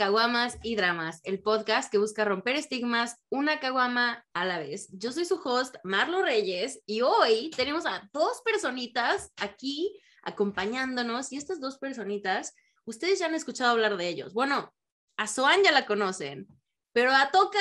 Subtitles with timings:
[0.00, 4.88] Caguamas y Dramas, el podcast que busca romper estigmas una caguama a la vez.
[4.92, 11.36] Yo soy su host, Marlo Reyes, y hoy tenemos a dos personitas aquí acompañándonos, y
[11.36, 12.54] estas dos personitas,
[12.86, 14.32] ustedes ya han escuchado hablar de ellos.
[14.32, 14.72] Bueno,
[15.18, 16.48] a Soan ya la conocen,
[16.94, 17.58] pero a Toca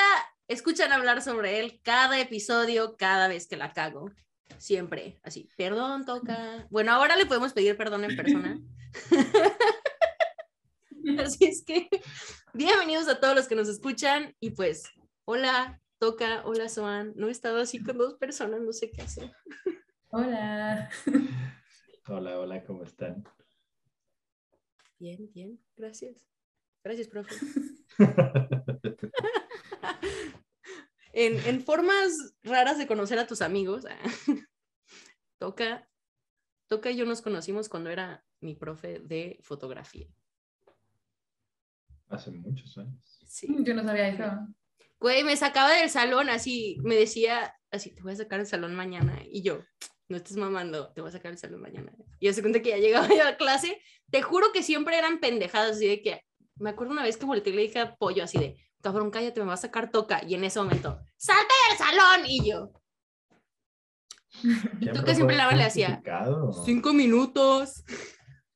[0.48, 4.12] escuchan hablar sobre él cada episodio, cada vez que la cago.
[4.58, 6.66] Siempre, así, perdón, Toca.
[6.70, 8.62] Bueno, ahora le podemos pedir perdón en persona.
[11.18, 11.90] Así es que
[12.54, 14.84] bienvenidos a todos los que nos escuchan y pues,
[15.26, 17.13] hola, Toca, hola, Soan.
[17.16, 19.31] No he estado así con dos personas, no sé qué hacer.
[20.09, 20.90] Hola.
[22.08, 23.23] Hola, hola, ¿cómo están?
[25.00, 26.27] Bien, bien, gracias.
[26.84, 27.36] Gracias, profe.
[31.14, 33.86] en, en formas raras de conocer a tus amigos,
[35.38, 35.89] Toca,
[36.67, 40.08] Toca y yo nos conocimos cuando era mi profe de fotografía.
[42.10, 43.20] Hace muchos años.
[43.28, 43.48] Sí.
[43.60, 44.24] Yo no sabía eso.
[45.00, 48.76] Güey, me sacaba del salón así, me decía así, te voy a sacar del salón
[48.76, 49.20] mañana.
[49.32, 49.64] Y yo,
[50.10, 51.94] no estés mamando, te voy a sacar del salón mañana.
[52.20, 55.20] Y yo se cuenta que ya llegaba yo a clase, te juro que siempre eran
[55.20, 56.22] pendejadas, así de que,
[56.56, 59.40] me acuerdo una vez que volteé y le dije a Pollo así de, cabrón, cállate,
[59.40, 60.22] me va a sacar toca.
[60.28, 62.26] Y en ese momento, salte del salón.
[62.28, 62.72] Y yo,
[64.82, 66.02] y tú que siempre la le hacía,
[66.66, 67.84] cinco minutos.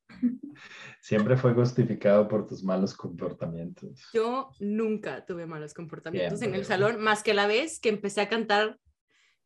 [1.04, 4.08] Siempre fue justificado por tus malos comportamientos.
[4.14, 6.64] Yo nunca tuve malos comportamientos en el Siempre.
[6.64, 8.78] salón, más que la vez que empecé a cantar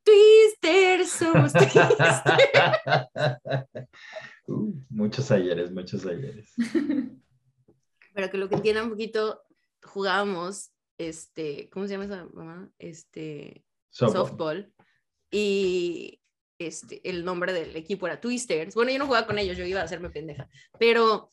[0.05, 1.83] Twister, somos Twister.
[4.51, 6.55] Uh, muchos ayeres, muchos ayeres.
[8.15, 9.43] Pero que lo que entiendan un poquito,
[9.83, 12.71] jugábamos, este, ¿cómo se llama esa mamá?
[12.79, 14.27] Este, Softball.
[14.29, 14.73] softball.
[15.31, 16.23] Y
[16.59, 18.75] este, el nombre del equipo era Twisters.
[18.75, 20.49] Bueno, yo no jugaba con ellos, yo iba a hacerme pendeja.
[20.79, 21.31] Pero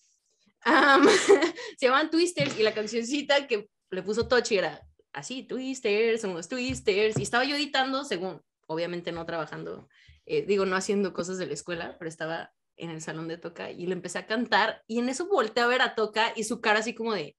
[1.78, 4.82] se llamaban Twisters y la cancioncita que le puso Tochi era
[5.14, 7.18] así, Twisters, somos Twisters.
[7.18, 9.88] Y estaba yo editando, según, obviamente no trabajando,
[10.26, 13.72] eh, digo, no haciendo cosas de la escuela, pero estaba en el salón de Toca
[13.72, 16.60] y le empecé a cantar y en eso volteé a ver a Toca y su
[16.60, 17.38] cara así como de,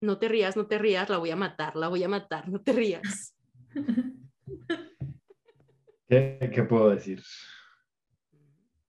[0.00, 2.60] no te rías, no te rías, la voy a matar, la voy a matar, no
[2.60, 3.36] te rías.
[6.08, 7.22] ¿Qué, qué puedo decir?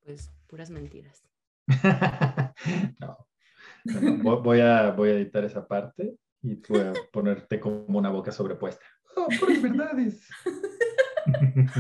[0.04, 1.25] Pues puras mentiras.
[3.00, 3.28] no.
[3.86, 8.10] No, vo- Voy a, voy a editar esa parte y voy a ponerte como una
[8.10, 8.86] boca sobrepuesta.
[9.16, 10.28] Oh, puras verdades.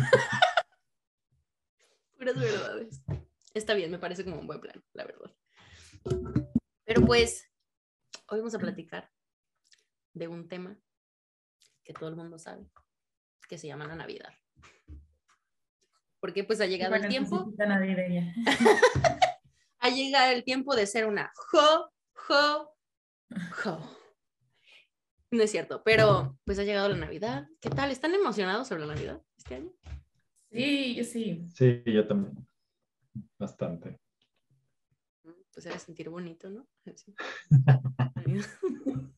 [2.17, 3.01] Puras verdades.
[3.53, 5.31] Está bien, me parece como un buen plan, la verdad.
[6.85, 7.51] Pero pues,
[8.29, 9.11] hoy vamos a platicar
[10.13, 10.77] de un tema
[11.83, 12.69] que todo el mundo sabe,
[13.49, 14.33] que se llama la Navidad.
[16.19, 18.33] Porque pues ha llegado el tiempo, necesita navideña.
[19.85, 22.73] ha llegado el tiempo de ser una jo, jo,
[23.51, 23.79] jo.
[25.29, 27.47] No es cierto, pero pues ha llegado la Navidad.
[27.61, 27.91] ¿Qué tal?
[27.91, 29.71] ¿Están emocionados sobre la Navidad este año?
[30.51, 31.47] Sí, yo sí.
[31.53, 32.35] Sí, yo también.
[33.37, 33.99] Bastante.
[35.53, 36.67] Pues era sentir bonito, ¿no?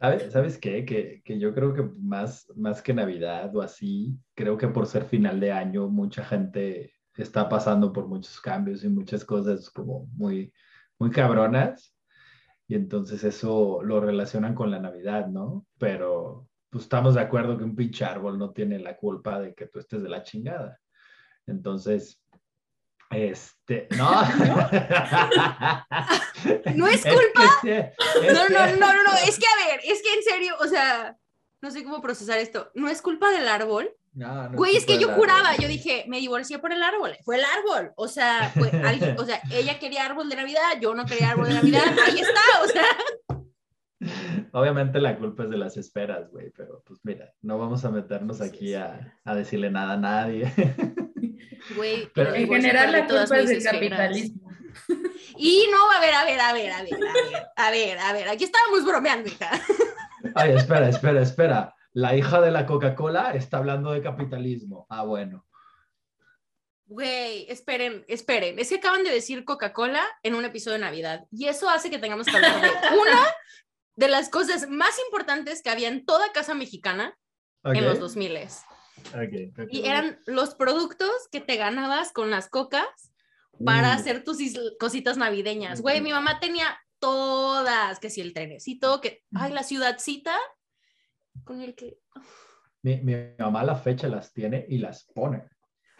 [0.00, 0.84] ¿Sabes, ¿Sabes qué?
[0.84, 5.06] Que, que yo creo que más, más que Navidad o así, creo que por ser
[5.06, 10.52] final de año, mucha gente está pasando por muchos cambios y muchas cosas como muy,
[10.98, 11.94] muy cabronas.
[12.68, 15.66] Y entonces eso lo relacionan con la Navidad, ¿no?
[15.78, 19.66] Pero pues estamos de acuerdo que un pinche árbol no tiene la culpa de que
[19.66, 20.78] tú estés de la chingada.
[21.46, 22.22] Entonces,
[23.10, 24.10] este, no.
[26.74, 27.44] No es que culpa.
[27.62, 30.54] es No, no, que- no, no, no, es que a ver, es que en serio,
[30.60, 31.16] o sea,
[31.60, 32.70] no sé cómo procesar esto.
[32.74, 33.90] No es culpa del árbol.
[34.14, 35.62] No, no Güey, es que yo juraba, árbol.
[35.62, 37.16] yo dije, me divorcié por el árbol.
[37.24, 37.92] Fue el árbol.
[37.96, 41.48] O sea, fue alguien- o sea, ella quería árbol de Navidad, yo no quería árbol
[41.48, 41.82] de Navidad.
[42.06, 42.84] Ahí está, o sea.
[44.52, 48.38] Obviamente la culpa es de las esferas, güey, pero pues mira, no vamos a meternos
[48.38, 48.74] Sí, aquí sí.
[48.74, 50.52] a, a decirle nada a nadie.
[51.76, 54.50] Güey, Pero- En general, la culpa es del capitalismo.
[55.38, 58.12] Y no, a ver, a ver, a ver, a ver, a ver, a ver, a
[58.12, 59.48] ver, aquí estábamos bromeando, hija.
[60.34, 61.74] Ay, espera, espera, espera.
[61.92, 64.86] La hija de la Coca-Cola está hablando de capitalismo.
[64.88, 65.46] Ah, bueno.
[66.86, 68.58] Güey, esperen, esperen.
[68.58, 71.26] Es que acaban de decir Coca-Cola en un episodio de Navidad.
[71.30, 72.68] Y eso hace que tengamos que hablar de
[73.00, 73.20] una
[73.96, 77.16] de las cosas más importantes que había en toda casa mexicana
[77.64, 79.68] Ok, en los 2000 ok, ok.
[79.70, 82.86] Y eran los productos que te ganabas con las cocas
[83.64, 84.38] para Uh, hacer tus
[84.80, 85.80] cositas navideñas.
[85.80, 90.36] Güey, mi mamá tenía todas, que si el trenecito, que, ay, la ciudadcita,
[91.44, 91.98] con el que,
[92.82, 95.44] Mi, mi mamá a la fecha las tiene y las pone.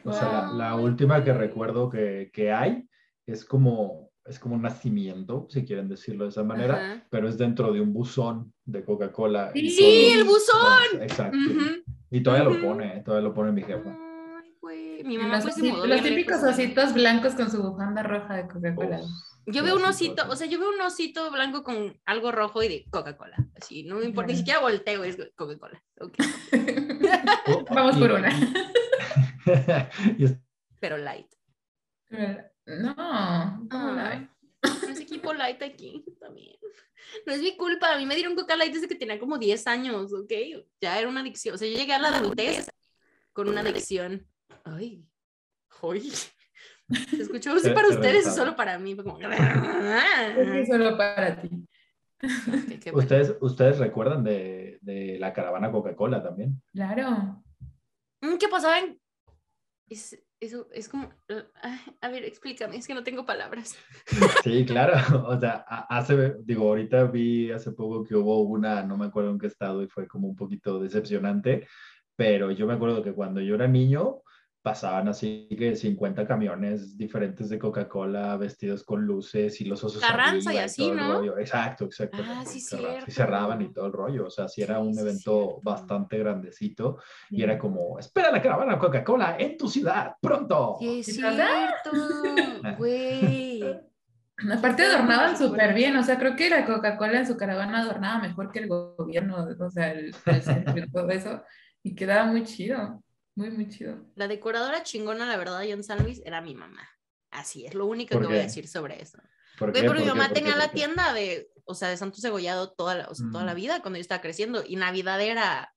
[0.04, 2.88] O sea, la, la última que recuerdo que, que hay
[3.26, 7.06] es como es como un nacimiento, si quieren decirlo de esa manera, Ajá.
[7.10, 9.50] pero es dentro de un buzón de Coca-Cola.
[9.52, 11.02] Sí, todos- el buzón.
[11.02, 11.36] Exacto.
[11.36, 11.82] Ujú.
[12.08, 12.62] Y todavía lo Ujú.
[12.68, 13.90] pone, todavía lo pone mi jefa.
[14.40, 18.36] Ay, güey, mi mamá pues osi- mudó los típicos ositos blancos con su bufanda roja
[18.36, 19.00] de Coca-Cola.
[19.46, 22.68] Yo veo un osito, o sea, yo veo un osito blanco con algo rojo y
[22.68, 23.36] de Coca-Cola.
[23.60, 25.82] Así, no me importa, ni siquiera volteo, es Coca-Cola.
[26.00, 26.14] ok.
[27.46, 28.30] Oh, Vamos por una.
[30.80, 31.26] Pero light.
[32.66, 34.28] No, ¿cómo la ve?
[34.62, 36.56] No es equipo light aquí también.
[37.26, 39.66] No es mi culpa, a mí me dieron Coca Light desde que tenía como 10
[39.66, 40.32] años, ¿ok?
[40.80, 41.54] Ya era una adicción.
[41.54, 42.70] O sea, yo llegué a la adultez
[43.32, 44.26] con una adicción.
[44.64, 45.04] Ay,
[45.80, 46.12] hoy.
[47.10, 48.36] Se escuchó Te- para te ustedes regresaba.
[48.36, 48.96] solo para mí.
[48.96, 49.18] Como.
[49.20, 51.50] Es solo para ti.
[52.80, 52.98] Qué bueno.
[52.98, 56.62] ¿Ustedes, ¿Ustedes recuerdan de, de la caravana Coca-Cola también?
[56.72, 57.42] Claro.
[58.20, 59.00] Mm, ¿Qué pasaba en.?
[59.88, 61.10] Es, eso es como.
[61.62, 63.76] ay, A ver, explícame, es que no tengo palabras.
[64.44, 64.94] Sí, claro.
[65.28, 69.30] O sea, a- hace, digo, ahorita vi hace poco que hubo una, no me acuerdo
[69.30, 71.66] en qué estado y fue como un poquito decepcionante,
[72.16, 74.22] pero yo me acuerdo que cuando yo era niño
[74.62, 80.54] pasaban así que 50 camiones diferentes de Coca-Cola vestidos con luces y los osos Carranza
[80.54, 81.14] y así, todo el ¿no?
[81.14, 81.38] rollo.
[81.38, 82.18] Exacto, exacto.
[82.24, 82.58] Ah, sí.
[83.06, 84.26] Y cerraban y todo el rollo.
[84.26, 86.98] O sea, sí era Sí, un sí, evento bastante grandecito
[87.30, 90.76] y era como, espera la caravana Coca-Cola en tu ciudad, pronto.
[90.78, 91.90] Sí, es cierto,
[92.78, 93.62] güey.
[94.52, 97.80] Aparte Sí, adornaban sí, súper bien, o sea, creo que la Coca-Cola en su caravana
[97.80, 101.42] adornaba mejor que el gobierno, o sea, el, el centro y todo eso,
[101.82, 103.02] y quedaba muy chido,
[103.34, 103.98] muy, muy chido.
[104.14, 106.88] La decoradora chingona, la verdad, yo en San Luis era mi mamá.
[107.30, 108.46] Así es, lo único ¿Por que voy a qué?
[108.46, 109.18] decir sobre eso.
[109.58, 109.88] ¿Por Güey, qué?
[109.88, 110.18] porque mi ¿Por qué?
[110.18, 110.40] mamá ¿Por qué?
[110.40, 110.74] tenía ¿Por la qué?
[110.76, 113.56] tienda de, o sea, de Santo Cegollado toda la, o sea, toda la Mm.
[113.56, 114.62] vida cuando yo estaba creciendo.
[114.66, 115.74] Y Navidad era,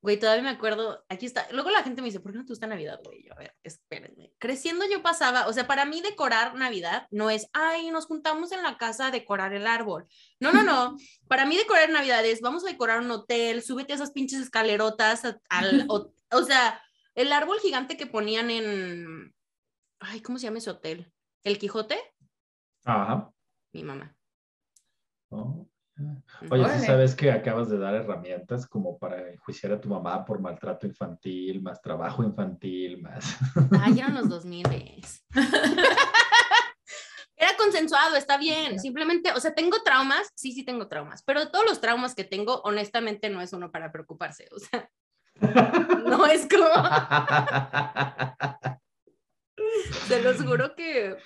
[0.00, 1.48] güey, todavía me acuerdo, aquí está.
[1.50, 3.24] Luego la gente me dice, ¿por qué no te gusta Navidad, güey?
[3.24, 4.32] Yo, a ver, espérenme.
[4.38, 8.62] Creciendo yo pasaba, o sea, para mí decorar Navidad no es, ay, nos juntamos en
[8.62, 10.06] la casa a decorar el árbol.
[10.38, 10.96] No, no, no.
[11.28, 15.24] Para mí decorar Navidad es, vamos a decorar un hotel, súbete a esas pinches escalerotas
[15.24, 16.80] a- al, o, o sea,
[17.14, 19.34] el árbol gigante que ponían en,
[20.00, 21.12] ay, ¿cómo se llama ese hotel?
[21.44, 21.98] ¿El Quijote?
[22.84, 23.32] Ajá.
[23.72, 24.14] Mi mamá.
[25.30, 25.68] Oh.
[26.50, 30.40] Oye, ¿sí sabes que acabas de dar herramientas como para enjuiciar a tu mamá por
[30.40, 33.36] maltrato infantil, más trabajo infantil, más...
[33.80, 35.24] Ay, eran los 2000 ves.
[37.36, 38.78] Era consensuado, está bien.
[38.78, 42.60] Simplemente, o sea, tengo traumas, sí, sí tengo traumas, pero todos los traumas que tengo,
[42.62, 44.48] honestamente, no es uno para preocuparse.
[44.54, 44.88] O sea,
[46.12, 46.66] no es como,
[50.08, 51.16] se los juro que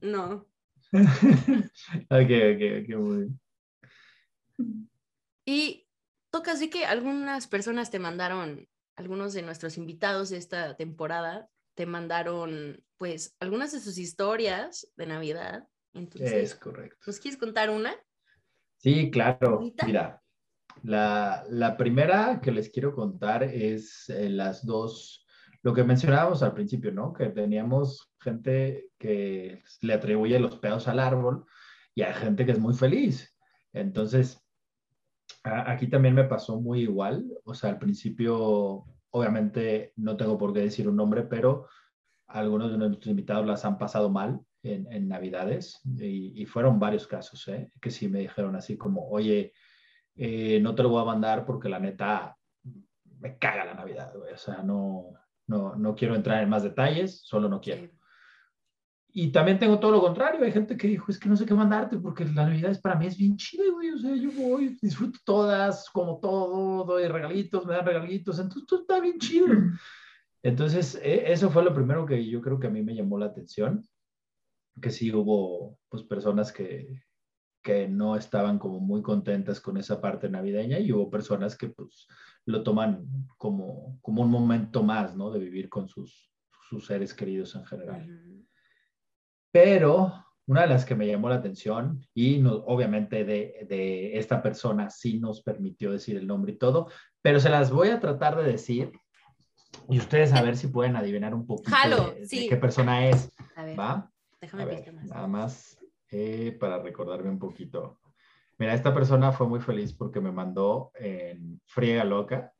[0.00, 0.46] no.
[0.92, 1.00] ok,
[2.10, 3.40] ok, ok, muy bien.
[5.44, 5.88] Y
[6.30, 11.86] toca así que algunas personas te mandaron, algunos de nuestros invitados de esta temporada, te
[11.86, 15.66] mandaron, pues, algunas de sus historias de Navidad.
[15.92, 16.96] Entonces, Es correcto.
[17.06, 17.94] ¿nos quieres contar una?
[18.78, 19.58] Sí, claro.
[19.58, 19.86] ¿Ahorita?
[19.86, 20.22] Mira,
[20.82, 25.26] la, la primera que les quiero contar es eh, las dos,
[25.62, 27.12] lo que mencionábamos al principio, ¿no?
[27.12, 31.44] Que teníamos gente que le atribuye los pedos al árbol
[31.94, 33.34] y hay gente que es muy feliz.
[33.72, 34.40] Entonces,
[35.42, 37.26] aquí también me pasó muy igual.
[37.44, 41.66] O sea, al principio, obviamente, no tengo por qué decir un nombre, pero
[42.28, 47.06] algunos de nuestros invitados las han pasado mal en, en Navidades y, y fueron varios
[47.06, 47.70] casos, ¿eh?
[47.80, 49.52] Que sí me dijeron así como, oye,
[50.16, 52.36] eh, no te lo voy a mandar porque la neta
[53.20, 54.32] me caga la Navidad, güey.
[54.32, 55.12] O sea, no,
[55.46, 57.90] no, no quiero entrar en más detalles, solo no quiero.
[59.18, 60.44] Y también tengo todo lo contrario.
[60.44, 62.96] Hay gente que dijo, es que no sé qué mandarte porque la Navidad es, para
[62.96, 63.90] mí es bien chida, güey.
[63.90, 68.38] O sea, yo voy, disfruto todas, como todo, doy regalitos, me dan regalitos.
[68.38, 69.46] Entonces, todo está bien chido.
[70.42, 73.26] Entonces, e- eso fue lo primero que yo creo que a mí me llamó la
[73.26, 73.88] atención.
[74.82, 77.02] Que sí hubo, pues, personas que,
[77.66, 82.06] que no estaban como muy contentas con esa parte navideña y hubo personas que, pues,
[82.44, 83.04] lo toman
[83.36, 85.32] como, como un momento más, ¿no?
[85.32, 86.30] De vivir con sus,
[86.68, 88.06] sus seres queridos en general.
[89.50, 90.12] Pero
[90.46, 94.88] una de las que me llamó la atención y no- obviamente de, de esta persona
[94.90, 96.88] sí nos permitió decir el nombre y todo,
[97.20, 98.92] pero se las voy a tratar de decir
[99.88, 102.46] y ustedes a ver si pueden adivinar un poquito Jalo, de, de sí.
[102.48, 104.08] qué persona es, A ver, ¿va?
[104.40, 105.04] déjame A ver, más.
[105.06, 105.78] nada más
[106.10, 108.00] eh, para recordarme un poquito.
[108.58, 112.52] Mira, esta persona fue muy feliz porque me mandó en Friega Loca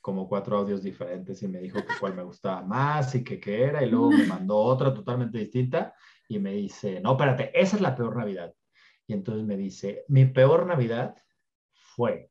[0.00, 3.64] como cuatro audios diferentes y me dijo que cuál me gustaba más y que qué
[3.64, 5.94] era y luego me mandó otra totalmente distinta
[6.28, 8.54] y me dice, no, espérate, esa es la peor Navidad.
[9.06, 11.16] Y entonces me dice, mi peor Navidad
[11.72, 12.30] fue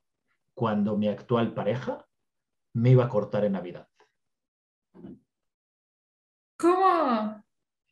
[0.54, 2.06] cuando mi actual pareja
[2.74, 3.88] me iba a cortar en Navidad.
[6.58, 7.45] ¿Cómo?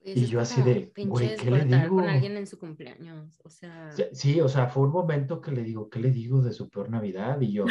[0.04, 2.10] Pues Y yo así de, güey, ¿qué le despertar con digo?
[2.12, 3.40] alguien en su cumpleaños.
[3.46, 6.52] O sea, Sí, o sea, fue un momento que le digo, ¿qué le digo de
[6.52, 7.40] su peor Navidad?
[7.40, 7.66] Y yo,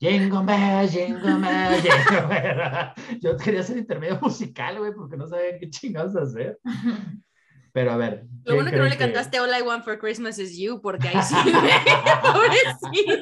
[0.00, 3.20] Jingle Bell, Jingle Bell, Jingle Bell".
[3.20, 6.58] Yo quería hacer intermedio musical, güey, porque no sabía qué chingados hacer.
[7.72, 8.24] Pero a ver.
[8.24, 11.08] lo ¿quién bueno que no le cantaste All I Want for Christmas is You, porque
[11.08, 11.34] ahí sí.
[12.22, 13.12] Pobrecito.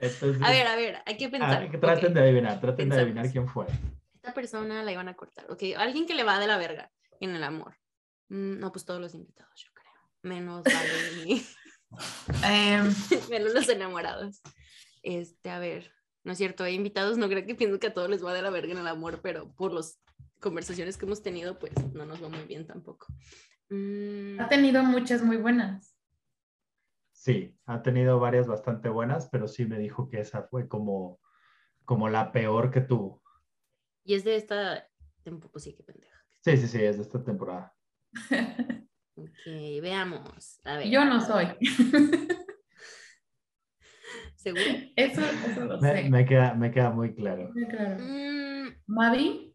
[0.00, 1.68] Entonces, A ver, a ver, hay que pensar.
[1.80, 2.14] traten ok.
[2.14, 2.96] de adivinar, traten Pensamos.
[2.96, 3.66] de adivinar quién fue.
[4.28, 5.46] Esta persona la iban a cortar.
[5.50, 7.76] Ok, alguien que le va de la verga en el amor.
[8.28, 9.90] Mm, No, pues todos los invitados, yo creo.
[10.22, 11.46] Menos Vale y-
[12.44, 12.84] Em,
[13.30, 14.42] menos los enamorados.
[15.02, 15.90] Este, a ver,
[16.24, 18.42] no es cierto, hay invitados, no creo que pienso que a todos les va de
[18.42, 19.98] la verga en el amor, pero por las
[20.40, 23.06] conversaciones que hemos tenido, pues no nos va muy bien tampoco.
[23.70, 25.96] Mm, ha tenido muchas muy buenas.
[27.12, 31.18] Sí, ha tenido varias bastante buenas, pero sí me dijo que esa fue como,
[31.86, 33.22] como la peor que tuvo.
[34.08, 34.88] Y es de esta
[35.22, 36.16] temporada, pues sí, qué pendeja.
[36.42, 37.74] Sí, sí, sí, es de esta temporada.
[39.20, 40.60] Ok, veamos.
[40.64, 41.46] A ver, Yo no soy.
[44.36, 44.64] ¿seguro?
[44.94, 46.08] Eso, eso lo Me, sé.
[46.08, 47.50] me queda, me queda muy claro.
[47.52, 47.96] Muy claro.
[47.98, 49.54] Mm, Mavi,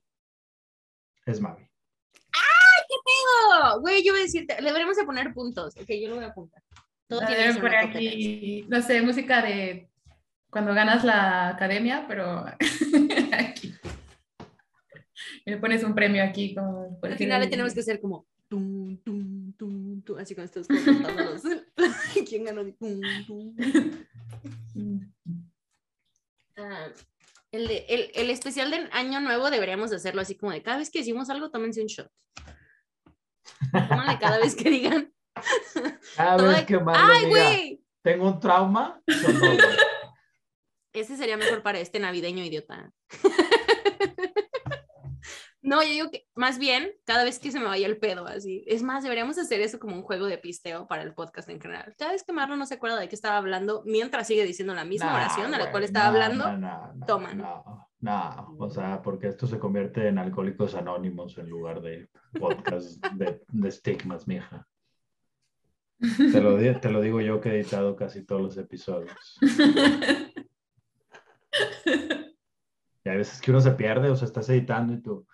[1.25, 1.63] Es Mavi.
[3.61, 5.77] no, güey, yo voy a decirte, le deberíamos de poner puntos.
[5.77, 6.61] Ok, yo lo voy a apuntar.
[7.07, 9.89] Todo a tiene que ver, por aquí, no sé, música de
[10.49, 12.45] cuando ganas la academia, pero
[13.31, 13.72] aquí.
[15.45, 18.97] Me pones un premio aquí como por Al final le tenemos que hacer como tum,
[19.03, 21.41] tum, tum, tum, así con estos los-
[22.29, 22.63] ¿Quién ganó?
[22.73, 23.55] Tum, tum.
[26.55, 26.85] Ah,
[27.51, 30.77] el, de- el, el especial de Año Nuevo deberíamos de hacerlo así como de cada
[30.77, 32.11] vez que decimos algo, tómense un shot.
[33.71, 35.11] Tómale cada vez que digan.
[36.15, 37.81] Cada vez que ¡Ay, güey!
[38.03, 39.01] tengo un trauma.
[40.93, 42.93] Ese sería mejor para este navideño idiota.
[45.63, 48.65] No, yo digo que más bien cada vez que se me vaya el pedo, así.
[48.67, 51.95] Es más, deberíamos hacer eso como un juego de pisteo para el podcast en general.
[51.97, 54.83] Cada vez que Marlon no se acuerda de qué estaba hablando, mientras sigue diciendo la
[54.83, 59.29] misma No, oración a la cual estaba no, hablando, no, no, no, o sea, porque
[59.29, 64.67] esto se convierte en alcohólicos anónimos en lugar de podcast de, de estigmas, mija.
[66.17, 69.39] Te lo, te lo digo yo que he editado casi todos los episodios.
[73.05, 75.27] Y hay veces que uno se pierde o se estás editando y tú,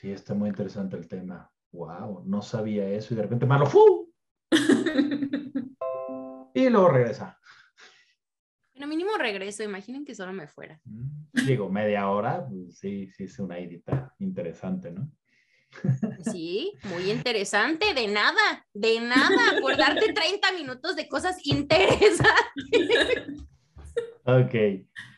[0.00, 1.50] sí, está muy interesante el tema.
[1.72, 3.12] Wow, no sabía eso.
[3.12, 4.12] Y de repente Marlo, ¡fu!
[6.52, 7.38] Y luego regresa.
[8.72, 10.80] Pero mínimo regreso, imaginen que solo me fuera.
[10.84, 15.08] Mm, Digo, media hora, pues sí, sí es una edita interesante, ¿no?
[16.32, 23.46] Sí, muy interesante, de nada, de nada, por darte 30 minutos de cosas interesantes.
[24.24, 24.54] Ok.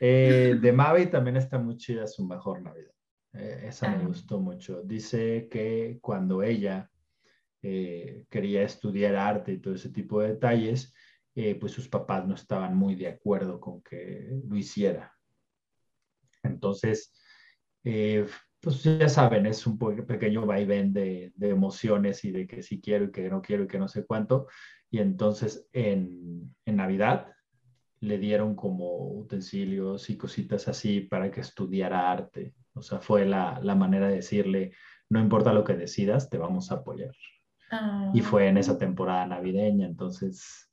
[0.00, 2.91] Eh, de Mavi también está muy chida su mejor Navidad.
[3.34, 4.82] Eh, esa me gustó mucho.
[4.82, 6.90] Dice que cuando ella
[7.62, 10.94] eh, quería estudiar arte y todo ese tipo de detalles,
[11.34, 15.12] eh, pues sus papás no estaban muy de acuerdo con que lo hiciera.
[16.42, 17.12] Entonces,
[17.84, 18.26] eh,
[18.60, 23.06] pues ya saben, es un pequeño vaivén de, de emociones y de que sí quiero
[23.06, 24.46] y que no quiero y que no sé cuánto.
[24.90, 27.32] Y entonces en, en Navidad
[28.00, 32.54] le dieron como utensilios y cositas así para que estudiara arte.
[32.75, 34.73] O sea, fue la, la manera de decirle,
[35.09, 37.14] no importa lo que decidas, te vamos a apoyar.
[38.12, 40.71] Y fue en esa temporada navideña, entonces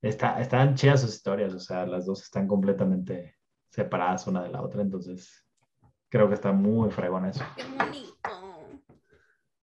[0.00, 3.36] está, están chidas sus historias, o sea, las dos están completamente
[3.68, 5.46] separadas una de la otra, entonces
[6.08, 7.44] creo que está muy fregón eso.
[7.56, 8.86] Qué bonito.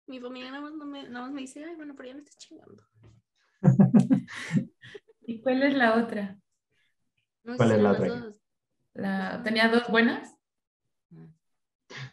[0.07, 2.21] Mi familia nada más, no me, nada más me dice, ay, bueno, pero ya me
[2.21, 2.85] estás chingando.
[5.23, 6.39] ¿Y cuál es la otra?
[7.45, 8.09] No, ¿Cuál es la otra?
[8.09, 8.43] dos.
[8.93, 9.43] La...
[9.43, 10.37] ¿Tenía dos buenas?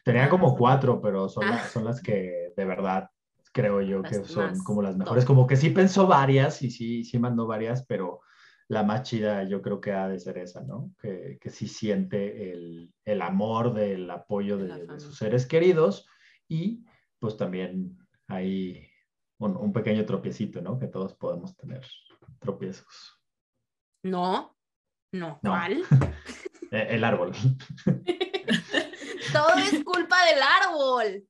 [0.03, 1.51] Tenía como cuatro, pero son, Ah.
[1.51, 3.09] las, son las que de verdad
[3.51, 4.99] creo yo que son como las top.
[4.99, 5.25] mejores.
[5.25, 8.21] Como que sí pensó varias y sí, sí mandó varias, pero
[8.67, 10.91] la más chida yo creo que ha de ser esa, ¿no?
[11.01, 16.05] Que, que sí siente el, el amor del apoyo De de, sus seres queridos
[16.47, 16.85] y
[17.17, 18.87] pues también hay
[19.39, 20.77] un, un pequeño tropiecito, ¿no?
[20.77, 21.83] Que todos podemos tener
[22.39, 23.19] tropiezos.
[24.03, 24.55] No,
[25.11, 25.49] no, No.
[25.51, 25.81] ¿cuál?
[26.71, 27.31] Eh, el árbol.
[29.31, 31.23] Todo es culpa del árbol.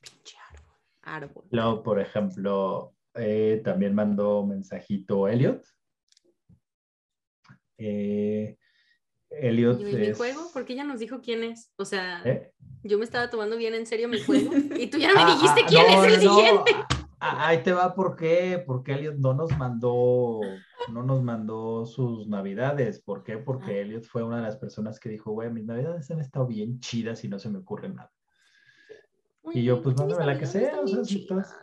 [0.00, 0.74] Pinche árbol.
[1.02, 1.44] Árbol.
[1.50, 5.64] Luego, por ejemplo, eh, también mandó mensajito Elliot.
[7.78, 8.56] Eh,
[9.30, 10.50] Elliot ¿Y mi, es- juego?
[10.52, 11.72] Porque ella nos dijo quién es.
[11.76, 12.52] O sea, ¿Eh?
[12.82, 14.50] yo me estaba tomando bien en serio mi juego.
[14.76, 16.72] Y tú ya no me Ah, dijiste ah, quién no, es el no, siguiente.
[17.20, 20.40] Ah, ahí te va por qué, porque Elliot no nos mandó,
[20.92, 23.00] no nos mandó sus navidades.
[23.02, 23.38] ¿Por qué?
[23.38, 23.82] Porque Ah.
[23.82, 27.24] Elliot fue una de las personas que dijo, güey, mis navidades han estado bien chidas
[27.24, 28.10] y no se me ocurre nada.
[29.52, 31.56] Y yo, pues mándame la que sea, o sea, si todas,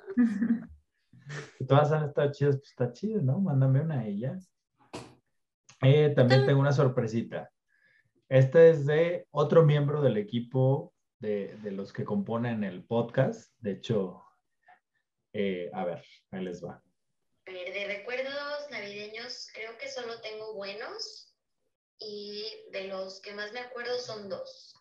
[1.58, 3.40] si todas han estado chidas, pues está chido, ¿no?
[3.40, 4.38] Mándame una y ya.
[5.82, 7.52] Eh, también tengo una sorpresita.
[8.30, 13.54] Esta es de otro miembro del equipo de, de los que componen el podcast.
[13.60, 14.24] De hecho,
[15.38, 16.82] eh, a ver, ahí les va.
[17.46, 21.34] De recuerdos navideños, creo que solo tengo buenos
[22.00, 24.74] y de los que más me acuerdo son dos.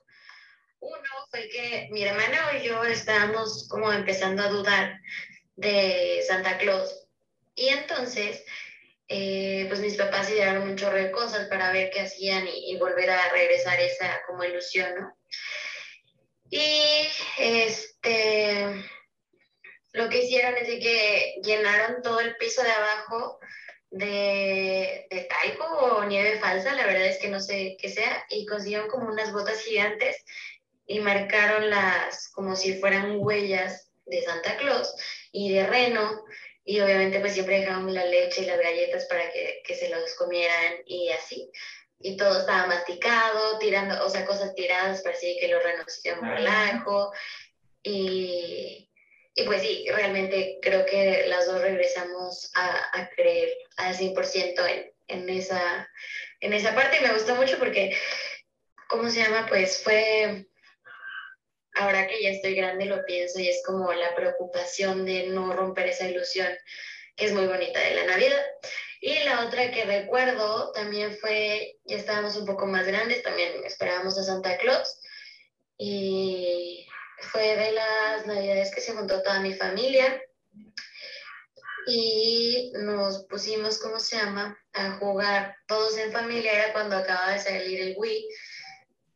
[0.81, 4.99] Uno fue que mi hermana y yo estábamos como empezando a dudar
[5.57, 7.07] de Santa Claus
[7.55, 8.43] y entonces
[9.09, 12.79] eh, pues mis papás idearon un chorro de cosas para ver qué hacían y, y
[12.79, 15.17] volver a regresar esa como ilusión, ¿no?
[16.51, 17.09] Y
[17.39, 18.85] este,
[19.97, 23.41] lo que hicieron es de que llenaron todo el piso de abajo
[23.91, 28.45] de, de talco o nieve falsa, la verdad es que no sé qué sea, y
[28.45, 30.23] consiguieron como unas botas gigantes
[30.87, 34.95] y marcaron las como si fueran huellas de Santa Claus
[35.33, 36.25] y de reno,
[36.63, 40.15] y obviamente pues siempre dejaron la leche y las galletas para que, que se los
[40.17, 41.51] comieran y así.
[42.01, 46.21] Y todo estaba masticado, tirando, o sea, cosas tiradas, parecía que los renos se iban
[46.21, 47.13] por el ajo.
[47.83, 48.86] Y,
[49.39, 54.93] y pues sí, realmente creo que las dos regresamos a, a creer al 100% en,
[55.09, 55.87] en, esa,
[56.41, 57.95] en esa parte y me gustó mucho porque,
[58.89, 59.45] ¿cómo se llama?
[59.47, 60.47] Pues fue,
[61.75, 65.89] ahora que ya estoy grande lo pienso y es como la preocupación de no romper
[65.89, 66.49] esa ilusión
[67.15, 68.43] que es muy bonita de la Navidad.
[69.03, 74.19] Y la otra que recuerdo también fue, ya estábamos un poco más grandes, también esperábamos
[74.19, 74.99] a Santa Claus
[75.77, 76.87] y
[77.21, 80.21] fue de las navidades que se juntó toda mi familia
[81.87, 87.39] y nos pusimos, ¿cómo se llama?, a jugar todos en familia, era cuando acababa de
[87.39, 88.29] salir el Wii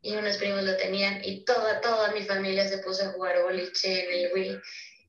[0.03, 4.05] y unos primos lo tenían y toda, toda mi familia se puso a jugar boliche
[4.05, 4.61] en el Wii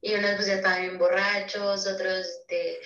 [0.01, 2.79] y unos pues estaban bien borrachos, otros, este,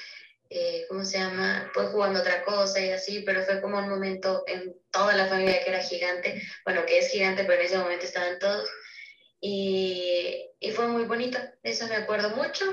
[0.49, 4.43] eh, ¿cómo se llama?, pues jugando otra cosa y así, pero fue como un momento
[4.45, 8.05] en toda la familia que era gigante, bueno, que es gigante, pero en ese momento
[8.05, 8.69] estaban todos
[9.47, 12.65] y, y fue muy bonito, de eso me acuerdo mucho.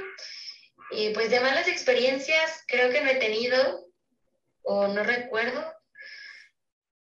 [0.91, 3.87] Y pues de malas experiencias creo que no he tenido
[4.63, 5.63] o no recuerdo.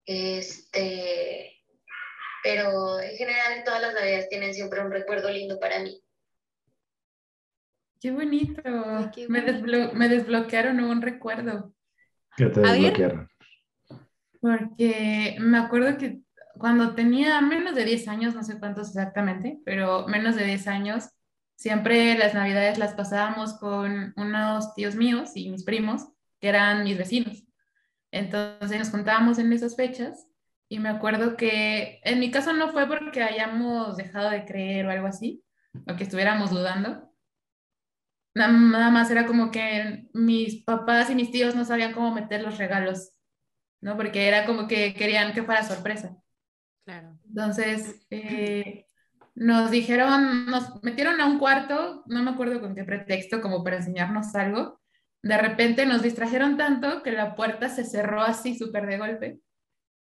[0.06, 1.52] Este,
[2.42, 6.00] pero en general todas las navidades tienen siempre un recuerdo lindo para mí.
[8.00, 8.60] Qué bonito.
[8.64, 9.58] Ay, qué Me, bonito.
[9.66, 11.74] desblo- me desbloquearon un recuerdo.
[12.36, 13.30] Que te desbloquearon.
[14.40, 16.20] Porque me acuerdo que
[16.58, 21.08] cuando tenía menos de 10 años, no sé cuántos exactamente, pero menos de 10 años,
[21.56, 26.08] siempre las navidades las pasábamos con unos tíos míos y mis primos,
[26.40, 27.44] que eran mis vecinos.
[28.12, 30.26] Entonces nos juntábamos en esas fechas
[30.68, 34.90] y me acuerdo que en mi caso no fue porque hayamos dejado de creer o
[34.90, 35.44] algo así,
[35.88, 37.10] o que estuviéramos dudando.
[38.34, 42.42] Na- Nada más era como que mis papás y mis tíos no sabían cómo meter
[42.42, 43.12] los regalos,
[43.82, 43.96] ¿no?
[43.96, 46.16] Porque era como que querían que fuera sorpresa.
[46.84, 47.18] Claro.
[47.26, 48.86] Entonces, eh,
[49.34, 53.76] nos dijeron, nos metieron a un cuarto, no me acuerdo con qué pretexto, como para
[53.76, 54.80] enseñarnos algo.
[55.22, 59.40] De repente nos distrajeron tanto que la puerta se cerró así súper de golpe.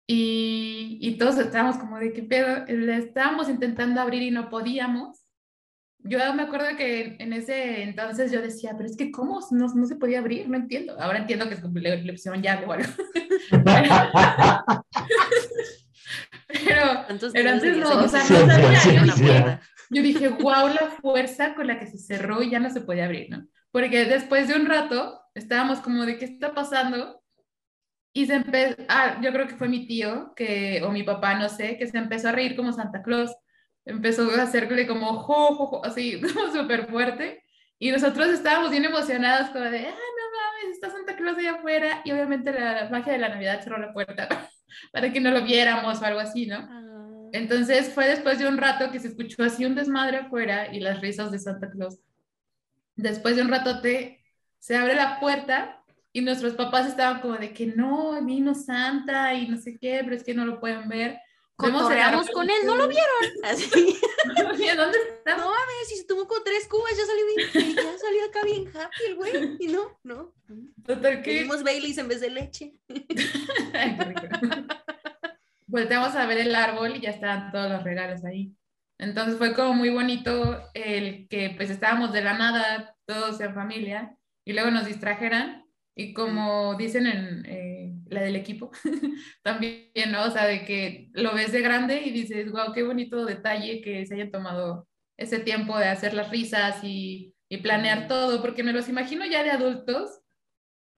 [0.05, 5.23] Y, y todos estábamos como de qué pedo, le estábamos intentando abrir y no podíamos.
[5.99, 9.85] Yo me acuerdo que en ese entonces yo decía, pero es que ¿cómo no, no
[9.85, 10.49] se podía abrir?
[10.49, 10.99] No entiendo.
[10.99, 12.89] Ahora entiendo que es como le, le pusieron llave o algo.
[16.65, 21.67] Pero Pero antes no, o sea, no sabía, yo yo dije, wow, la fuerza con
[21.67, 23.45] la que se cerró y ya no se podía abrir, ¿no?
[23.71, 27.23] Porque después de un rato estábamos como de qué está pasando
[28.13, 31.49] y se empezó, ah, yo creo que fue mi tío que, o mi papá, no
[31.49, 33.35] sé, que se empezó a reír como Santa Claus.
[33.85, 37.43] Empezó a hacerle como jo, jo, jo, así, como súper fuerte.
[37.79, 42.01] Y nosotros estábamos bien emocionados, como de, ah, no mames, está Santa Claus allá afuera.
[42.05, 44.29] Y obviamente la magia de la Navidad cerró la puerta
[44.91, 46.57] para que no lo viéramos o algo así, ¿no?
[46.57, 50.79] Ah, Entonces fue después de un rato que se escuchó así un desmadre afuera y
[50.79, 51.99] las risas de Santa Claus.
[52.95, 54.23] Después de un ratote
[54.59, 55.83] se abre la puerta
[56.13, 60.15] y nuestros papás estaban como de que no, vino Santa y no sé qué, pero
[60.15, 61.19] es que no lo pueden ver.
[61.59, 63.05] El Cotorreamos con él, ¿no lo vieron?
[63.43, 63.99] Así.
[64.35, 65.37] ¿Dónde No está?
[65.37, 69.03] mames, si se tomó con tres cubas, ya salió bien, ya salió acá bien happy
[69.07, 69.57] el güey.
[69.59, 70.33] Y no, no.
[70.83, 72.73] Total que Pedimos Baileys en vez de leche.
[73.73, 73.97] Ay.
[75.67, 78.53] Volteamos a ver el árbol y ya estaban todos los regalos ahí.
[78.99, 84.17] Entonces fue como muy bonito el que pues estábamos de la nada, todos en familia,
[84.45, 85.65] y luego nos distrajeran.
[85.95, 88.71] Y como dicen en eh, la del equipo,
[89.43, 90.25] también, ¿no?
[90.25, 94.05] O sea, de que lo ves de grande y dices, wow, qué bonito detalle que
[94.05, 98.73] se hayan tomado ese tiempo de hacer las risas y, y planear todo, porque me
[98.73, 100.21] los imagino ya de adultos,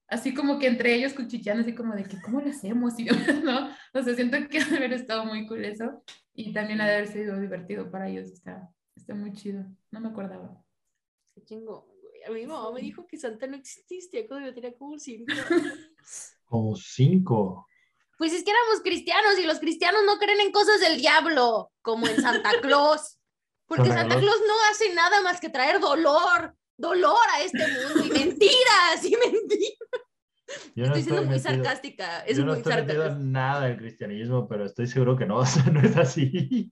[0.08, 2.94] así como que entre ellos cuchicheando, así como de que, ¿cómo lo hacemos?
[2.98, 3.68] Y, ¿no?
[3.94, 6.02] O sea, siento que ha de haber estado muy cool eso
[6.34, 10.08] y también ha de haber sido divertido para ellos, está, está muy chido, no me
[10.08, 10.62] acordaba.
[11.46, 11.96] Qué güey.
[12.26, 15.32] A mi mamá me dijo que Santa no existía cuando yo tenía como cinco.
[16.46, 17.66] Como cinco.
[18.18, 22.06] Pues es que éramos cristianos y los cristianos no creen en cosas del diablo, como
[22.08, 23.18] en Santa Claus.
[23.66, 28.10] Porque Santa Claus- no hace nada más que traer dolor, dolor a este mundo y
[28.10, 29.78] mentiras y mentiras.
[30.76, 33.20] Yo no Estoy siendo muy metido- sarcástica, es yo no muy estoy metido sarcástica.
[33.26, 36.70] en nada del cristianismo, pero estoy seguro que no, o sea, no es así.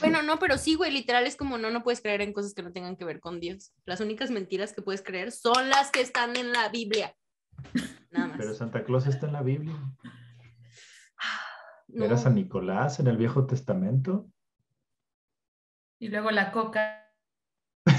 [0.00, 2.62] Bueno, no, pero sí, güey, literal es como no, no puedes creer en cosas que
[2.62, 3.72] no tengan que ver con Dios.
[3.84, 7.14] Las únicas mentiras que puedes creer son las que están en la Biblia.
[8.10, 8.36] Nada más.
[8.38, 9.74] Pero Santa Claus está en la Biblia.
[11.88, 12.04] No.
[12.04, 14.28] Era San Nicolás en el Viejo Testamento.
[15.98, 17.04] Y luego la coca.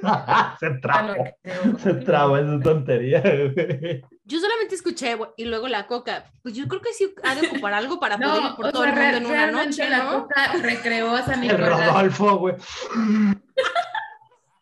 [0.00, 1.14] se a lo trabó.
[1.14, 1.78] que creo.
[1.78, 3.20] Se trabó, es tontería.
[3.22, 4.02] güey.
[4.24, 6.30] Yo solamente escuché güey, y luego la coca.
[6.42, 8.82] Pues yo creo que sí ha de ocupar algo para No, poder ir por todo
[8.84, 10.22] sea, el mundo en una noche, la ¿no?
[10.22, 11.86] coca recreó a San El Nicolás.
[11.86, 12.54] Rodolfo, güey.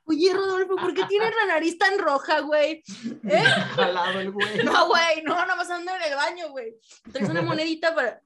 [0.09, 2.83] Oye, Rodolfo, ¿por qué tienes la nariz tan roja, güey?
[3.29, 3.42] ¿Eh?
[3.77, 4.64] Jalado el güey.
[4.64, 6.75] No, güey, no, nada más ando en el baño, güey.
[7.12, 8.21] Traes una monedita para.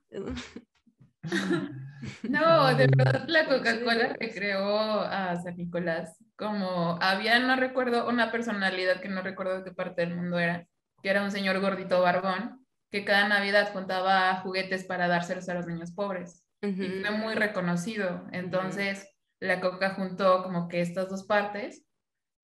[2.29, 6.17] No, de verdad la Coca-Cola recreó a San Nicolás.
[6.35, 10.67] Como había, no recuerdo, una personalidad que no recuerdo de qué parte del mundo era,
[11.01, 15.67] que era un señor gordito barbón, que cada Navidad juntaba juguetes para dárselos a los
[15.67, 16.45] niños pobres.
[16.61, 18.27] Y fue muy reconocido.
[18.33, 19.12] Entonces,
[19.43, 21.85] la Coca juntó como que estas dos partes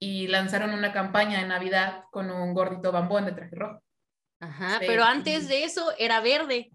[0.00, 3.82] y lanzaron una campaña de Navidad con un gordito bambón de traje rojo.
[4.40, 4.84] Ajá, Sí.
[4.86, 6.72] pero antes de eso era verde.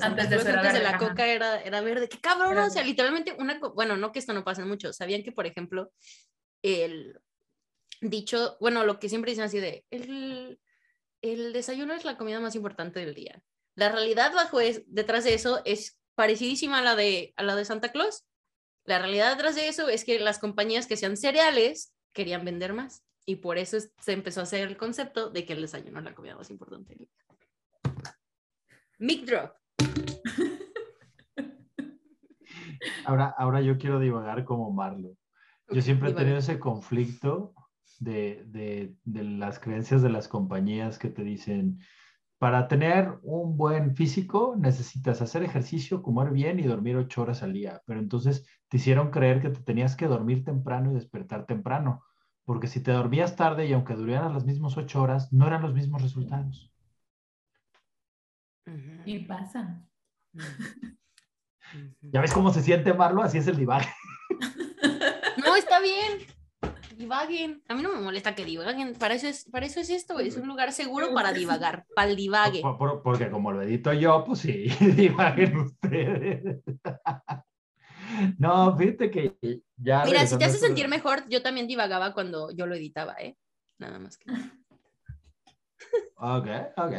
[0.00, 0.98] Antes de eso era antes de la ajá.
[0.98, 2.08] coca era, era verde.
[2.08, 5.22] Qué cabrón, Era o sea, literalmente una, bueno, no que esto no pase mucho, sabían
[5.22, 5.92] que, por ejemplo,
[6.62, 7.20] el
[8.00, 10.60] dicho, bueno, lo que siempre dicen así de, el,
[11.22, 13.42] el desayuno es la comida más importante del día.
[13.74, 17.64] La realidad bajo es, detrás de eso es parecidísima a la de, a la de
[17.64, 18.24] Santa Claus.
[18.88, 23.04] La realidad detrás de eso es que las compañías que sean cereales querían vender más.
[23.26, 26.04] Y por eso es- se empezó a hacer el concepto de que el desayuno es
[26.06, 27.08] la comida más importante del día.
[28.98, 29.52] Mic drop.
[33.04, 35.16] Ahora, ahora yo quiero divagar como Marlo.
[35.70, 37.52] Yo siempre he tenido ese conflicto
[37.98, 41.78] de, de, de las creencias de las compañías que te dicen,
[42.38, 47.52] para tener un buen físico necesitas hacer ejercicio, comer bien y dormir ocho horas al
[47.52, 47.82] día.
[47.84, 52.04] Pero entonces te hicieron creer que te tenías que dormir temprano y despertar temprano.
[52.44, 55.74] Porque si te dormías tarde y aunque duraran las mismas ocho horas, no eran los
[55.74, 56.72] mismos resultados.
[59.04, 59.82] Y pasa.
[62.02, 63.22] ¿Ya ves cómo se siente Marlo?
[63.22, 63.88] Así es el divague.
[65.44, 66.37] No, está bien.
[66.98, 67.62] Divaguen.
[67.68, 68.94] A mí no me molesta que divaguen.
[68.94, 70.18] Para eso es, para eso es esto.
[70.18, 71.86] Es un lugar seguro para divagar.
[71.94, 72.60] Para el divague.
[72.60, 76.60] Por- por- porque como lo edito yo, pues sí, divaguen ustedes.
[78.38, 79.36] No, fíjate que
[79.76, 80.04] ya.
[80.04, 83.36] Mira, si te hace sentir mejor, yo también divagaba cuando yo lo editaba, ¿eh?
[83.78, 84.26] Nada más que.
[86.16, 86.92] Ok, ok.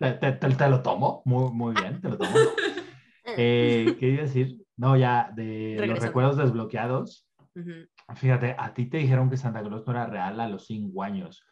[0.00, 2.32] Te, te- te- te lo tomo, muy, muy bien, te lo tomo.
[3.24, 4.58] Eh, ¿Qué iba a decir?
[4.76, 7.24] No, ya, de los recuerdos desbloqueados.
[7.54, 7.86] Ujú.
[8.14, 11.44] Fíjate, a ti te dijeron que Santa Claus no era real a los cinco años.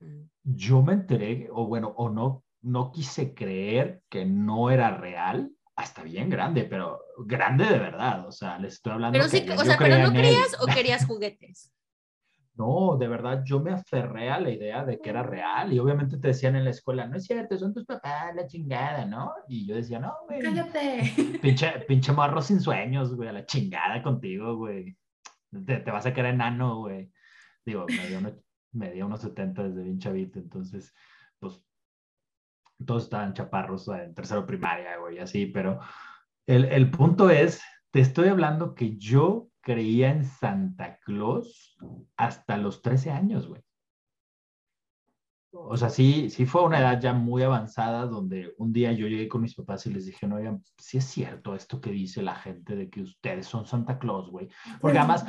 [0.00, 0.28] Ujú.
[0.44, 6.02] Yo me enteré, o bueno, o no, no quise creer que no era real hasta
[6.02, 8.26] bien grande, pero grande de verdad.
[8.26, 11.06] O sea, les estoy hablando Pero sí, que o sea, pero no creías o querías
[11.06, 11.72] juguetes.
[12.54, 16.18] No, de verdad, yo me aferré a la idea de que era real y obviamente
[16.18, 19.32] te decían en la escuela, no es cierto, son tus papás, la chingada, ¿no?
[19.48, 21.38] Y yo decía, no, güey, Cállate.
[21.40, 24.94] pinche, pinche marro sin sueños, güey, a la chingada contigo, güey.
[25.66, 27.12] Te, vas a quedar enano, güey.
[27.64, 27.86] Digo,
[28.72, 30.94] me dio, unos 70 desde bien chavito, entonces,
[31.38, 31.64] pues,
[32.84, 35.80] todos estaban chaparros en tercero primaria, güey, así, pero
[36.46, 41.76] el, el punto es, te estoy hablando que yo creía en Santa Claus
[42.16, 43.62] hasta los 13 años, güey.
[45.54, 49.28] O sea, sí, sí fue una edad ya muy avanzada donde un día yo llegué
[49.28, 52.34] con mis papás y les dije, no, oigan, sí es cierto esto que dice la
[52.34, 54.48] gente de que ustedes son Santa Claus, güey.
[54.80, 55.26] Porque además,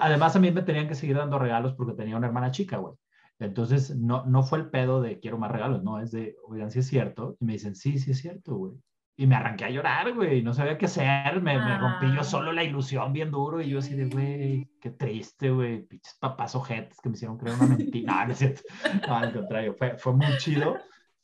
[0.00, 2.94] además a mí me tenían que seguir dando regalos porque tenía una hermana chica, güey.
[3.38, 6.78] Entonces, no, no fue el pedo de quiero más regalos, no, es de, oigan, sí
[6.78, 7.36] es cierto.
[7.40, 8.72] Y me dicen, sí, sí es cierto, güey.
[9.16, 12.24] Y me arranqué a llorar, güey, no sabía qué hacer, me, me rompí yo Ah.
[12.24, 16.54] solo la ilusión bien duro y yo así de, güey, qué triste, güey, pinches papás
[16.56, 18.12] ojetes que me hicieron creer una mentira.
[18.12, 18.62] No, no es cierto.
[19.06, 20.76] No, al contrario, fue, fue muy chido,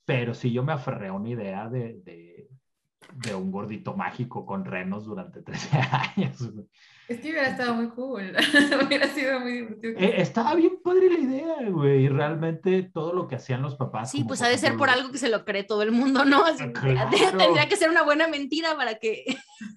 [0.05, 2.30] pero sí yo me aferré a una idea de, de,
[3.15, 5.79] de un gordito mágico con renos durante 13
[6.17, 6.53] años.
[6.53, 6.67] güey.
[7.09, 8.33] Es que hubiera estado muy cool.
[8.87, 9.99] hubiera sido muy divertido.
[9.99, 12.05] Eh, estaba bien padre la idea, güey.
[12.05, 14.13] Y realmente todo lo que hacían los papás.
[14.13, 16.25] Sí, pues ha de ser por los- algo que se lo cree todo el mundo,
[16.25, 16.45] ¿no?
[16.45, 17.11] Así, Claro.
[17.39, 19.25] Tendría que ser una buena mentira para que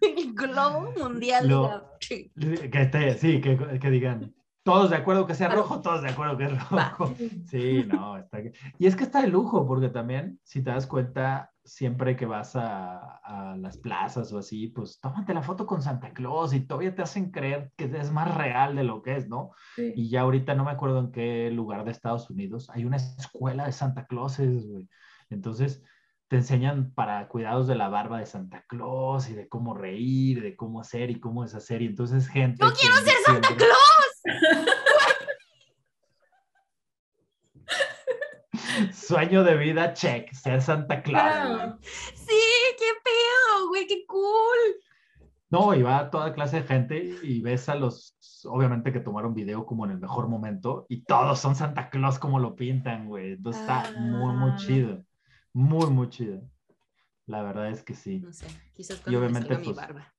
[0.01, 2.31] el globo mundial Lo- diga, "Sí".
[2.69, 4.33] Que esté- sí, que, que digan.
[4.63, 6.89] Todos de acuerdo que sea rojo, todos de acuerdo que es Va.
[6.97, 7.13] rojo.
[7.47, 8.39] Sí, no, está.
[8.79, 12.55] Y es que está de lujo, porque también, si te das cuenta, siempre que vas
[12.55, 16.95] a, a las plazas o así, pues tómate la foto con Santa Claus y todavía
[16.95, 19.51] te hacen creer que es más real de lo que es, ¿no?
[19.75, 19.91] Sí.
[19.95, 23.65] Y ya ahorita no me acuerdo en qué lugar de Estados Unidos hay una escuela
[23.65, 24.89] de Santa Clauses, güey.
[25.29, 25.83] Entonces
[26.29, 30.55] te enseñan para cuidados de la barba de Santa Claus y de cómo reír, de
[30.55, 31.81] cómo hacer y cómo deshacer.
[31.81, 32.57] Y entonces gente...
[32.65, 33.67] ¡Yo quiero ser Santa siempre-
[38.93, 41.75] Sueño de vida, check, ser Santa Claus.
[41.81, 42.41] Sí,
[42.77, 44.79] qué pedo, güey, qué cool.
[45.49, 49.65] No, y va toda clase de gente y ves a los, obviamente que tomaron video
[49.65, 53.33] como en el mejor momento y todos son Santa Claus como lo pintan, güey.
[53.33, 54.57] Entonces está muy, muy Ah.
[54.57, 55.03] chido.
[55.53, 56.41] Muy, muy chido.
[57.27, 58.19] La verdad es que sí.
[58.19, 60.12] No sé, quizás cuando me obviamente, salga mi pues, barba.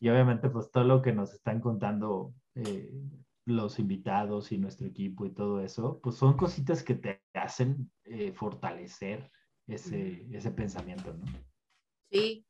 [0.00, 2.90] Y obviamente pues todo lo que nos están contando eh,
[3.46, 8.32] los invitados y nuestro equipo y todo eso, pues son cositas que te hacen eh,
[8.32, 9.30] fortalecer
[9.66, 11.24] ese, ese pensamiento, ¿no?
[12.10, 12.44] Sí.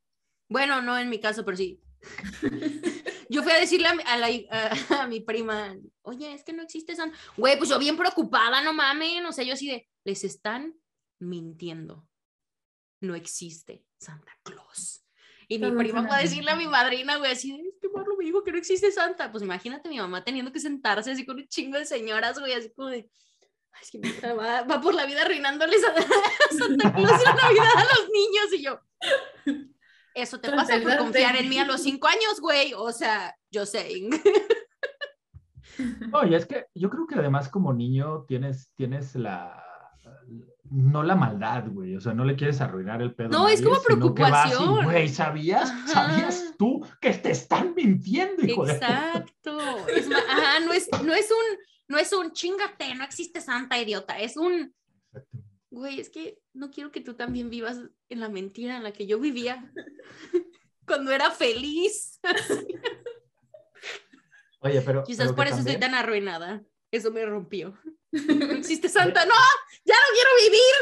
[0.48, 1.80] Bueno, no en mi caso, pero sí.
[3.28, 6.52] Yo fui a decirle a mi, a la- a- a mi prima, oye, es que
[6.52, 7.16] no existe Santa.
[7.36, 9.26] Güey, pues yo bien preocupada, no mamen.
[9.26, 10.74] O sea, yo así de, les están
[11.20, 12.08] mintiendo.
[13.02, 15.04] No existe Santa Claus.
[15.48, 18.24] Y mi prima fue a decirle a mi madrina, güey, así es que Marlo me
[18.24, 19.30] dijo que no existe Santa.
[19.30, 22.72] Pues imagínate mi mamá teniendo que sentarse así con un chingo de señoras, güey, así
[22.74, 23.08] como de,
[23.72, 25.94] "Ay, es que mi va, va por la vida arruinándoles a, a
[26.58, 28.52] Santa Claus y la Navidad a los niños.
[28.52, 28.80] Y yo,
[30.14, 32.72] eso te pasa por confiar en mí a los cinco años, güey.
[32.74, 34.08] O sea, yo sé.
[36.10, 39.65] No, y es que yo creo que además como niño tienes, tienes la,
[40.70, 43.28] no la maldad, güey, o sea, no le quieres arruinar el pedo.
[43.30, 44.84] No, es como y, preocupación.
[44.84, 45.70] Güey, ¿sabías?
[45.70, 45.86] Ajá.
[45.88, 49.58] ¿Sabías tú que te están mintiendo, hijo de Exacto.
[49.88, 53.78] Es ma- ajá, no es, no es un, no es un chingate, no existe Santa
[53.78, 54.18] idiota.
[54.18, 54.74] Es un,
[55.70, 59.06] güey, es que no quiero que tú también vivas en la mentira en la que
[59.06, 59.70] yo vivía
[60.86, 62.20] cuando era feliz.
[64.60, 65.04] Oye, pero.
[65.04, 66.62] Quizás pero por eso estoy también- tan arruinada.
[66.96, 67.74] Eso me rompió.
[68.12, 69.24] No existe Santa.
[69.24, 69.34] No,
[69.84, 70.74] ya no quiero vivir.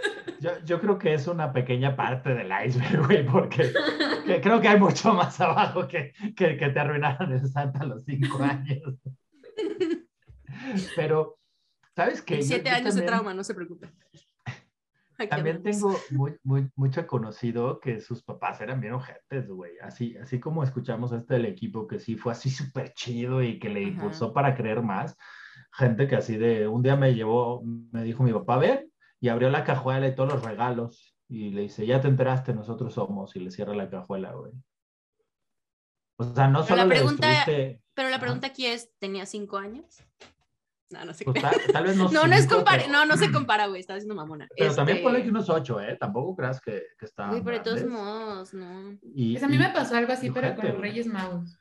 [0.40, 3.70] Yo, yo creo que es una pequeña parte del iceberg, güey, porque
[4.24, 7.84] que creo que hay mucho más abajo que, que, que te arruinaron el Santa a
[7.84, 8.94] los cinco años.
[10.96, 11.38] Pero,
[11.94, 12.36] ¿sabes qué?
[12.36, 13.90] En siete yo años de trauma, no se preocupe.
[15.30, 19.72] También tengo muy, muy, mucho conocido que sus papás eran bien ojetes, güey.
[19.82, 23.68] Así, así como escuchamos este del equipo que sí fue así súper chido y que
[23.68, 23.88] le Ajá.
[23.90, 25.16] impulsó para creer más.
[25.72, 29.50] Gente que así de, un día me llevó, me dijo mi papá, ven, y abrió
[29.50, 31.14] la cajuela y todos los regalos.
[31.28, 33.36] Y le dice, ya te enteraste, nosotros somos.
[33.36, 34.52] Y le cierra la cajuela, güey.
[36.16, 39.26] O sea, no Pero solo la le pregunta- destruiste, Pero la pregunta aquí es, ¿tenía
[39.26, 40.02] cinco años?
[40.90, 41.24] No, no sé.
[41.24, 43.66] pues, tal, tal vez no no, no es cinco, compar pero- no, no se compara,
[43.66, 44.48] güey, estás diciendo mamona.
[44.56, 45.96] Pero también Este, ponle que unos ocho, ¿eh?
[45.96, 48.98] Tampoco creas que, que estaban Güey, pero de todos modos, no.
[49.14, 50.78] Y- Pues a mí y- me pasó algo así, pero con los.
[50.78, 51.56] Reyes Magos.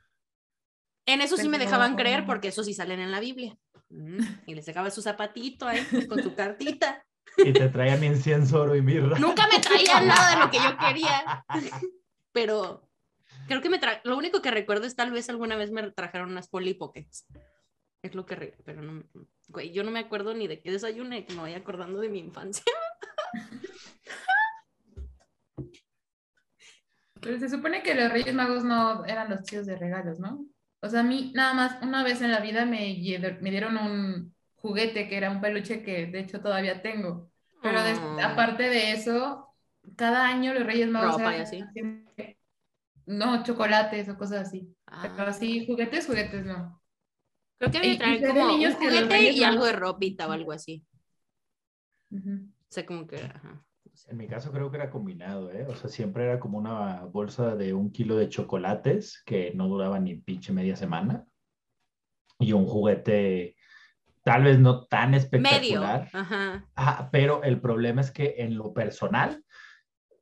[1.06, 3.58] En eso sí me dejaban creer porque eso sí salen en la Biblia.
[3.90, 7.04] Mm, Y les dejaba su zapatito ahí con su cartita.
[7.38, 9.18] Y te traían incienso, oro y mirra.
[9.20, 11.46] Nunca me traían nada de lo que yo quería,
[12.32, 12.88] pero
[13.48, 16.32] creo que me tra lo único que recuerdo es tal vez alguna vez me trajeron
[16.32, 17.26] unas Polly Pockets.
[18.02, 19.04] Es lo que pero no,
[19.50, 22.20] güey, yo no me acuerdo ni de qué desayuné, que me vaya acordando de mi
[22.20, 22.64] infancia.
[27.22, 30.46] Pero se supone que los Reyes Magos no eran los tíos de regalos, ¿no?
[30.82, 32.98] O sea, a mí nada más una vez en la vida me,
[33.42, 37.30] me dieron un juguete que era un peluche que de hecho todavía tengo.
[37.62, 38.30] Pero des- Ah.
[38.32, 39.54] aparte de eso,
[39.98, 41.64] cada año los Reyes Magos Ropa y eran así.
[41.74, 42.38] siempre-
[43.06, 44.74] no, chocolates o cosas así.
[44.88, 45.14] Ah.
[45.18, 46.82] Pero así, juguetes, juguetes no.
[47.60, 50.52] Creo que me de como un niños los juguete y algo de ropita o algo
[50.52, 50.84] así.
[52.12, 52.32] Ujú.
[52.32, 53.64] O sea, como que, ajá.
[54.08, 55.66] En mi caso creo que era combinado, ¿eh?
[55.68, 60.00] O sea, siempre era como una bolsa de un kilo de chocolates que no duraba
[60.00, 61.26] ni pinche media semana.
[62.40, 63.56] Y un juguete
[64.24, 65.18] tal vez no tan Medio.
[65.20, 66.10] espectacular.
[66.14, 66.66] Ajá.
[66.76, 69.44] Ah, pero el problema es que en lo personal,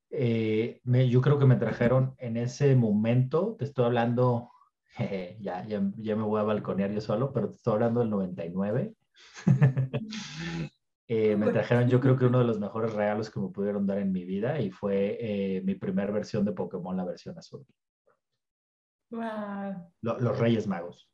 [0.09, 4.49] eh, me- yo creo que me trajeron en ese momento, te estoy hablando,
[4.97, 8.09] jeje, ya, ya, ya me voy a balconear yo solo, pero te estoy hablando del
[8.09, 8.93] 99.
[11.07, 13.97] eh, me trajeron yo creo que uno de los mejores regalos que me pudieron dar
[13.99, 17.65] en mi vida y fue eh, mi primera versión de Pokémon, la versión azul.
[19.09, 19.91] Wow.
[20.01, 21.09] Lo- los Reyes Magos.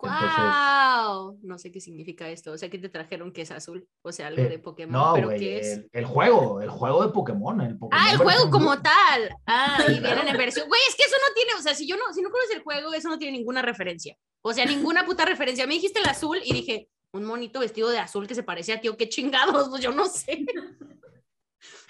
[0.00, 1.38] ¡Wow!
[1.42, 2.52] No sé qué significa esto.
[2.52, 3.86] O sea, que te trajeron que es azul.
[4.02, 4.92] O sea, algo eh, de Pokémon.
[4.92, 5.66] no, ¿Pero güey, qué es?
[5.68, 7.60] el, el juego, el juego de Pokémon.
[7.60, 9.30] El Pokémon Ah, el juego como tal.
[9.46, 10.68] Ah, y vienen en versión.
[10.68, 12.62] Güey, es que eso no tiene, o sea, si yo no, si no conoces el
[12.62, 14.16] juego, eso no tiene ninguna referencia.
[14.42, 15.66] O sea, ninguna puta referencia.
[15.66, 18.80] Me dijiste el azul y dije, un monito vestido de azul que se parece a
[18.80, 20.44] tío, qué chingados, pues yo no sé.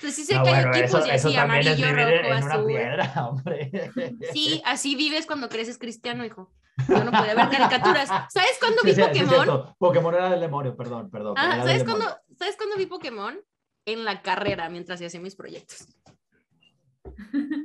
[0.00, 2.54] Pues sí sé No, que hay eso, y eso así, amarillo, vivir rojo, en una
[2.54, 2.66] azul.
[2.66, 3.92] piedra, hombre.
[4.32, 6.52] Sí, así vives cuando creces cristiano, hijo.
[6.88, 8.08] Yo no podía ver caricaturas.
[8.30, 9.74] ¿Sabes cuándo Sí, vi sí, Pokémon?
[9.78, 11.34] Pokémon era del demonio, perdón, perdón.
[11.36, 12.06] Ah, ¿sabes cuándo.
[12.38, 13.38] ¿Sabes cuándo vi Pokémon?
[13.84, 15.86] En la carrera, mientras hacía mis proyectos.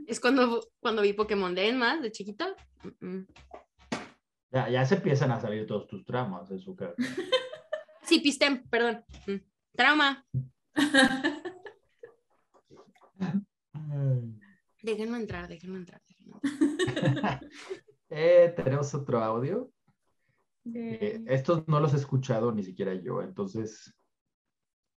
[0.07, 2.55] Es cuando, cuando vi Pokémon de más, de chiquita.
[3.01, 3.27] Mm, mm.
[4.51, 6.93] Ya, ya se empiezan a salir todos tus traumas, eso que...
[8.03, 9.03] Sí, Pistem, perdón.
[9.27, 9.35] Mm.
[9.75, 10.25] Trauma.
[14.81, 16.01] Déjenme entrar, déjenme entrar.
[16.07, 17.39] déjenme entrar.
[18.15, 19.71] Eh, tenemos otro audio.
[20.71, 23.91] Eh, estos no los he escuchado ni siquiera yo, entonces,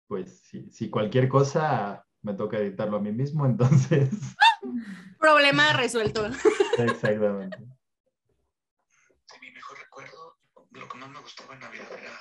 [0.08, 4.10] pues si, si cualquier cosa me toca editarlo a mí mismo, entonces,
[5.20, 6.26] Problema resuelto.
[6.78, 7.58] exactamente.
[9.26, 10.38] Sí, mi mejor recuerdo,
[10.72, 12.20] lo que más me gustaba en Navidad era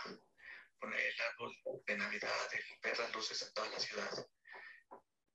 [0.78, 4.26] poner el árbol de Navidad, el ver las luces en toda la ciudad.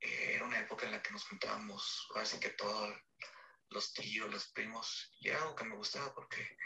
[0.02, 2.96] Eh, era una época en la que nos juntábamos, así que todos
[3.70, 6.58] los tíos, los primos, y era algo que me gustaba porque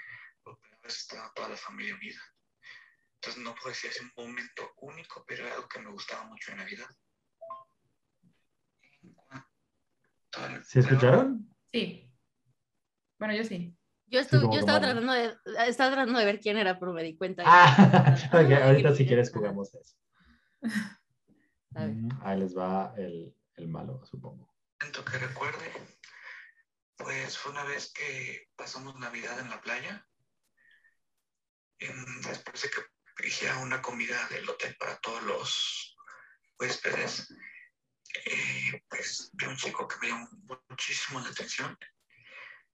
[0.44, 2.22] por primera vez estaba toda la familia unida.
[3.16, 6.52] Entonces no puedo decir es un momento único, pero era algo que me gustaba mucho
[6.52, 6.88] en Navidad.
[10.66, 11.48] ¿Sí escucharon?
[11.72, 12.10] Sí.
[13.20, 13.76] Bueno, yo sí.
[14.08, 15.36] Yo, estu- como yo estaba tratando de,
[15.68, 17.44] estaba tratando de ver quién era, pero me di cuenta.
[17.46, 19.96] Ah, ok, Ay, ahorita si quieres jugamos eso.
[21.76, 21.96] A ver.
[22.24, 24.54] Ahí les va el, el malo, supongo.
[24.80, 25.72] momento que recuerde,
[26.98, 30.08] pues fue una vez que pasamos Navidad en la playa.
[31.80, 32.82] Después de que
[33.18, 35.96] dirigía una comida del hotel para todos los
[36.60, 37.34] huéspedes,
[38.26, 40.30] eh, pues vi un chico que me llamó
[40.70, 41.78] muchísimo la atención.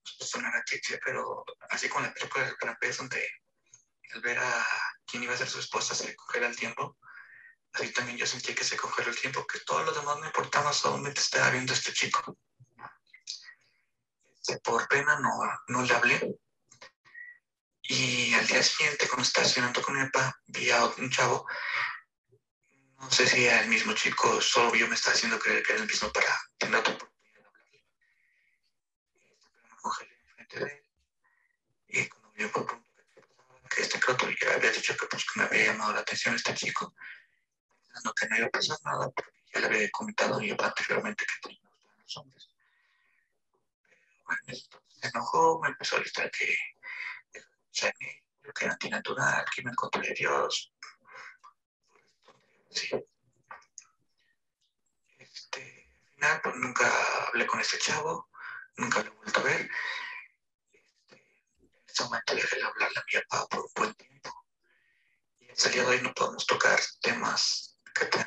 [0.02, 3.28] Sonará cliché, pero así con la película del francés, donde
[4.14, 4.66] al ver a
[5.06, 6.98] quien iba a ser su esposa se le congela el tiempo,
[7.72, 10.72] así también yo sentí que se congeló el tiempo, que todo lo demás me importaba,
[10.72, 12.36] solamente estaba viendo este chico.
[14.64, 15.30] Por pena no,
[15.68, 16.38] no le hablé.
[17.82, 21.46] Y al día siguiente, cuando estaba cenando con mi papá, vi a un chavo,
[22.98, 25.82] no sé si era el mismo chico, solo yo me estaba haciendo creer que era
[25.82, 27.84] el mismo para tener otra oportunidad de hablarle.
[31.88, 32.66] Y cuando me por
[33.70, 36.54] que este creo que había dicho que, pues, que me había llamado la atención este
[36.54, 36.94] chico,
[37.90, 41.48] pensando que no iba a pasar nada, porque ya le había comentado papá anteriormente que
[41.50, 42.48] gustaban los hombres.
[43.82, 46.56] Pero bueno, entonces se enojó, me empezó a gritar que
[47.72, 50.72] que yo que era antinatural, que me encontré Dios.
[52.70, 52.90] Sí.
[55.18, 58.30] Este, al final, pues nunca hablé con este chavo,
[58.76, 59.70] nunca lo he vuelto a ver.
[60.72, 64.46] Este, en ese momento dejé de hablarle a mi papá por un buen tiempo.
[65.38, 68.26] Y hasta el día de hoy no podemos tocar temas que ver,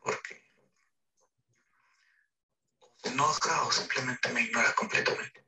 [0.00, 0.42] porque
[2.80, 5.46] o se enoja o simplemente me ignora completamente.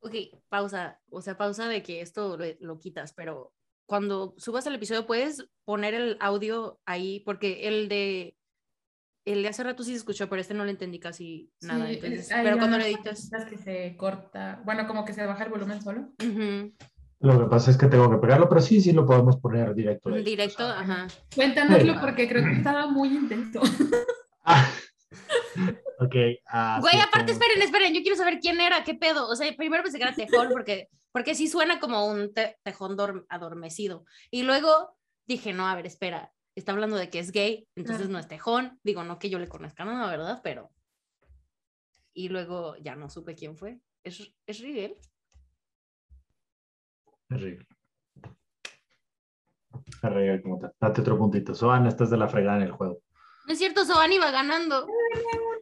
[0.00, 0.14] Ok,
[0.48, 1.00] pausa.
[1.10, 3.52] O sea, pausa de que esto lo, lo quitas, pero
[3.86, 8.36] cuando subas el episodio puedes poner el audio ahí, porque el de
[9.24, 11.88] el de hace rato sí se escuchó, pero este no le entendí casi nada.
[11.88, 13.30] Sí, entonces, pero cuando lo editas.
[13.48, 16.12] que se corta, bueno, como que se baja el volumen solo.
[16.18, 16.74] ujú,
[17.20, 20.10] Lo que pasa es que tengo que pegarlo, pero sí, sí lo podemos poner directo.
[20.10, 20.80] ahí, Directo, o sea.
[20.80, 21.06] ajá.
[21.34, 21.98] Cuéntanoslo Sí.
[22.00, 23.60] porque creo que estaba muy intenso.
[24.50, 24.66] Ah,
[26.00, 26.14] ok.
[26.46, 29.28] ah, Güey, sí, aparte, como- esperen, esperen, yo quiero saber quién era, qué pedo.
[29.28, 32.96] O sea, primero pensé que era tejón, porque, porque sí suena como un te- tejón
[32.96, 34.06] dorm- adormecido.
[34.30, 34.96] Y luego
[35.26, 38.12] dije, no, a ver, espera, está hablando de que es gay, entonces Claro.
[38.12, 38.80] no es tejón.
[38.82, 40.40] Digo, no que yo le conozca nada, ¿verdad?
[40.42, 40.70] Pero.
[42.14, 43.78] Y luego ya no supe quién fue.
[44.02, 44.96] ¿Es, es Rigel?
[47.28, 47.66] Terrible.
[50.00, 51.54] Terrible, como te- Date otro puntito.
[51.54, 52.98] Soan, estás de la fregada en el juego.
[53.46, 54.86] No es cierto, Soban iba ganando.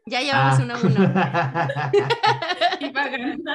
[0.07, 0.65] Ya llevamos Ah.
[0.65, 1.93] una a una.
[2.81, 3.53] Iba ganando.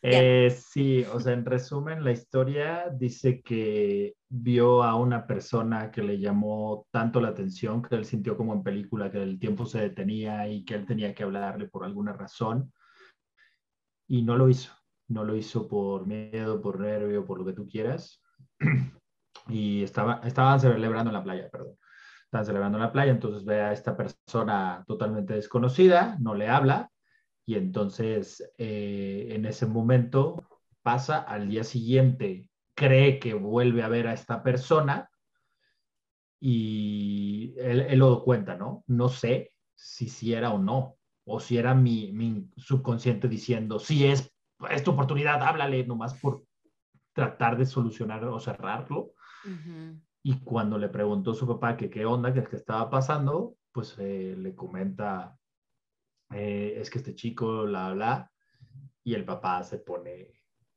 [0.00, 6.02] Eh, sí, o sea, en resumen, la historia dice que vio a una persona que
[6.02, 9.80] le llamó tanto la atención que él sintió como en película que el tiempo se
[9.80, 12.72] detenía y que él tenía que hablarle por alguna razón
[14.06, 14.72] y no lo hizo.
[15.08, 18.22] No lo hizo por miedo, por nervio, por lo que tú quieras.
[19.50, 21.78] Y estaba, estaban celebrando en la playa, perdón.
[22.24, 26.90] Estaban celebrando en la playa, entonces ve a esta persona totalmente desconocida, no le habla,
[27.46, 30.46] y entonces eh, en ese momento
[30.82, 35.08] pasa al día siguiente, cree que vuelve a ver a esta persona
[36.40, 38.84] y él, él lo cuenta, ¿no?
[38.86, 44.06] No sé si sí era o no, o si era mi, mi subconsciente diciendo, si
[44.06, 44.32] es,
[44.70, 46.44] es tu oportunidad, háblale, nomás por
[47.12, 49.12] tratar de solucionar o cerrarlo.
[50.22, 53.96] Y cuando le preguntó a su papá que qué onda, que, que estaba pasando, pues
[53.98, 55.38] eh, le comenta,
[56.30, 58.32] eh, es que este chico, la, bla,
[59.04, 60.32] y el papá se pone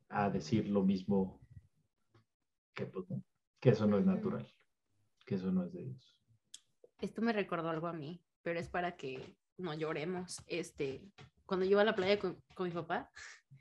[0.10, 1.42] a decir lo mismo,
[2.74, 3.24] que, pues, no,
[3.60, 4.48] que eso no es natural,
[5.26, 6.18] que eso no es de Dios.
[7.00, 10.42] Esto me recordó algo a mí, pero es para que no lloremos.
[10.48, 11.02] Este,
[11.52, 13.12] cuando yo iba a la playa con, con mi papá,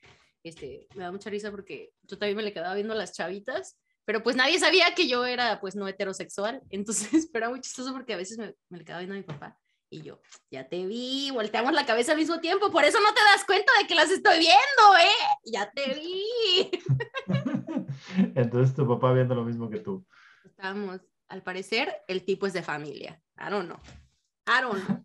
[0.44, 3.80] este, me da mucha risa porque yo también me le quedaba viendo a las chavitas,
[4.04, 7.92] pero pues nadie sabía que yo era pues no heterosexual, entonces pero era muy chistoso
[7.92, 9.58] porque a veces me, me le quedaba viendo a mi papá
[9.90, 10.20] y yo,
[10.52, 13.72] ya te vi, volteamos la cabeza al mismo tiempo, por eso no te das cuenta
[13.80, 15.40] de que las estoy viendo, ¿eh?
[15.46, 16.70] Ya te vi.
[18.36, 20.06] Entonces tu papá viendo lo mismo que tú.
[20.44, 23.20] Estábamos, al parecer, el tipo es de familia.
[23.36, 23.80] I don't know.
[24.46, 25.04] I don't know.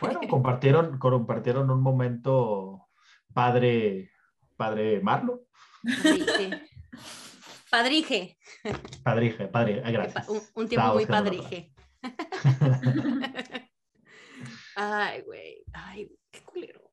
[0.00, 2.88] Bueno, compartieron, compartieron un momento
[3.34, 4.10] padre,
[4.56, 5.44] padre Marlo,
[5.82, 6.68] Padrije.
[7.70, 8.38] Padrije.
[9.02, 10.28] padrije, padre, gracias.
[10.28, 11.72] Un, un tiempo Estaba muy padrije.
[14.76, 15.62] Ay, güey.
[15.72, 16.90] Ay, qué culero.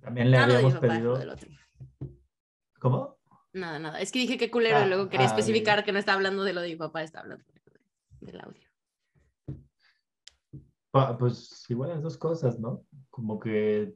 [0.00, 1.18] También le mi habíamos pedido.
[2.78, 3.18] ¿cómo?
[3.52, 4.00] Nada, nada.
[4.00, 6.44] Es que dije qué culero Ah, y luego quería ah, especificar que no estaba hablando
[6.44, 7.60] de lo de mi papá, estaba hablando de-
[8.20, 8.63] del audio.
[11.18, 12.84] Pues igual las dos cosas, ¿no?
[13.10, 13.94] Como que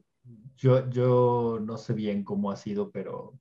[0.55, 3.39] yo, yo no sé bien cómo ha sido, pero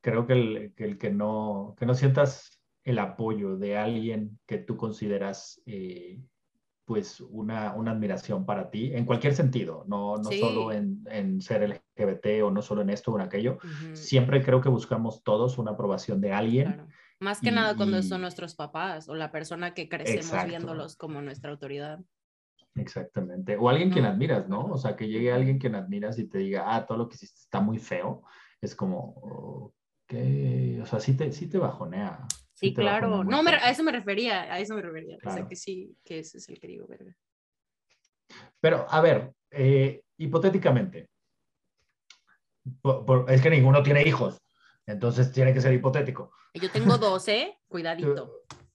[0.00, 4.58] creo que el que, el que no, que no sientas el apoyo de alguien que
[4.58, 6.22] tú consideras eh,
[6.84, 10.40] pues una, una admiración para ti, en cualquier sentido, no, no Sí.
[10.40, 11.62] solo en, en ser
[11.96, 13.58] LGBT o no solo en esto o en aquello,
[13.92, 16.74] siempre creo que buscamos todos una aprobación de alguien.
[16.74, 16.88] claro.
[17.20, 20.48] Más que y- nada cuando son nuestros papás o la persona que crecemos Exacto.
[20.48, 21.98] viéndolos como nuestra autoridad.
[22.80, 23.56] Exactamente.
[23.56, 24.66] O alguien quien admiras, ¿no?
[24.66, 27.40] O sea, que llegue alguien quien admiras y te diga, ah, todo lo que hiciste
[27.40, 28.22] está muy feo.
[28.60, 30.14] Es como, ok,
[30.82, 32.26] o sea, sí te, sí te bajonea.
[32.54, 33.22] Sí, te claro.
[33.24, 35.16] No, me- a eso me refería, a eso me refería.
[35.24, 37.14] O sea, que sí, que ese es el que digo, verga.
[38.60, 41.08] Pero, a ver, eh, hipotéticamente,
[42.82, 44.40] por- por- es que ninguno tiene hijos,
[44.86, 46.32] entonces tiene que ser hipotético.
[46.54, 47.56] Yo tengo dos, ¿eh?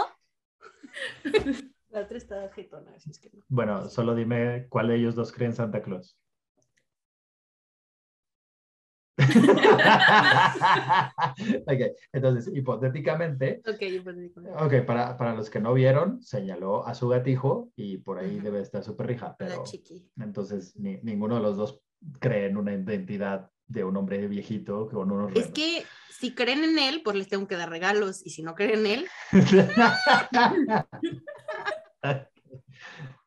[1.89, 3.43] La otra está jetona, así es que no.
[3.49, 6.17] bueno, solo dime cuál de ellos dos cree en Santa Claus.
[11.67, 11.81] ok,
[12.13, 16.93] entonces, hipotéticamente, Ok, yo pues digo, Ok, para, para los que no vieron, señaló a
[16.95, 20.09] su gatijo y por ahí debe estar su perrija, pero La chiqui.
[20.19, 21.81] entonces ni- ninguno de los dos
[22.19, 25.51] cree en una identidad de un hombre viejito con unos Es renos.
[25.53, 25.83] que
[26.21, 28.25] si creen en él, pues les tengo que dar regalos.
[28.25, 29.07] Y si no creen en él,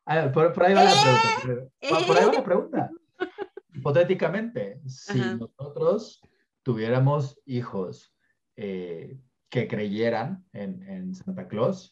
[0.07, 1.71] Ah, por, por ahí va la Eh, pregunta.
[1.89, 2.91] Por, por ahí va la pregunta.
[3.73, 5.35] Hipotéticamente, si Ajá.
[5.37, 6.21] nosotros
[6.63, 8.13] tuviéramos hijos
[8.55, 9.17] eh,
[9.49, 11.91] que creyeran en, en Santa Claus,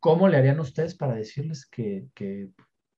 [0.00, 2.48] ¿cómo le harían ustedes para decirles que, que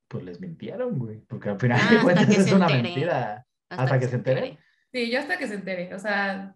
[0.09, 1.20] pues les mintieron, güey?
[1.22, 2.82] Porque al final Ah, de cuentas es una entere.
[2.82, 3.46] mentira.
[3.68, 4.59] ¿Hasta que se entere?
[4.93, 5.95] Sí, yo hasta que se entere.
[5.95, 6.55] O sea,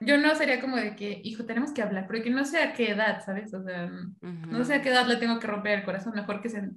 [0.00, 2.90] yo no sería como de que, hijo, tenemos que hablar, porque no sé a qué
[2.92, 3.52] edad, ¿sabes?
[3.52, 6.14] O sea, no sé a qué edad le tengo que romper el corazón.
[6.14, 6.70] Mejor que, se,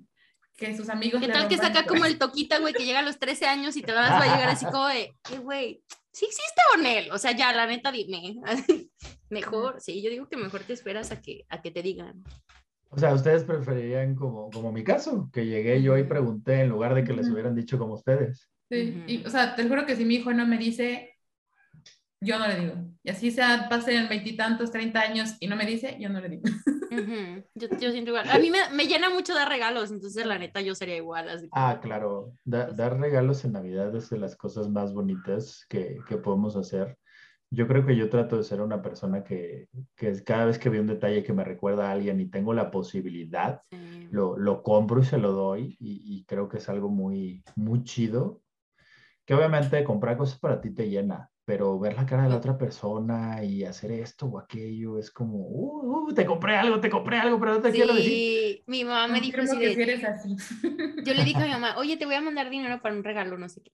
[0.55, 3.03] que sus amigos ¿Qué le tal que saca como el toquita, güey, que llega a
[3.03, 6.61] los 13 años y te vas a llegar así como de, eh, güey, ¿sí existe
[6.73, 7.11] o no él?
[7.11, 8.41] O sea, ya, la neta, dime.
[9.29, 12.23] mejor, sí, yo digo que mejor te esperas a que, a que te digan.
[12.89, 16.93] O sea, ustedes preferirían como, como mi caso, que llegué yo y pregunté en lugar
[16.93, 18.52] de que les hubieran dicho como ustedes.
[18.73, 19.03] Sí, Ujú.
[19.07, 21.15] y, o sea, te juro que si mi hijo no me dice,
[22.21, 22.73] yo no le digo.
[23.03, 26.43] Y así sea, pasen veintitantos, treinta años y no me dice, yo no le digo.
[26.93, 28.29] Ujú, Yo, yo siento igual.
[28.29, 31.27] A mí me, me llena mucho dar regalos, entonces la neta yo sería igual.
[31.27, 32.33] Así como- Ah, claro.
[32.45, 36.97] Da- dar regalos en Navidad es de las cosas más bonitas que, que podemos hacer.
[37.49, 40.81] Yo creo que yo trato de ser una persona que, que cada vez que veo
[40.81, 44.07] un detalle que me recuerda a alguien y tengo la posibilidad, Sí.
[44.11, 47.83] lo, lo compro y se lo doy y, y creo que es algo muy, muy
[47.83, 48.42] chido.
[49.25, 52.57] Que obviamente comprar cosas para ti te llena, pero ver la cara de la otra
[52.57, 57.17] persona y hacer esto o aquello es como, uh, uh, te compré algo, te compré
[57.17, 58.11] algo, pero no te quiero decir.
[58.11, 60.35] Sí, mi mamá me dijo así que sí eres así.
[61.05, 63.37] yo le dije a mi mamá, oye, te voy a mandar dinero para un regalo,
[63.37, 63.71] no sé qué,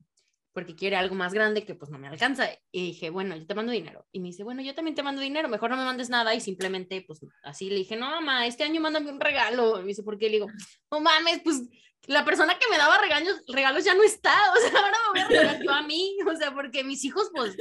[0.52, 2.50] porque quiere algo más grande que pues no me alcanza.
[2.72, 4.06] Y dije, bueno, yo te mando dinero.
[4.12, 6.34] Y me dice, bueno, yo también te mando dinero, mejor no me mandes nada.
[6.34, 9.80] Y simplemente, pues así le dije, no, mamá, este año mándame un regalo.
[9.80, 10.26] Y me dice, ¿por qué?
[10.26, 10.48] Le digo,
[10.92, 11.62] no mames, pues
[12.08, 14.34] la persona que me daba regaños, regalos ya no está.
[14.56, 16.18] O sea, ahora me voy a regalar yo a mí.
[16.26, 17.56] O sea, porque mis hijos, pues,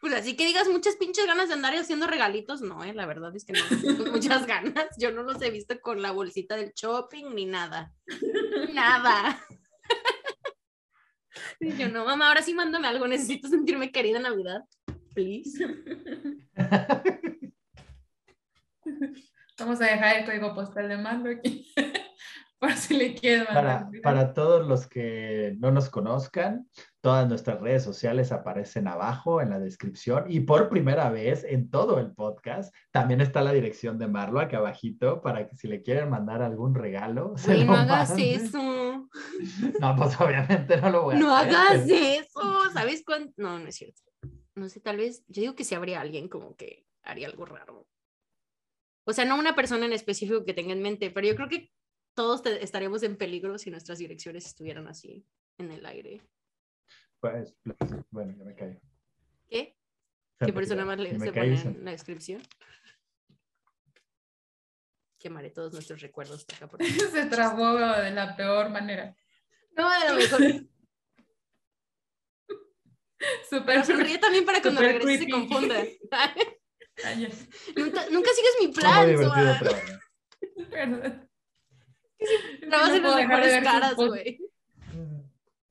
[0.00, 3.34] pues así que digas muchas pinches ganas de andar haciendo regalitos, no, eh, la verdad
[3.34, 3.60] es que no,
[4.12, 4.88] muchas ganas.
[4.98, 7.92] Yo no los he visto con la bolsita del shopping ni nada.
[8.72, 9.40] Nada.
[11.58, 14.62] Y yo, no, mamá, ahora sí mándame algo, necesito sentirme querida en Navidad.
[15.14, 15.64] Please.
[19.58, 21.72] Vamos a dejar el código postal de mando aquí.
[22.60, 23.46] Por si le quieren.
[23.46, 26.68] Para, para todos los que no nos conozcan,
[27.00, 31.98] todas nuestras redes sociales aparecen abajo en la descripción y por primera vez en todo
[31.98, 36.10] el podcast también está la dirección de Marlo acá abajito para que si le quieren
[36.10, 37.32] mandar algún regalo.
[37.36, 38.44] se lo no hagas manden.
[38.44, 39.08] eso.
[39.80, 41.54] No, pues obviamente no lo voy a No hacer.
[41.56, 42.70] hagas eso.
[42.74, 43.32] ¿Sabes cuánto?
[43.38, 44.02] No, no es cierto.
[44.54, 47.86] No sé, tal vez, yo digo que si habría alguien como que haría algo raro.
[49.06, 51.70] O sea, no una persona en específico que tenga en mente, pero yo creo que
[52.14, 55.24] todos te- estaríamos en peligro si nuestras direcciones estuvieran así
[55.58, 56.22] en el aire.
[57.20, 57.54] Pues,
[58.10, 58.80] bueno, ya me callo.
[59.48, 59.76] ¿Qué?
[60.38, 62.42] ¿Qué por eso nada más le, se pone se- en la descripción?
[65.18, 66.80] Quemaré todos nuestros recuerdos acá por
[67.12, 69.14] Se trabó de la peor manera.
[69.76, 70.40] No, a lo mejor.
[73.50, 75.30] Súper Pero sonríe también para cuando regrese se creepy.
[75.48, 75.76] confunda.
[77.04, 77.28] Ay, ya.
[77.76, 79.06] nunca, nunca sigues mi plan.
[80.70, 81.29] Perdón.
[82.68, 84.38] No en las de mejores caras, güey.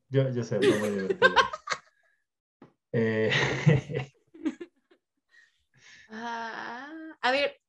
[0.09, 1.35] Yo, yo sé, fue muy divertido.
[2.91, 3.31] Eh,
[6.09, 6.89] Ah,
[7.21, 7.61] a ver,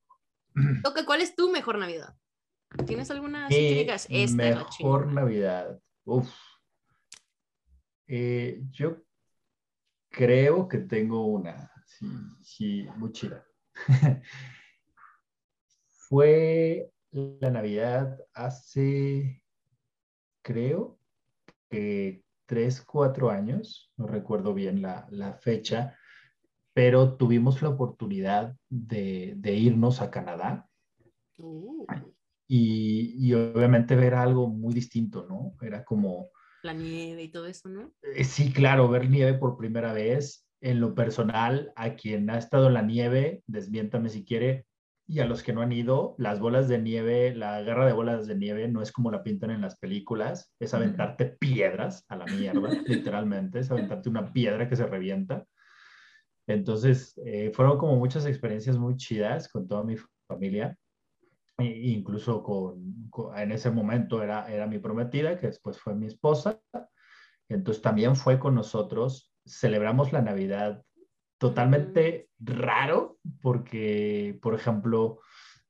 [0.82, 2.16] Toca, ¿cuál es tu mejor Navidad?
[2.86, 4.06] ¿Tienes alguna así que Mi digas?
[4.08, 5.12] Esta es la mejor chingona"?
[5.12, 5.78] Navidad.
[6.04, 6.32] Uf.
[8.06, 8.96] Eh, yo
[10.08, 12.06] creo que tengo una, sí,
[12.42, 13.44] sí, muy chida.
[16.08, 19.42] Fue la Navidad hace,
[20.42, 20.98] creo
[21.68, 25.96] que tres, cuatro años, no recuerdo bien la, la fecha,
[26.72, 30.70] pero tuvimos la oportunidad de, de irnos a Canadá
[31.42, 31.86] Uh,
[32.46, 35.54] y, y obviamente ver algo muy distinto, ¿no?
[35.62, 36.30] Era como,
[36.62, 37.92] la nieve y todo eso, ¿no?
[38.02, 40.46] eh, sí, claro, ver nieve por primera vez.
[40.62, 44.66] En lo personal, a quien ha estado en la nieve, desmiéntame si quiere,
[45.10, 48.28] y a los que no han ido, las bolas de nieve, la guerra de bolas
[48.28, 52.26] de nieve no es como la pintan en las películas, es aventarte piedras a la
[52.26, 55.44] mierda, literalmente, es aventarte una piedra que se revienta.
[56.46, 59.96] Entonces, eh, fueron como muchas experiencias muy chidas con toda mi
[60.28, 60.76] familia.
[61.58, 66.06] E- incluso con, con- en ese momento era, era mi prometida, que después fue mi
[66.06, 66.60] esposa.
[67.48, 69.34] Entonces también fue con nosotros.
[69.44, 70.84] Celebramos la Navidad
[71.40, 75.20] totalmente raro, porque, por ejemplo,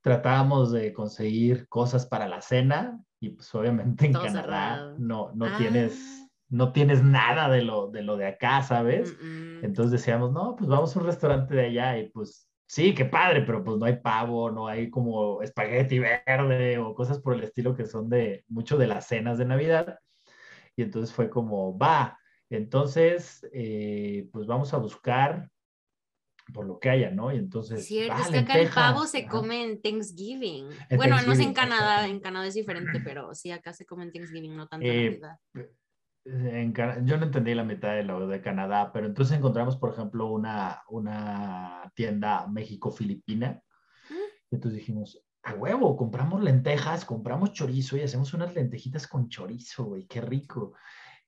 [0.00, 4.42] tratábamos de conseguir cosas para la cena y pues obviamente en Todo Canadá
[4.74, 4.96] cerrado.
[4.98, 5.54] no, no, Ah.
[5.56, 9.16] tienes, no tienes nada de lo, de lo de acá, ¿sabes?
[9.62, 13.42] Entonces decíamos, no, pues vamos a un restaurante de allá y pues sí, qué padre,
[13.42, 17.76] pero pues no hay pavo, no hay como espagueti verde o cosas por el estilo
[17.76, 20.00] que son de mucho de las cenas de Navidad.
[20.74, 22.18] Y entonces fue como, va,
[22.48, 25.48] entonces eh, pues vamos a buscar
[26.52, 27.32] por lo que haya, ¿no?
[27.32, 27.86] Y entonces...
[27.86, 28.92] Cierto, "Va, es que acá el lentejas".
[28.92, 30.66] pavo se come en Thanksgiving.
[30.88, 33.86] En bueno, no sé en Thanksgiving, Canadá, en Canadá es diferente, pero sí, acá se
[33.86, 35.38] come en Thanksgiving, no tanto en Eh, Navidad.
[36.24, 39.92] en Cana- yo no entendí la mitad de lo de Canadá, pero entonces encontramos, por
[39.92, 43.62] ejemplo, una, una tienda México-Filipina.
[44.50, 49.84] Y entonces dijimos, a huevo, compramos lentejas, compramos chorizo y hacemos unas lentejitas con chorizo,
[49.84, 50.74] güey, qué rico.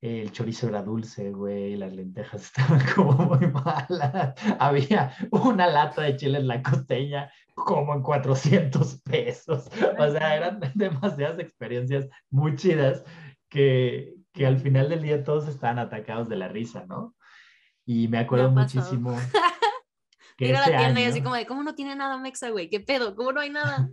[0.02, 4.34] El chorizo era dulce, güey, las lentejas estaban como muy malas.
[4.58, 9.70] Había una lata de chile en la costeña como en 400 pesos.
[9.98, 13.04] O sea, eran demasiadas experiencias muy chidas
[13.48, 17.14] que, que al final del día todos estaban atacados de la risa, ¿no?
[17.86, 19.16] Y me acuerdo muchísimo
[20.36, 22.68] que la tienda y así como de, ¿cómo no tiene nada Mexa, güey?
[22.68, 23.14] ¿Qué pedo?
[23.14, 23.88] ¿Cómo no hay nada?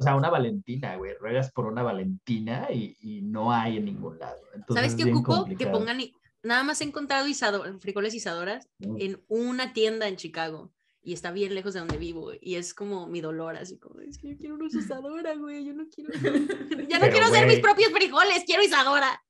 [0.00, 1.14] O sea, una Valentina, güey.
[1.20, 4.38] Ruegas por una Valentina y, y no hay en ningún lado.
[4.54, 5.44] Entonces, ¿Sabes es qué ocupo?
[5.58, 5.98] Que pongan,
[6.42, 8.96] nada más he encontrado Isado- frijoles Isadoras Mm.
[8.98, 10.72] en una tienda en Chicago
[11.02, 14.18] y está bien lejos de donde vivo y es como mi dolor, así como, es
[14.18, 16.10] que yo quiero unos Isadora, güey, yo no quiero,
[16.88, 19.22] ya no Pero, quiero hacer mis propios frijoles, quiero Isadora.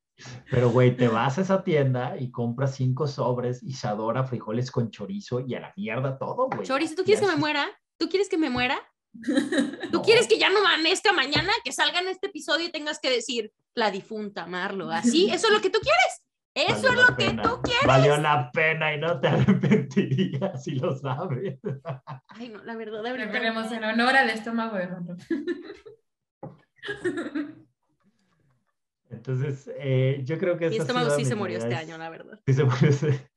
[0.51, 5.41] Pero, güey, te vas a esa tienda y compras cinco sobres, Isadora, frijoles con chorizo
[5.41, 6.63] y a la mierda todo, güey.
[6.63, 7.67] Chorizo, ¿tú quieres que me muera?
[7.97, 8.79] ¿Tú quieres que me muera?
[9.93, 11.53] ¿Tú quieres que ya no amanezca mañana?
[11.65, 14.91] Que salga en este episodio y tengas que decir la difunta Marlo.
[14.91, 15.31] ¿Así?
[15.33, 16.23] ¿Eso es lo que tú quieres?
[16.53, 17.43] Eso Valió es lo que pena.
[17.43, 17.87] tú quieres.
[17.87, 21.59] Valió la pena y no te arrepentirías si lo sabes.
[22.29, 23.31] Ay, no, la verdad, la verdad.
[23.31, 25.17] Preferimos en honor al estómago de Ronro.
[29.11, 32.39] Entonces, eh, yo creo que Mi estómago sí se murió este año, la verdad.
[32.47, 33.29] Sí se murió ese-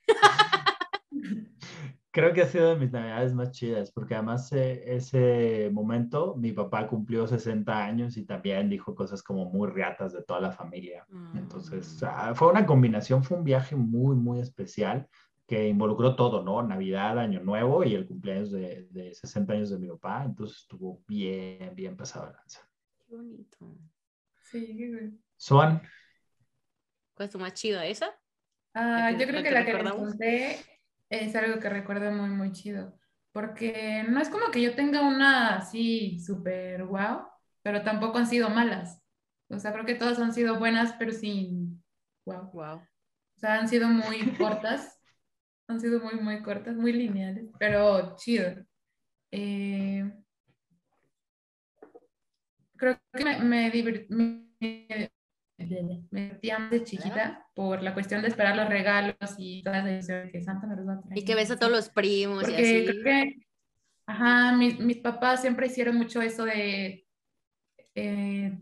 [2.16, 6.52] Creo que ha sido de mis navidades más chidas, porque además eh, ese momento mi
[6.52, 11.08] papá cumplió 60 años y también dijo cosas como muy reatas de toda la familia.
[11.34, 12.06] Entonces, Mm.
[12.08, 15.08] ah, fue una combinación, fue un viaje muy, muy especial
[15.48, 16.62] que involucró todo, ¿no?
[16.62, 20.24] Navidad, Año Nuevo y el cumpleaños de, de 60 años de mi papá.
[20.24, 22.60] Entonces estuvo bien, bien pasado de lanza.
[23.08, 23.76] Qué bonito.
[24.40, 25.20] Sí, güey.
[25.36, 25.82] Swan,
[27.16, 27.86] ¿Cuál es tu más chida?
[27.88, 28.12] ¿Esa?
[28.76, 30.58] Ah, ¿La que- yo creo la que que la que les conté
[31.22, 32.98] es algo que recuerdo muy, muy chido.
[33.32, 37.24] Porque no es como que yo tenga una así súper wow,
[37.64, 39.02] pero tampoco han sido malas.
[39.50, 41.84] O sea, creo que todas han sido buenas, pero sin
[42.26, 42.52] wow.
[42.54, 42.76] Wow.
[42.78, 45.00] O sea, han sido muy cortas.
[45.68, 48.66] Han sido muy, muy cortas, muy lineales, pero chido.
[49.32, 50.12] Eh,
[52.78, 53.72] creo que me, me,
[56.12, 60.30] me más de chiquita por la cuestión de esperar los regalos y toda esa ilusión
[60.32, 61.18] que Santa me los va a traer.
[61.18, 62.86] Y que ves a todos los primos y Porque así.
[62.86, 63.48] creo que,
[64.06, 67.06] ajá, mis, mis papás siempre hicieron mucho eso de
[67.96, 68.58] eh,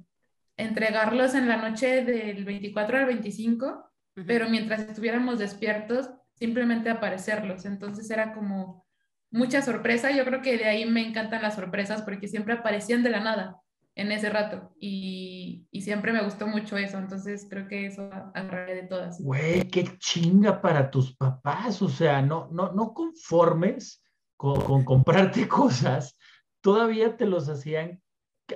[0.57, 4.25] entregarlos en la noche del 24 al 25 Ujú.
[4.27, 7.65] pero mientras estuviéramos despiertos, simplemente aparecerlos.
[7.65, 8.85] Entonces era como
[9.31, 10.11] mucha sorpresa.
[10.11, 13.60] Yo creo que de ahí me encantan las sorpresas porque siempre aparecían de la nada
[13.95, 16.97] en ese rato y, y siempre me gustó mucho eso.
[16.97, 19.21] Entonces creo que eso agarré de todas.
[19.21, 21.81] güey, qué chinga para tus papás.
[21.81, 24.03] O sea, no, no, no conformes
[24.37, 26.17] con, con comprarte cosas,
[26.61, 28.01] todavía te los hacían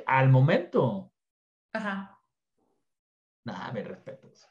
[0.06, 1.12] al momento.
[1.74, 2.18] Ajá.
[3.46, 4.48] Nada, me respetos.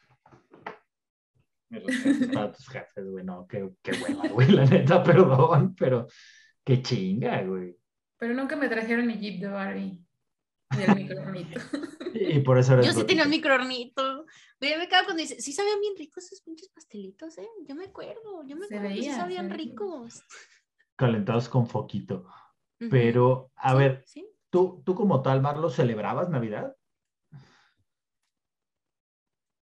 [1.71, 3.25] Me respetos para tus jefes, güey.
[3.25, 4.49] No, qué, qué hueva, güey.
[4.53, 6.07] La neta, perdón, pero
[6.63, 7.77] qué chinga, güey.
[8.19, 10.04] Pero nunca me trajeron ni Jeep de Barbie
[10.77, 11.61] ni el microfonito.
[12.13, 14.27] Y por eso eres Yo sí tenía un microornito.
[14.59, 17.49] Pero me cago cuando dice, sí sabían bien ricos esos pinches pastelitos, ¿eh?
[17.67, 20.23] Yo me acuerdo, yo me acuerdo que sí veía, se sabían ricos.
[20.97, 22.27] calentados con foquito.
[22.91, 24.27] Pero, a Sí, ver, sí.
[24.51, 26.77] ¿tú, tú como tal, Marlo, celebrabas Navidad?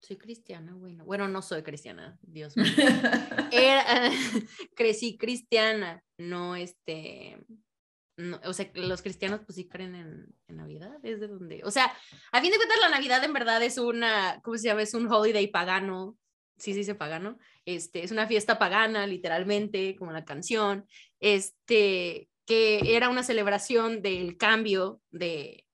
[0.00, 1.04] Soy cristiana, bueno.
[1.04, 2.64] Bueno, no soy cristiana, Dios mío.
[3.52, 4.10] Era-
[4.74, 7.44] crecí cristiana, no este.
[8.18, 11.62] No, o sea, los cristianos pues sí creen en, en Navidad, es de donde.
[11.64, 11.90] O sea,
[12.32, 14.82] a fin de cuentas, la Navidad en verdad es una, ¿cómo se llama?
[14.82, 16.16] Es un holiday pagano.
[16.56, 17.38] Sí, se dice pagano.
[17.64, 20.86] Este, es una fiesta pagana, literalmente, como la canción.
[21.20, 25.64] Este, que era una celebración del cambio de,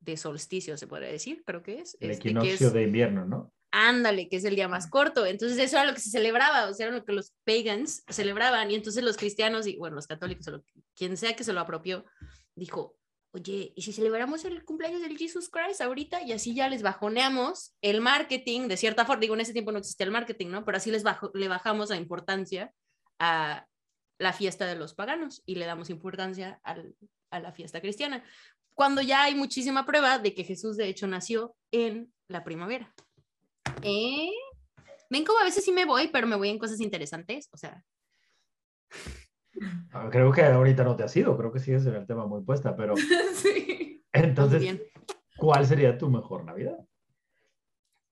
[0.00, 1.96] de solsticio, se podría decir, creo que es.
[2.00, 3.52] El este, que equinoccio es- de invierno, ¿no?
[3.74, 5.26] Ándale, que es el día más corto.
[5.26, 8.70] Entonces eso era lo que se celebraba, o sea, era lo que los pagans celebraban.
[8.70, 10.64] Y entonces los cristianos, y bueno, los católicos, o lo-
[10.94, 12.04] quien sea que se lo apropió,
[12.54, 12.96] dijo,
[13.32, 16.22] oye, ¿y si celebramos el cumpleaños del Jesus Christ ahorita?
[16.22, 19.78] Y así ya les bajoneamos el marketing, de cierta forma, digo, en ese tiempo no
[19.78, 20.64] existía el marketing, ¿no?
[20.64, 22.72] Pero así les bajo, le bajamos la importancia
[23.18, 23.66] a
[24.20, 26.94] la fiesta de los paganos y le damos importancia al-
[27.30, 28.22] a la fiesta cristiana.
[28.72, 32.94] Cuando ya hay muchísima prueba de que Jesús de hecho nació en la primavera.
[33.82, 34.30] ¿Eh?
[35.10, 37.48] Ven como a veces sí me voy, pero me voy en cosas interesantes.
[37.52, 37.84] O sea,
[39.92, 42.42] Ah, Creo que ahorita no te has ido, creo que sigues en el tema muy
[42.42, 42.94] puesta, pero
[43.34, 44.04] sí.
[44.12, 44.82] entonces, bien.
[45.36, 46.76] ¿cuál sería tu mejor Navidad?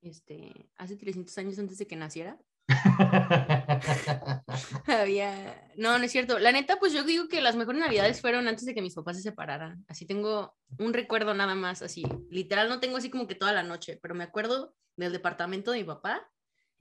[0.01, 2.41] Este, hace 300 años antes de que naciera,
[4.87, 5.71] había...
[5.77, 6.39] No, no es cierto.
[6.39, 9.17] La neta, pues yo digo que las mejores navidades fueron antes de que mis papás
[9.17, 9.85] se separaran.
[9.89, 12.05] Así tengo un recuerdo nada más, así.
[12.31, 15.79] Literal, no tengo así como que toda la noche, pero me acuerdo del departamento de
[15.79, 16.29] mi papá,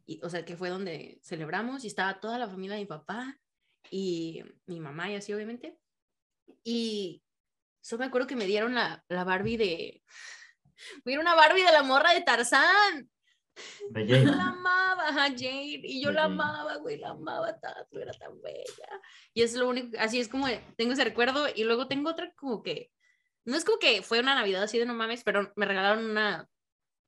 [0.06, 3.40] y, o sea, que fue donde celebramos y estaba toda la familia de mi papá
[3.90, 5.78] y mi mamá y así, obviamente.
[6.64, 7.24] Y
[7.82, 10.04] solo me acuerdo que me dieron la, la Barbie de...
[11.06, 13.10] Me una Barbie de la morra de Tarzán.
[13.90, 16.34] De Yo la amaba, ajá, Jade, y yo De la Jane.
[16.34, 19.02] amaba, güey, la amaba tanto, era tan bella.
[19.34, 20.48] Y es lo único, así es como
[20.78, 22.92] tengo ese recuerdo, y luego tengo otra como que,
[23.46, 26.48] no es como que fue una Navidad así de no mames, pero me regalaron una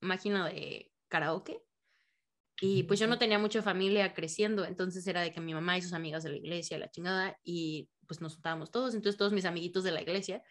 [0.01, 1.61] máquina de karaoke.
[2.61, 5.81] Y pues yo no tenía mucha familia creciendo, entonces era de que mi mamá y
[5.81, 9.45] sus amigas de la iglesia, la chingada, y pues nos juntábamos todos, entonces todos mis
[9.45, 10.43] amiguitos de la iglesia,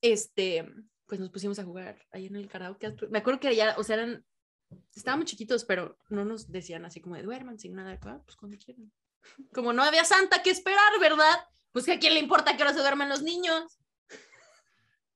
[0.00, 0.68] este,
[1.06, 2.94] pues nos pusimos a jugar ahí en el karaoke.
[3.10, 4.24] Me acuerdo que ya, o sea, eran
[4.94, 7.98] Estábamos chiquitos, pero no nos decían así como de duerman sin nada.
[8.02, 8.92] Ah, pues cuando quieran.
[9.52, 11.36] Como no había santa que esperar, ¿verdad?
[11.72, 13.78] Pues que a quién le importa que ahora se duerman los niños.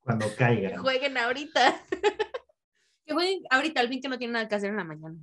[0.00, 0.76] Cuando caigan.
[0.82, 1.84] jueguen ahorita.
[3.06, 5.16] que jueguen ahorita, al fin que no tiene nada que hacer en la mañana.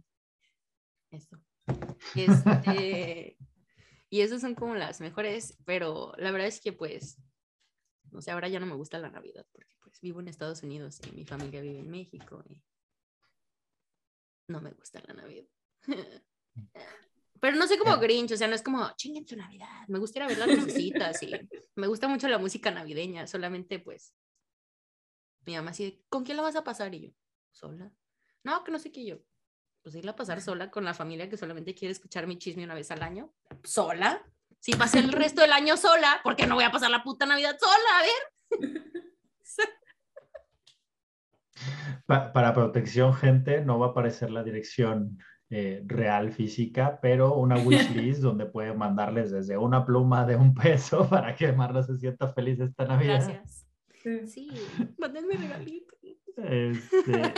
[1.12, 1.40] Eso.
[2.16, 3.38] Este,
[4.10, 7.18] y esas son como las mejores, pero la verdad es que pues,
[8.12, 11.00] no sé, ahora ya no me gusta la Navidad porque pues vivo en Estados Unidos
[11.08, 12.64] y mi familia vive en México y
[14.50, 15.45] no me gusta la Navidad.
[17.41, 17.97] Pero no soy como.
[17.97, 19.88] Grinch, o sea, no es como chinguen su Navidad.
[19.88, 21.32] Me gusta ir a ver las lucecitas y
[21.76, 24.14] me gusta mucho la música navideña, solamente pues
[25.45, 26.93] mi mamá así, ¿con quién la vas a pasar?
[26.93, 27.10] Y yo,
[27.52, 27.91] ¿sola?
[28.43, 29.18] No, que no sé qué yo.
[29.82, 32.76] Pues irla a pasar sola con la familia que solamente quiere escuchar mi chisme una
[32.76, 33.34] vez al año.
[33.64, 34.24] ¿Sola?
[34.60, 37.26] Si pasé el resto del año sola, ¿por qué no voy a pasar la puta
[37.26, 37.97] Navidad sola?
[37.97, 38.79] A ver.
[42.05, 45.18] Pa- para protección, gente, no va a aparecer la dirección
[45.49, 51.07] eh, real física, pero una wishlist donde puede mandarles desde una pluma de un peso
[51.10, 53.24] para que Marla se sienta feliz esta Navidad.
[53.26, 53.66] Gracias.
[54.28, 54.49] Sí,
[54.97, 55.93] mándenme regalito.
[56.38, 57.34] Este,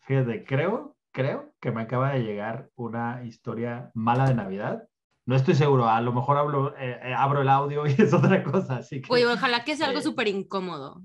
[0.00, 4.86] fíjate, creo, creo que me acaba de llegar una historia mala de Navidad.
[5.26, 8.42] No estoy seguro, a lo mejor hablo, eh, eh, abro el audio y es otra
[8.44, 10.02] cosa, así que Oye, ojalá que sea algo Eh.
[10.02, 11.02] súper incómodo.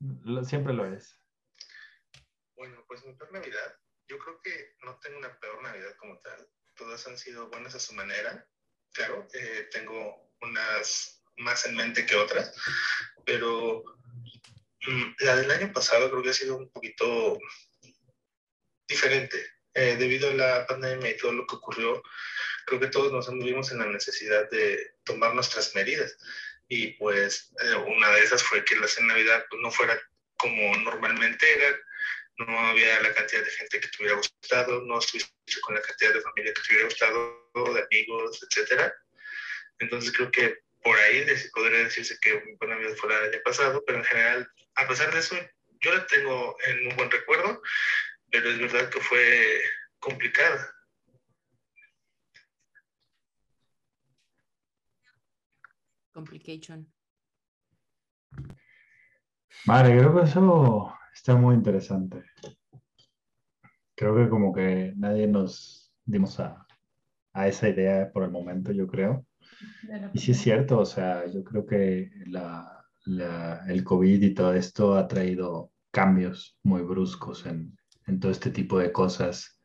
[0.00, 1.20] lo- siempre lo es.
[2.64, 3.76] Bueno, pues mi peor Navidad,
[4.08, 6.48] yo creo que no tengo una peor Navidad como tal.
[6.74, 8.48] Todas han sido buenas a su manera.
[8.94, 12.54] Claro, eh, tengo unas más en mente que otras,
[13.26, 13.84] pero
[14.86, 17.38] mm, la del año pasado creo que ha sido un poquito
[18.88, 19.46] diferente.
[19.74, 22.02] Eh, debido a la pandemia y todo lo que ocurrió,
[22.64, 26.16] creo que todos nos vimos en la necesidad de tomar nuestras medidas.
[26.68, 30.00] Y pues eh, una de esas fue que la cena de Navidad pues, no fuera
[30.38, 31.78] como normalmente era,
[32.38, 36.12] no había la cantidad de gente que te hubiera gustado, no estuviste con la cantidad
[36.12, 38.92] de familia que te hubiera gustado, de amigos, etcétera.
[39.78, 43.42] Entonces creo que por ahí podría decirse que mi buena Navidad fue la del año
[43.44, 45.36] pasado, pero en general, a pesar de eso,
[45.80, 47.62] yo la tengo en un buen recuerdo,
[48.30, 49.62] pero es verdad que fue
[49.98, 50.70] complicada.
[56.12, 56.92] Complication.
[59.64, 62.22] Vale, creo que eso está muy interesante.
[63.96, 66.66] Creo que como que nadie nos dimos a,
[67.34, 69.26] a esa idea por el momento, yo creo.
[70.14, 74.54] Y sí es cierto, o sea, yo creo que la, la- el COVID y todo
[74.54, 79.60] esto ha traído cambios muy bruscos en, en todo este tipo de cosas.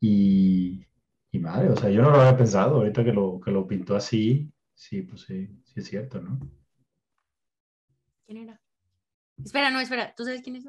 [0.00, 0.84] Y,
[1.32, 3.96] y madre, o sea, yo no lo había pensado, ahorita que lo, que lo pintó
[3.96, 6.38] así, sí, pues sí, sí es cierto, ¿no?
[8.26, 8.60] ¿Quién era?
[9.44, 10.14] Espera, no, espera.
[10.14, 10.64] ¿Tú sabes quién es?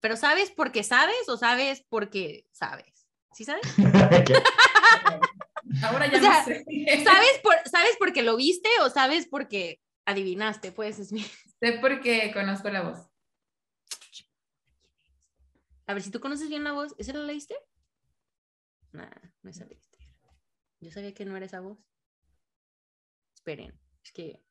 [0.00, 3.06] ¿Pero sabes porque sabes o sabes porque sabes?
[3.32, 3.62] ¿Sí sabes?
[5.82, 6.64] Ahora ya O sea, no sé.
[7.04, 10.72] ¿Sabes, por, ¿Sabes porque lo viste o sabes porque adivinaste?
[10.72, 11.22] Pues es mi...
[11.60, 13.08] Sé porque conozco la voz.
[15.86, 17.56] A ver, si tú conoces bien la voz, ¿esa la leíste?
[18.92, 19.10] Nah,
[19.42, 19.98] no esa leíste.
[20.80, 21.78] Yo sabía que no era esa voz.
[23.34, 24.45] Esperen, es que...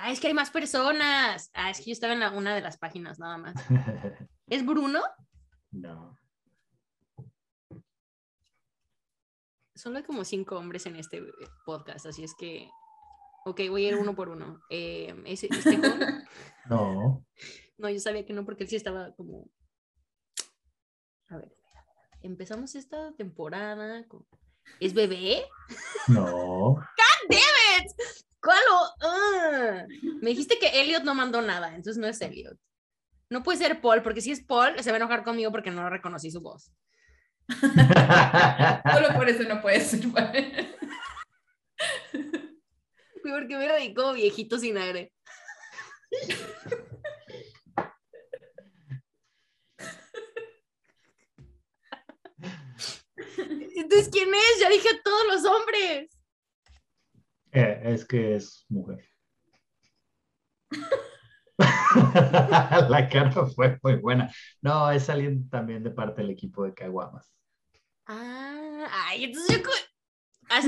[0.00, 1.50] Ah, es que hay más personas.
[1.54, 3.54] Ah, es que yo estaba en la- una de las páginas nada más.
[4.48, 5.00] ¿Es Bruno?
[5.70, 6.16] No.
[9.74, 11.22] Solo hay como cinco hombres en este
[11.64, 12.68] podcast, así es que...
[13.44, 14.60] Ok, voy a ir uno por uno.
[14.70, 15.78] Eh, ¿es este?
[16.68, 17.24] No.
[17.78, 19.48] No, yo sabía que no, porque él sí estaba como.
[21.30, 21.56] A ver,
[22.22, 24.26] empezamos esta temporada con.
[24.80, 25.46] ¿Es bebé?
[26.08, 26.74] No.
[27.30, 27.86] ¿Cuál?
[28.46, 29.84] O- ah?
[30.20, 32.58] Me dijiste que Elliot no mandó nada, entonces no es Elliot.
[33.30, 35.88] No puede ser Paul, porque si es Paul, se va a enojar conmigo porque no
[35.90, 36.72] reconocí su voz.
[38.92, 40.00] Solo por eso no puede ser.
[43.22, 45.12] Fui porque me reí como viejito sin aire.
[53.76, 54.60] Entonces, ¿quién es?
[54.60, 56.17] Ya dije a todos los hombres.
[57.58, 59.04] Eh, es que es mujer.
[62.88, 64.32] La cara fue muy buena.
[64.62, 67.34] No, es alguien también de parte del equipo de Caguamas.
[68.06, 69.68] Ah, ay, entonces yo.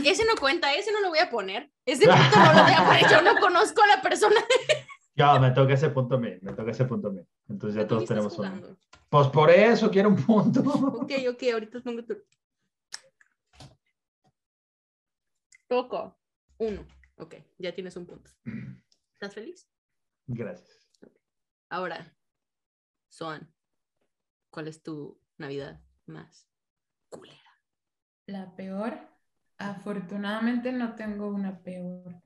[0.05, 1.71] Ese no cuenta, ese no lo voy a poner.
[1.87, 3.09] Ese punto no lo voy a poner.
[3.09, 4.41] Yo no conozco a la persona.
[5.17, 7.21] Ya, me toca ese punto a mí, me toca ese punto a mí.
[7.49, 8.49] Entonces ya ¿Tú todos tenemos uno.
[8.49, 8.77] jugando?
[9.11, 10.61] Pues por eso quiero un punto.
[10.63, 12.17] Ok, ok, ahorita pongo tu.
[15.69, 16.20] Toco.
[16.61, 16.87] Uno.
[17.17, 18.31] Ok, ya tienes un punto.
[19.15, 19.67] ¿Estás feliz?
[20.27, 20.91] Gracias.
[21.71, 22.15] Ahora,
[23.09, 23.51] Swan.
[24.51, 26.47] ¿Cuál es tu Navidad más
[27.09, 27.39] culera?
[28.27, 28.99] La peor,
[29.57, 32.23] afortunadamente no tengo una peor.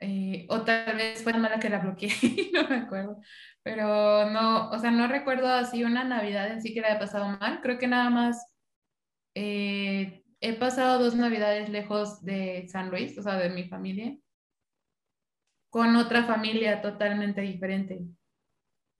[0.00, 2.10] Eh, o tal vez fue tan mala que la bloqueé,
[2.52, 3.20] no me acuerdo.
[3.62, 7.38] Pero no, o sea, no recuerdo así una Navidad en sí que la haya pasado
[7.38, 7.60] mal.
[7.62, 8.52] Creo que nada más
[9.36, 14.16] eh, he pasado dos Navidades lejos de San Luis, o sea, de mi familia,
[15.70, 18.00] con otra familia totalmente diferente.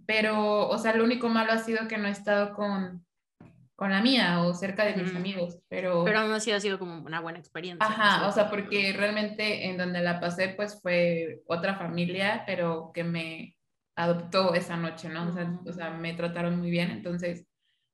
[0.06, 3.04] Pero, o sea, lo único malo ha sido que no he estado con,
[3.74, 5.18] con la mía o cerca de mis Ujú.
[5.18, 6.04] amigos, pero...
[6.04, 7.84] Pero aún así ha sido como una buena experiencia.
[7.84, 8.26] Ajá, ¿sí?
[8.28, 13.56] o sea, porque realmente en donde la pasé, pues fue otra familia, pero que me
[13.96, 15.28] adoptó esa noche, ¿no?
[15.28, 17.46] O sea, o sea, me trataron muy bien, entonces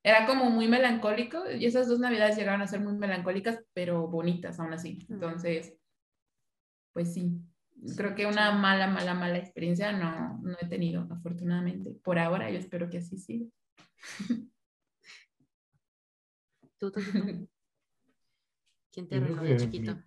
[0.02, 4.58] era como muy melancólico y esas dos navidades llegaron a ser muy melancólicas, pero bonitas
[4.60, 5.06] aún así.
[5.08, 5.76] Entonces,
[6.92, 7.40] pues sí,
[7.96, 11.92] creo que una mala, mala, mala experiencia no, no he tenido, afortunadamente.
[12.02, 13.46] Por ahora, yo espero que así siga.
[16.78, 17.00] ¿Tú, tú, tú, tú?
[18.92, 19.98] ¿Quién te mi chiquito?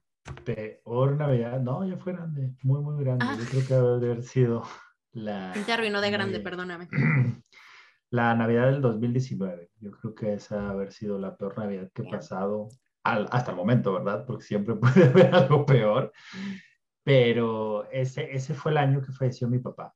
[0.46, 3.26] Peor Navidad, no, ya fue grande, muy, muy grande.
[3.28, 3.38] Ah.
[3.38, 4.64] Yo creo que debe de haber sido
[5.12, 5.52] la.
[5.54, 6.39] ¿Quién te arruinó de grande?
[6.39, 6.88] Perdóname.
[8.12, 9.72] La Navidad del 2019.
[9.80, 12.68] Yo creo que esa debe haber sido la peor Navidad que he pasado
[13.03, 14.26] al- hasta el momento, ¿verdad?
[14.28, 16.12] Porque siempre puede haber algo peor.
[17.03, 19.95] Pero ese, ese fue el año que falleció mi papá.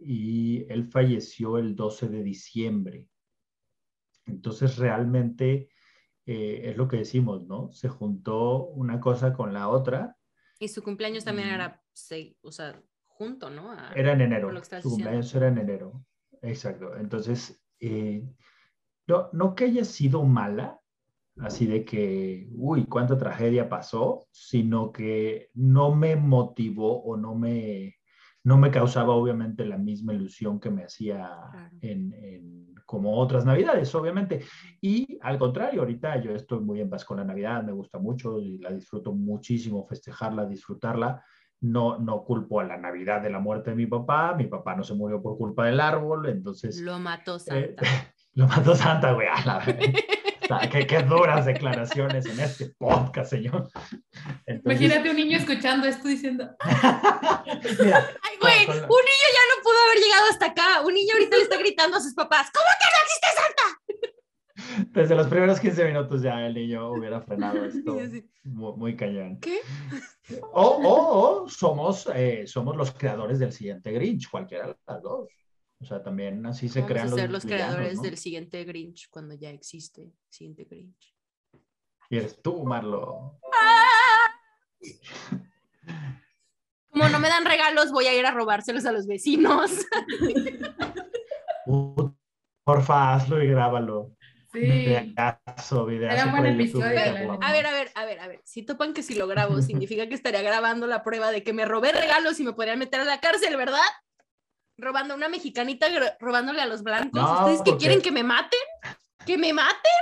[0.00, 3.08] Y él falleció el 12 de diciembre.
[4.26, 5.70] Entonces, realmente
[6.26, 7.70] eh, es lo que decimos, ¿no?
[7.72, 10.16] Se juntó una cosa con la otra.
[10.58, 11.52] Y su cumpleaños también Mm.
[11.54, 13.70] era, se- o sea, junto, ¿no?
[13.72, 14.50] A- Era en enero.
[14.82, 16.04] Su cumpleaños era en enero.
[16.44, 16.96] Exacto.
[16.96, 18.22] Entonces, eh,
[19.06, 20.80] no, no que haya sido mala,
[21.38, 27.96] así de que, uy, cuánta tragedia pasó, sino que no me motivó o no me,
[28.44, 31.76] no me causaba obviamente la misma ilusión que me hacía Claro.
[31.80, 34.44] en, en- como otras navidades, obviamente.
[34.80, 38.38] Y al contrario, ahorita yo estoy muy en paz con la Navidad, me gusta mucho
[38.38, 41.24] y la disfruto muchísimo, festejarla, disfrutarla.
[41.64, 44.84] No, no culpo a la Navidad de la muerte de mi papá, mi papá no
[44.84, 47.82] se murió por culpa del árbol, entonces Lo mató eh, Santa.
[48.34, 49.28] lo mató Santa, güey.
[49.28, 53.68] a la qué, qué duras declaraciones en este podcast, señor.
[54.46, 56.44] Entonces, Imagínate un niño escuchando esto diciendo,
[57.80, 60.80] mira, Ay, güey, con un la- niño ya no pudo haber llegado hasta acá.
[60.84, 63.26] Un niño ahorita le está gritando a sus papás, ¿cómo que no existe?
[64.92, 67.98] Desde los primeros 15 minutos ya el niño hubiera frenado esto.
[68.42, 69.38] Muy, muy cañón.
[69.40, 69.60] ¿Qué?
[70.52, 75.28] O, o, o somos, eh, somos los creadores del siguiente Grinch, cualquiera de las dos.
[75.80, 78.02] O sea, también así se Vamos a crean ser los, creadores ¿no?
[78.02, 81.14] del siguiente Grinch cuando ya existe siguiente Grinch.
[82.08, 83.38] Y eres tú, Marlo.
[86.90, 89.84] Como no me dan regalos, voy a ir a robárselos a los vecinos.
[92.64, 94.12] Porfa, hazlo y grábalo.
[94.54, 96.86] Sí, Videazo, videazo Era buen episodio.
[96.86, 96.90] A
[97.52, 98.40] ver, a ver, a ver, a ver.
[98.44, 101.64] Si topan que si lo grabo, significa que estaría grabando la prueba de que me
[101.64, 103.80] robé regalos y me podrían meter a la cárcel, ¿verdad?
[104.78, 105.86] Robando a una mexicanita,
[106.18, 107.20] robándole a los blancos.
[107.20, 108.58] No, ¿Ustedes que porque- quieren que me maten?
[109.26, 109.92] ¿Que me maten?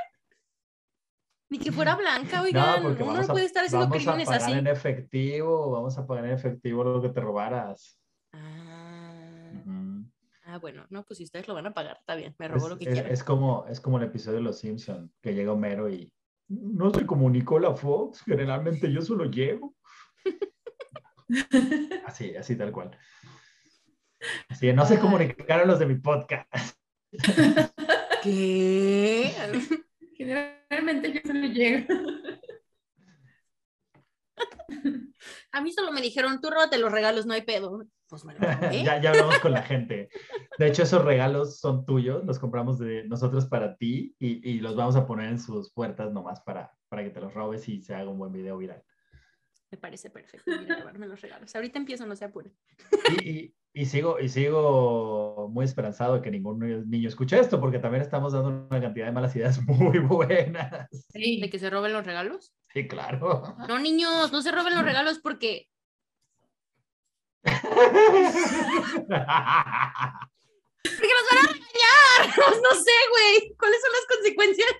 [1.50, 2.82] Ni que fuera blanca, oigan.
[2.82, 4.58] porque Uno no puede estar haciendo vamos crímenes a pagar así.
[4.58, 7.98] en efectivo, vamos a pagar en efectivo lo que te robaras.
[8.32, 8.91] Ah.
[10.52, 12.68] Ah, bueno, no, pues si ustedes lo van a pagar, está bien, me Es, robó
[12.68, 13.10] lo que es- quieran.
[13.12, 16.12] es como, es como el episodio de Los Simpson que llega Homero y
[16.48, 19.74] no se comunicó la Fox, generalmente yo solo llego.
[22.06, 22.96] Así, así tal cual.
[24.48, 26.76] Así, no se comunicaron los de mi podcast.
[28.22, 29.32] ¿Qué?
[30.16, 31.94] generalmente yo solo llego.
[35.52, 37.84] A mí solo me dijeron, tú róbate los regalos, no hay pedo.
[38.12, 38.40] Pues me lo
[38.84, 40.10] ya, ya hablamos con la gente.
[40.58, 44.76] De hecho, esos regalos son tuyos, los compramos de nosotros para ti y, y los
[44.76, 47.94] vamos a poner en sus puertas nomás para, para que te los robes y se
[47.94, 48.82] haga un buen video viral.
[49.70, 51.56] Me parece perfecto ir a llevarme los regalos.
[51.56, 52.52] Ahorita empiezo, no se apuren.
[53.18, 56.58] Y, y- y sigo, y sigo muy esperanzado de que ningún
[56.90, 60.90] niño escuche esto, porque también estamos dando una cantidad de malas ideas muy buenas.
[61.10, 61.40] Sí.
[61.40, 62.54] ¿De que se roben los regalos?
[62.74, 63.56] Sí, claro.
[63.66, 65.68] No, niños, no se roben los regalos porque
[67.42, 67.58] Porque
[71.14, 71.72] nos van a regañar.
[72.62, 73.54] No sé, güey.
[73.58, 74.72] ¿Cuáles son las consecuencias?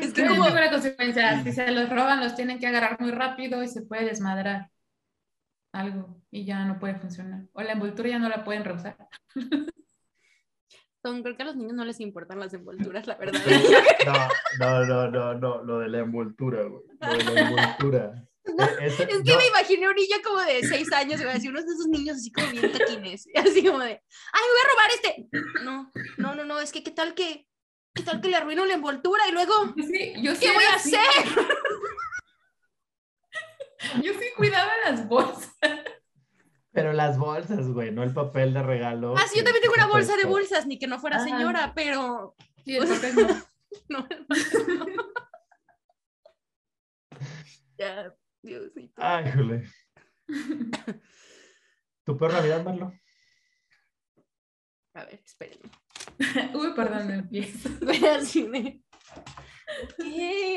[0.00, 1.42] Es que como- una consecuencia.
[1.42, 4.70] Si se los roban, los tienen que agarrar muy rápido y se puede desmadrar
[5.72, 7.42] algo y ya no puede funcionar.
[7.52, 8.96] O la envoltura ya no la pueden reusar.
[11.22, 13.40] Creo que a los niños no les importan las envolturas, la verdad.
[14.58, 16.82] No, no, no, no, no, lo de la envoltura, güey.
[17.00, 18.24] Lo de la envoltura.
[18.46, 21.66] E- ese- Es que me imaginé un niño como de seis años, güey, así unos
[21.66, 25.28] de esos niños así como bien taquines, así como de, ay, voy a robar este.
[25.64, 27.46] No, no, no, no, es que qué tal que,
[27.94, 31.00] qué tal que le arruino la envoltura y luego, Yo ¿qué voy a hacer?
[34.02, 35.54] Yo sí cuidaba las bolsas.
[36.98, 39.14] Las bolsas, güey, no el papel de regalo.
[39.16, 41.20] Ah, sí, yo también tengo una bolsa de bolsas, ni que no fuera Ah.
[41.24, 42.34] señora, pero
[42.64, 43.14] Sí, el papel
[43.88, 44.08] no.
[44.08, 44.08] no.
[47.78, 48.92] ya, Diosito.
[48.96, 49.62] Ay, jole.
[52.04, 52.92] ¿Tu peor Navidad, Marlo?
[54.94, 55.70] A ver, espérenme.
[56.54, 57.68] Uy, perdón, me empiezo.
[57.80, 58.82] Voy así de,
[59.84, 60.04] ok,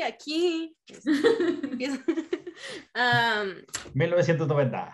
[0.08, 0.76] aquí.
[0.88, 1.98] Empiezo.
[2.94, 3.64] Am,
[3.94, 4.92] 1990.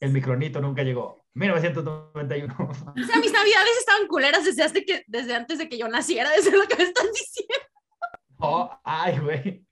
[0.00, 1.26] El micronito nunca llegó.
[1.34, 2.54] 1991.
[2.58, 6.34] o sea, mis navidades estaban culeras desde, hace que, desde antes de que yo naciera,
[6.34, 7.54] eso es lo que me están diciendo.
[8.38, 9.66] Oh, ay, güey.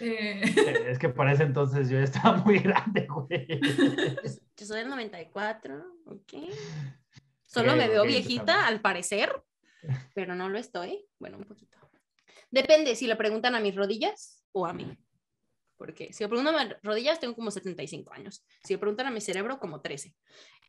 [0.00, 3.46] Eh, Es que para ese entonces yo estaba muy grande, güey.
[3.60, 6.32] Yo- Yo soy del 94, ok.
[7.44, 9.42] Solo me veo viejita, al parecer,
[10.14, 11.06] pero no lo estoy.
[11.18, 11.76] Bueno, un poquito.
[12.50, 14.96] Depende si le preguntan a mis rodillas o a mí.
[15.76, 18.44] Porque si le preguntan a mis rodillas, tengo como 75 años.
[18.64, 20.14] Si le preguntan a mi cerebro, como 13.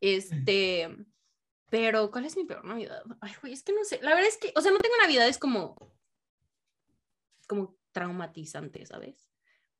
[0.01, 0.95] Este.
[1.69, 3.03] Pero, ¿cuál es mi peor Navidad?
[3.19, 3.99] Ay, güey, es que no sé.
[4.01, 5.75] La verdad es que, o sea, no tengo Navidades como.
[7.47, 9.27] como traumatizantes, ¿sabes?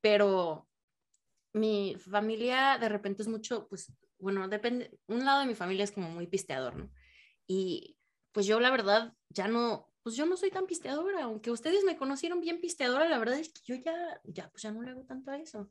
[0.02, 0.68] Pero
[1.54, 5.92] mi familia de repente es mucho, pues, bueno, depende, un lado de mi familia es
[5.92, 6.90] como muy pisteador, ¿no?
[7.46, 7.98] Y
[8.32, 11.98] pues yo la verdad ya no, pues yo no soy tan pisteadora, aunque ustedes me
[11.98, 13.94] conocieron bien pisteadora, la verdad es que yo ya,
[14.24, 15.70] ya, pues ya no le hago tanto a eso.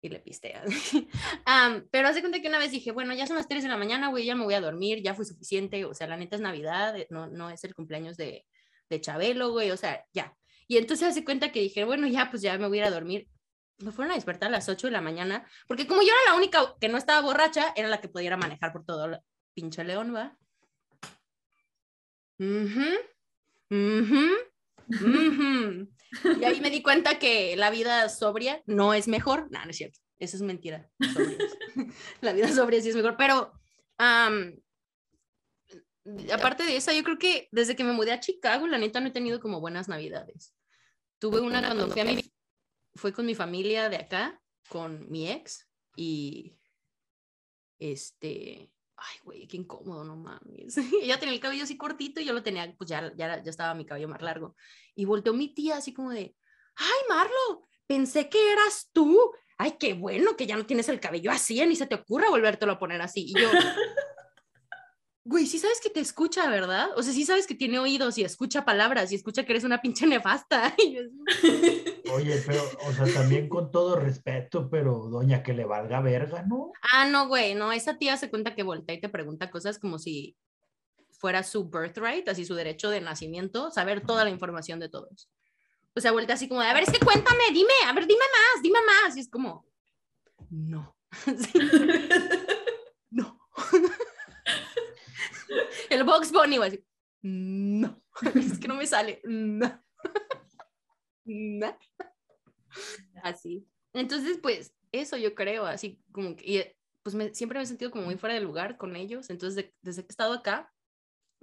[0.00, 0.62] Y le pistea.
[1.44, 3.76] Am, pero hace cuenta que una vez dije, bueno, ya son las 3 de la
[3.76, 6.42] mañana, güey, ya me voy a dormir, ya fue suficiente, o sea, la neta es
[6.42, 8.46] Navidad, no, no es el cumpleaños de,
[8.88, 10.36] de Chabelo, güey, o sea, ya.
[10.68, 12.90] Y entonces hace cuenta que dije, bueno, ya, pues ya me voy a ir a
[12.92, 13.28] dormir
[13.78, 16.36] me fueron a despertar a las 8 de la mañana, porque como yo era la
[16.36, 19.18] única que no estaba borracha, era la que pudiera manejar por todo el
[19.54, 20.36] pinche león, ¿va?
[23.72, 24.28] Ujú,
[24.86, 25.88] ujú, ujú.
[26.40, 29.48] Y ahí me di cuenta que la vida sobria no es mejor.
[29.50, 29.98] No, no es cierto.
[30.18, 30.90] Eso es mentira.
[32.20, 33.52] La vida sobria sí es mejor, pero
[36.32, 39.08] aparte de eso, yo creo que desde que me mudé a Chicago, la neta no
[39.08, 40.54] he tenido como buenas navidades.
[41.18, 42.20] Tuve una cuando fui a mi
[42.94, 46.58] fue con mi familia de acá, con mi ex y
[47.78, 48.71] este,
[49.02, 50.76] ay, güey, qué incómodo, no mames.
[51.02, 53.74] Ella tenía el cabello así cortito y yo lo tenía, pues ya, ya, ya estaba
[53.74, 54.56] mi cabello más largo.
[54.94, 56.34] Y volteó mi tía así como de,
[56.76, 59.18] ay, Marlo, pensé que eras tú.
[59.58, 62.72] Ay, qué bueno que ya no tienes el cabello así, ni se te ocurra volvértelo
[62.72, 63.26] a poner así.
[63.28, 63.48] Y yo,
[65.24, 66.90] güey, sí sabes que te escucha, ¿verdad?
[66.96, 69.80] O sea, sí sabes que tiene oídos y escucha palabras y escucha que eres una
[69.80, 70.74] pinche nefasta.
[70.82, 71.02] Y yo,
[72.14, 76.72] Oye, pero, o sea, también con todo respeto, pero doña que le valga verga, ¿no?
[76.92, 79.98] Ah, no, güey, no, esa tía se cuenta que voltea y te pregunta cosas como
[79.98, 80.36] si
[81.10, 85.28] fuera su birthright, así su derecho de nacimiento, saber toda la información de todos.
[85.94, 88.24] O sea, vuelta así como de, a ver, es que cuéntame, dime, a ver, dime
[88.24, 89.16] más, dime más.
[89.16, 89.66] Y es como,
[90.50, 90.96] no.
[91.24, 91.58] Sí.
[93.10, 93.38] No.
[95.90, 96.82] El Box Bunny así,
[97.20, 98.02] no.
[98.34, 99.82] Es que no me sale, no.
[103.22, 103.66] Así.
[103.92, 106.62] Entonces, pues, eso yo creo, así como que, y,
[107.02, 109.30] pues siempre me he sentido como muy fuera de lugar con ellos.
[109.30, 110.72] Entonces, de- desde que he estado acá,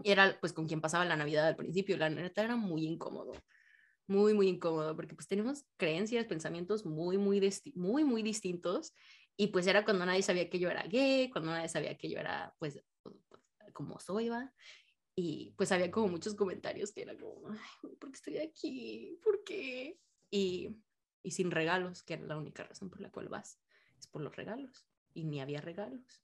[0.04, 3.34] era pues con quien pasaba la Navidad al principio, la neta era muy incómodo,
[4.08, 7.42] muy, muy incómodo, porque pues tenemos creencias, pensamientos muy, muy,
[7.76, 8.94] muy, muy distintos.
[9.38, 12.20] Y pues era cuando nadie sabía que yo era gay, cuando nadie sabía que yo
[12.20, 12.84] era, pues,
[13.74, 14.54] como soy, va.
[15.22, 19.20] Y pues había como muchos comentarios que era como, ay, ¿por qué estoy aquí?
[19.22, 20.00] ¿Por qué?
[20.32, 20.78] Y,
[21.24, 23.60] y sin regalos, que era la única razón por la cual vas,
[24.00, 24.88] es por los regalos.
[25.14, 26.24] Y ni había regalos.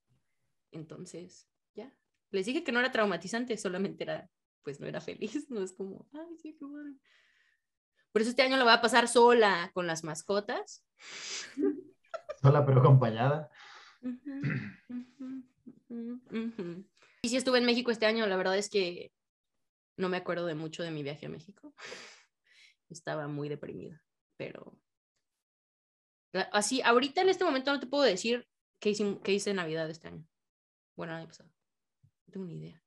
[0.71, 1.93] Entonces, ya.
[2.31, 4.29] Les dije que no era traumatizante, solamente era,
[4.63, 6.97] pues no era feliz, no es como, ay, sí, qué bueno.
[8.13, 10.85] Por eso este año lo voy a pasar sola con las mascotas.
[12.41, 13.49] Sola pero acompañada.
[14.01, 14.41] Ujú,
[14.87, 15.43] ujú,
[15.89, 16.85] ujú, ujú.
[17.26, 19.11] Y sí estuve en México este año, la verdad es que
[19.97, 21.73] no me acuerdo de mucho de mi viaje a México.
[22.88, 23.99] Estaba muy deprimida,
[24.38, 24.80] pero
[26.51, 28.47] así, ahorita en este momento no te puedo decir
[28.80, 30.23] qué hice, qué hice Navidad este año.
[30.95, 31.49] Bueno, el año pasado.
[32.28, 32.80] No tengo ni idea.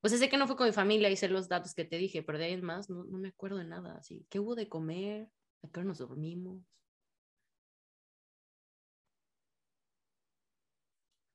[0.00, 2.22] O sea, sé que no fue con mi familia sé los datos que te dije,
[2.22, 3.98] pero de ahí en más no, no me acuerdo de nada.
[3.98, 5.30] Así, ¿qué hubo de comer?
[5.62, 6.64] ¿A qué hora nos dormimos?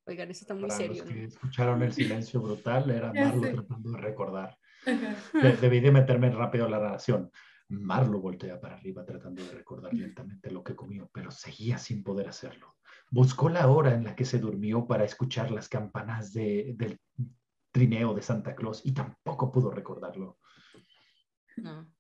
[0.08, 1.04] Oigan, eso está muy Para serio.
[1.04, 1.28] los que ¿no?
[1.28, 3.54] escucharon el silencio brutal, era Marlo sé.
[3.54, 4.58] tratando de recordar.
[4.86, 7.30] De- debí de meterme rápido a la narración.
[7.70, 12.30] Marlo voltea para arriba tratando de recordar lentamente lo que comió, pero seguía sin poder
[12.30, 12.78] hacerlo.
[13.12, 17.00] Buscó la hora en la que se durmió para escuchar las campanas de, del
[17.72, 20.40] trineo de Santa Claus y tampoco pudo recordarlo.
[21.58, 21.92] No,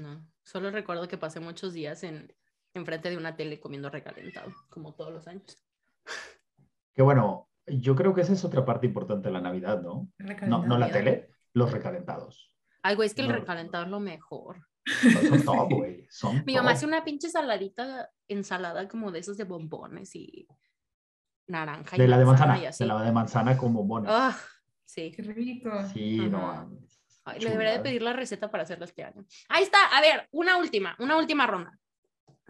[0.00, 0.26] no.
[0.42, 2.34] Solo recuerdo que pasé muchos días en
[2.74, 5.62] enfrente de una tele comiendo recalentado, como todos los años.
[6.94, 10.08] Que bueno, yo creo que esa es otra parte importante de la Navidad, ¿no?
[10.46, 12.54] No, no la tele, los recalentados.
[12.82, 13.34] Ay, güey, es que el No.
[13.34, 14.66] recalentado es lo mejor.
[15.28, 16.06] Son top, güey.
[16.10, 20.48] Son Mi mamá hace una pinche saladita, ensalada como de esos de bombones y
[21.46, 21.96] naranja.
[21.96, 22.82] y De la de manzana, y así.
[22.82, 24.10] de la de manzana con bombones.
[24.12, 24.36] Ah,
[24.84, 25.12] sí.
[25.14, 25.70] Qué rico.
[25.92, 26.62] Sí, no Ajá.
[26.64, 26.98] mames.
[27.24, 29.24] Ay, le debería de pedir la receta para hacerla este año.
[29.48, 29.78] Ahí está.
[29.96, 31.78] A ver, una última, una última ronda.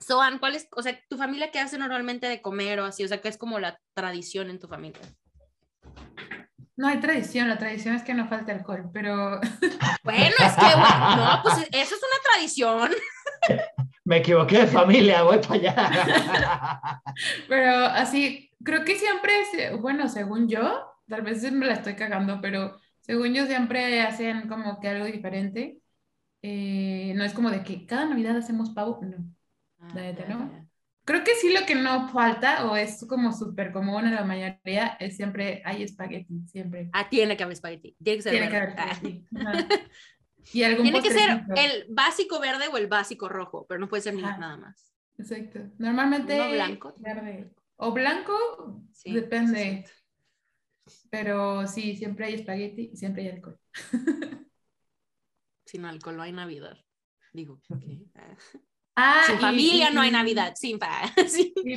[0.03, 3.05] Soan, ¿cuál es, o sea, tu familia qué hace normalmente de comer o así?
[3.05, 5.01] O sea, ¿qué es como la tradición en tu familia?
[6.77, 9.41] No hay tradición, la tradición es que no falte alcohol, pero
[10.05, 12.91] Bueno, es que, bueno, no, pues eso es una tradición.
[14.05, 17.03] Me equivoqué de familia, voy para allá.
[17.49, 22.41] Pero así, creo que siempre, es- bueno, según yo, tal vez me la estoy cagando,
[22.41, 25.79] pero según yo siempre hacen como que algo diferente.
[26.43, 29.19] Eh, no es como de que cada Navidad hacemos pavo, no.
[29.89, 30.69] La neta, ¿no?
[31.05, 34.97] Creo que sí lo que no falta o es como súper común en la mayoría
[35.01, 36.91] es siempre hay espagueti, siempre.
[36.93, 37.97] Ah, tiene que haber espagueti.
[38.03, 38.73] Tiene que ser Tiene que verde.
[38.73, 38.93] haber Ah.
[38.93, 39.27] espagueti.
[40.53, 44.03] Y algún Tiene que ser el básico verde o el básico rojo, pero no puede
[44.03, 44.39] ser Ajá.
[44.39, 44.93] nada más.
[45.17, 45.61] Exacto.
[45.79, 46.95] Normalmente Uno blanco.
[46.99, 47.55] verde.
[47.77, 49.85] O blanco, Sí, depende.
[51.11, 53.59] Pero sí, siempre hay espagueti y siempre hay alcohol.
[55.65, 56.77] Sin alcohol no hay Navidad.
[57.33, 58.05] Digo, ¿qué?
[58.95, 59.23] Ah.
[59.27, 60.55] Sin y- familia no hay Navidad.
[60.57, 61.03] Sin fa.
[61.65, 61.77] Mi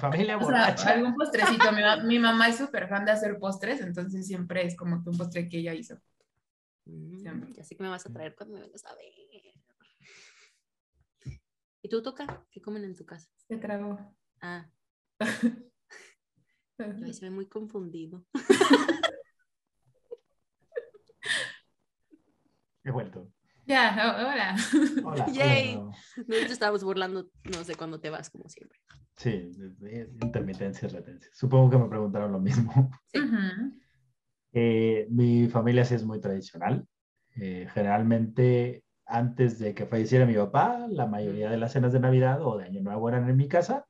[0.00, 0.90] familia O sea, borracha.
[0.90, 1.72] algún postrecito.
[1.72, 5.10] Mi, ma- mi mamá es súper fan de hacer postres, entonces siempre es como que
[5.10, 5.96] un postre que ella hizo.
[6.86, 7.52] Mm, Siempre.
[7.54, 9.04] Ya sé que me vas a traer cuando me vengas a ver.
[11.82, 12.46] ¿Y tú toca?
[12.50, 13.28] ¿Qué comen en tu casa?
[13.46, 13.98] Se tragó.
[14.40, 14.66] Ah,
[16.78, 18.24] yo se ve muy confundido.
[22.84, 23.30] He vuelto.
[23.66, 24.56] Ya, ho- hola.
[25.04, 25.26] Hola.
[25.32, 25.76] Yay.
[25.76, 25.96] hola.
[26.16, 28.78] Nosotros estábamos burlando, no sé cuándo te vas, como siempre.
[29.16, 29.52] Sí,
[30.22, 31.30] intermitencia y latencia.
[31.32, 32.72] Supongo que me preguntaron lo mismo.
[33.12, 33.20] Sí.
[33.20, 33.72] Ujú.
[34.52, 36.86] Eh, mi familia sí es muy tradicional.
[37.36, 42.40] Eh, generalmente, antes de que falleciera mi papá, la mayoría de las cenas de Navidad
[42.42, 43.86] o de Año Nuevo eran en mi casa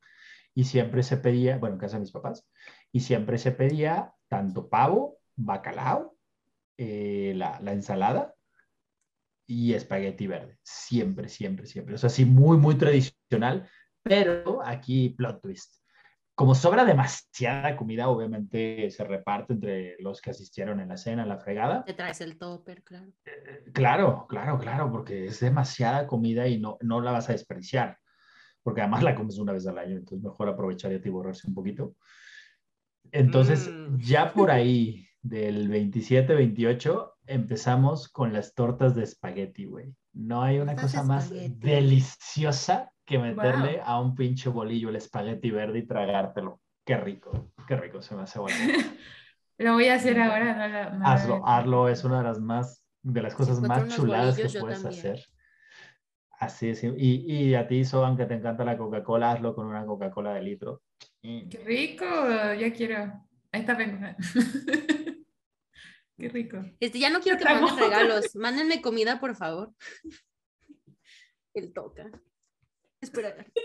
[0.55, 2.47] y siempre se pedía, bueno, en casa de mis papás,
[2.93, 6.17] y siempre se pedía tanto pavo, bacalao,
[6.79, 8.34] eh, la, la ensalada
[9.47, 10.59] y espagueti verde.
[10.63, 11.95] Siempre, siempre, siempre.
[11.95, 13.69] O sea, sí, muy, muy tradicional,
[14.03, 15.85] pero aquí plot twist
[16.35, 21.39] como sobra demasiada comida, obviamente se reparte entre los que asistieron en la cena, la
[21.39, 21.85] fregada.
[21.85, 23.13] Te traes el topper, claro.
[23.73, 27.99] Claro, claro, claro, porque es demasiada comida y no, no la vas a desperdiciar,
[28.65, 31.95] porque además la comes una vez al año, entonces mejor aprovechar y atiborrarse un poquito.
[33.13, 33.99] Entonces, Mm.
[33.99, 39.95] ya por ahí del 27, 28, empezamos con las tortas de espagueti, güey.
[40.13, 43.85] No hay una cosa más deliciosa que meterle Wow.
[43.87, 46.61] a un pinche bolillo el espagueti verde y tragártelo.
[46.85, 48.57] Qué rico, qué rico se me hace bueno.
[49.59, 50.91] Lo voy a hacer ahora.
[50.91, 53.87] No, no lo hazlo, hazlo, es una de las más, de las cosas encuentro más
[53.87, 55.01] unos chuladas que puedes también.
[55.15, 55.25] hacer.
[56.39, 59.87] Así es, y, y a ti, Soban, que te encanta la Coca-Cola, hazlo con una
[59.87, 60.83] Coca-Cola de litro.
[61.23, 63.25] Qué rico, ya quiero.
[63.55, 64.05] Ahí está, vengo.
[66.17, 66.57] Qué rico.
[66.81, 68.35] Este, ya no quiero que manden regalos.
[68.35, 69.73] Mándenme comida, por favor.
[71.55, 72.11] El toca.
[73.01, 73.47] Espera.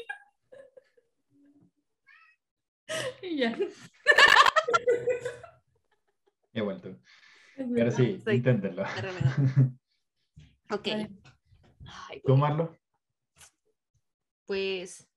[3.22, 3.56] Y ya.
[6.54, 7.00] He vuelto.
[7.56, 8.84] Pero sí, Soy- inténtenlo.
[10.72, 10.88] Ok.
[11.86, 12.22] Ay.
[12.26, 12.36] ¿Tú.
[12.36, 12.76] Marlo?
[14.46, 15.08] Pues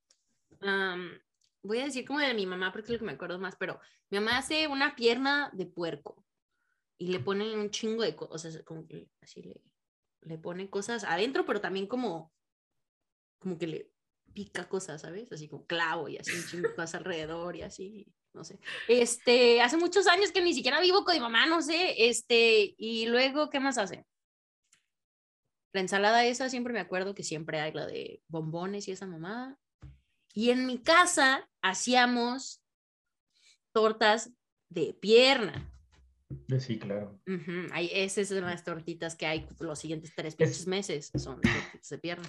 [1.63, 3.81] voy a decir como de mi mamá porque es lo que me acuerdo más, pero
[4.13, 6.23] mi mamá hace una pierna de puerco
[6.99, 9.63] y le pone un chingo de cosas, como que así le,
[10.21, 12.31] le pone cosas adentro, pero también como,
[13.39, 13.91] como que le
[14.35, 15.33] pica cosas, ¿sabes?
[15.33, 18.61] Así como clavo y así un chingo de cosas alrededor y así, no sé.
[18.87, 23.07] Este, hace muchos años que ni siquiera vivo con mi mamá, no sé, este, y
[23.07, 24.05] luego, ¿qué más hace?
[25.73, 29.59] La ensalada esa siempre me acuerdo que siempre hay la de bombones y esa mamada.
[30.35, 32.62] Y en mi casa hacíamos
[33.73, 34.33] tortas
[34.69, 35.69] de pierna.
[36.49, 37.21] Eh, Sí, claro.
[37.27, 41.11] Ujú, hay, esas son las tortitas que hay los siguientes tres pinches meses.
[41.17, 42.29] Son tortitas de pierna.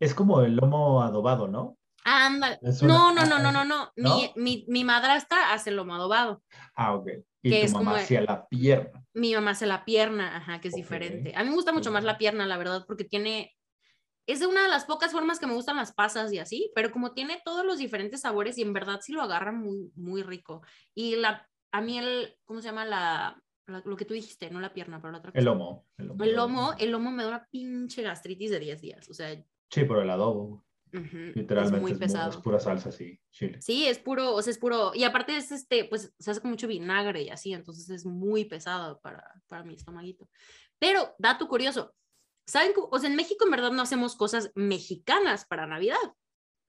[0.00, 1.76] Es como el lomo adobado, ¿no?
[2.04, 2.58] Ándale.
[2.62, 3.92] Es No, una- no, no, ah, no, no, no.
[3.96, 4.16] ¿no?
[4.16, 6.42] Mi, mi, mi madrastra hace lomo adobado.
[6.74, 7.08] Ah, ok.
[7.42, 9.04] Y Que tu es mamá como- hacía la pierna.
[9.14, 11.32] Mi mamá hace la pierna, ajá, que es diferente.
[11.36, 13.54] A mí me gusta mucho más la pierna, la verdad, porque tiene,
[14.26, 16.90] es de una de las pocas formas que me gustan las pasas y así, pero
[16.92, 20.62] como tiene todos los diferentes sabores y en verdad sí lo agarra muy, muy rico.
[20.94, 22.84] Y la, a mí el, ¿cómo se llama?
[22.84, 25.44] La, la- lo que tú dijiste, no la pierna, pero la otra El cosa.
[25.44, 25.86] lomo.
[25.96, 29.14] El lomo, El lomo, el lomo me da una pinche gastritis de 10 días, o
[29.14, 29.32] sea,
[29.70, 30.64] Sí, pero el adobo.
[30.92, 32.30] Literalmente es muy es, pesado.
[32.30, 33.18] es pura salsa, sí.
[33.30, 33.60] Chile.
[33.62, 36.50] Sí, es puro, o sea, es puro, y aparte es este, pues se hace con
[36.50, 40.28] mucho vinagre y así, entonces es muy pesado para, para mi estomaguito.
[40.78, 41.94] Pero, dato curioso,
[42.46, 42.72] ¿saben?
[42.90, 45.96] O sea, en México en verdad no hacemos cosas mexicanas para Navidad.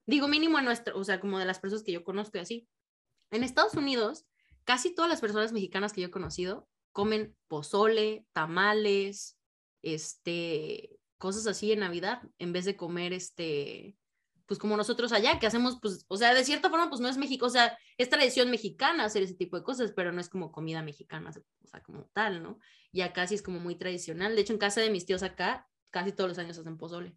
[0.06, 2.68] Digo, mínimo en nuestro, o sea, como de las personas que yo conozco y así.
[3.30, 4.26] En Estados Unidos,
[4.64, 9.36] casi todas las personas mexicanas que yo he conocido comen pozole, tamales,
[9.82, 13.96] este, cosas así en Navidad, en vez de comer este,
[14.46, 17.16] pues como nosotros allá, que hacemos, pues, o sea, de cierta forma, pues no es
[17.16, 20.52] México, o sea, es tradición mexicana hacer ese tipo de cosas, pero no es como
[20.52, 22.58] comida mexicana, o sea, como tal, ¿no?
[22.92, 24.34] Y acá sí es como muy tradicional.
[24.34, 27.16] De hecho, en casa de mis tíos acá, casi todos los años hacen pozole.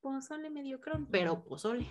[0.00, 1.86] Pozole mediocrón, pero pozole.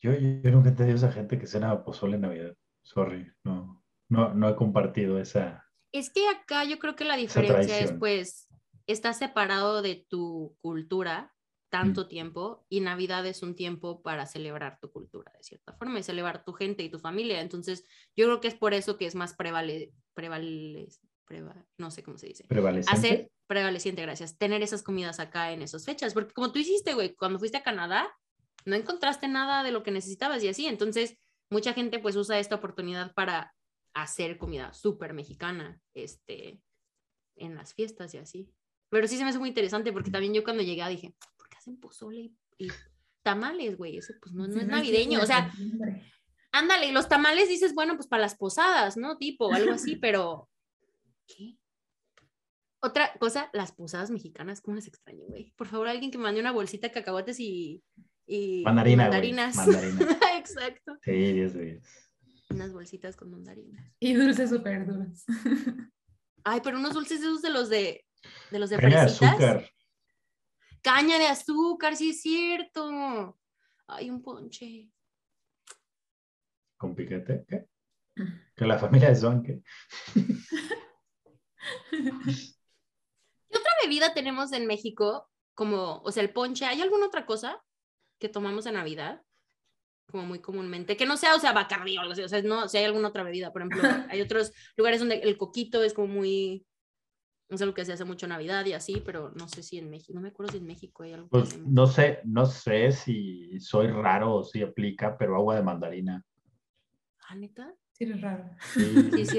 [0.00, 2.56] Yo, yo, nunca he entendido esa gente que cena pozole en Navidad.
[2.82, 5.64] Sorry, no, no, no he compartido esa.
[5.92, 8.48] Es que acá yo creo que la diferencia es, pues,
[8.86, 11.34] estás separado de tu cultura
[11.70, 16.02] tanto tiempo y Navidad es un tiempo para celebrar tu cultura, de cierta forma, y
[16.02, 17.40] celebrar tu gente y tu familia.
[17.40, 20.88] Entonces, yo creo que es por eso que es más prevale, prevale,
[21.26, 22.44] preva- no sé cómo se dice.
[22.46, 22.94] prevalecente.
[22.98, 27.14] Hacer prevaleciente, gracias, tener esas comidas acá en esas fechas, porque como tú hiciste, güey,
[27.14, 28.10] cuando fuiste a Canadá,
[28.66, 31.18] no encontraste nada de lo que necesitabas y así, entonces
[31.50, 33.54] mucha gente pues usa esta oportunidad para
[33.94, 36.60] hacer comida súper mexicana, este,
[37.36, 38.50] en las fiestas y así.
[38.92, 41.56] Pero sí se me hace muy interesante porque también yo cuando llegué dije, ¿por qué
[41.56, 42.68] hacen pozole y, y
[43.22, 43.96] tamales, güey?
[43.96, 45.50] Eso pues no, no Sí, es no navideño, o sea,
[46.52, 49.16] ándale, y los tamales dices, bueno, pues para las posadas, ¿no?
[49.16, 50.50] Tipo, algo así, pero
[51.26, 51.56] ¿qué?
[52.82, 55.54] Otra cosa, las posadas mexicanas, ¿cómo las extraño, güey?
[55.56, 57.82] Por favor, alguien que mande una bolsita de cacahuates y,
[58.26, 59.56] y Mandarina, mandarinas.
[59.56, 60.06] mandarina.
[60.36, 60.98] Exacto.
[61.00, 62.10] Sí, 10 de 10.
[62.50, 63.90] Unas bolsitas con mandarinas.
[64.00, 65.24] Y dulces súper duros.
[66.44, 68.04] Ay, pero unos dulces esos de los de,
[68.50, 69.30] de los de Caña de fresitas.
[69.30, 69.70] azúcar.
[70.82, 73.38] Caña de azúcar, sí es cierto.
[73.86, 74.90] Ay, un ponche.
[76.76, 77.44] ¿Con piquete?
[77.48, 77.66] ¿Qué?
[78.56, 79.62] Que la familia de Son, ¿qué?
[81.90, 85.30] ¿Qué otra bebida tenemos en México?
[85.54, 86.64] Como, o sea, el ponche.
[86.64, 87.62] ¿Hay alguna otra cosa
[88.18, 89.22] que tomamos en Navidad?
[90.10, 90.96] Como muy comúnmente.
[90.96, 92.22] Que no sea, o sea, bacardí o algo así.
[92.22, 93.52] O sea, no, si hay alguna otra bebida.
[93.52, 96.66] Por ejemplo, hay otros lugares donde el coquito es como muy.
[97.52, 99.90] Es algo que se hace mucho en Navidad y así, pero no sé si en
[99.90, 100.14] México.
[100.14, 103.88] No me acuerdo si en México hay algo Pues no sé, no sé si soy
[103.88, 106.24] raro o si aplica, pero agua de mandarina.
[107.28, 107.74] ¿Ah, neta?
[107.92, 108.48] Sí, es raro.
[108.72, 109.38] Sí, Sí, sí,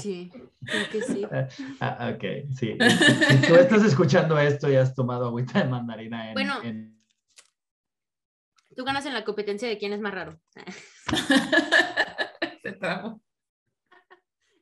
[0.00, 0.32] Sí,
[0.66, 1.26] creo que sí.
[1.80, 2.24] Ah, ok,
[2.54, 2.76] sí.
[3.28, 6.60] Si tú estás escuchando esto y has tomado agüita de mandarina en, Bueno.
[6.64, 6.98] en-
[8.76, 10.40] Tú ganas en la competencia de quién es más raro.
[12.62, 13.20] Se trabó.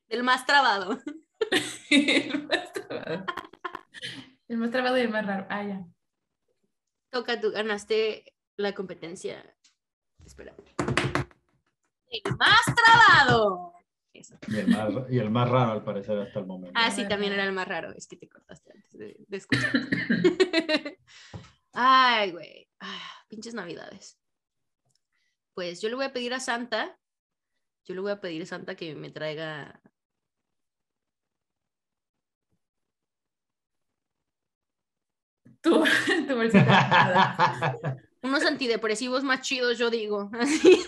[0.08, 0.98] Del más trabado.
[1.90, 3.26] El más trabado.
[4.48, 5.46] El más trabado y el más raro.
[5.50, 5.86] Ah, ya.
[7.10, 9.56] Toca, tú ganaste la competencia.
[10.24, 10.54] Espera.
[12.10, 13.72] El más trabado.
[14.12, 14.36] Eso.
[14.48, 16.72] y el más, y el más raro al parecer hasta el momento.
[16.74, 17.92] Ah, sí, también era el más raro.
[17.92, 19.70] Es que te cortaste antes de, de escuchar.
[21.72, 22.68] Ay, güey.
[22.80, 24.18] Ah, pinches navidades.
[25.54, 26.98] Pues yo le voy a pedir a Santa.
[27.84, 29.80] Yo le voy a pedir a Santa que me traiga.
[35.60, 35.70] Tu,
[36.28, 37.76] tu bolsita.
[38.22, 40.30] Unos antidepresivos más chidos, yo digo.
[40.38, 40.84] Así.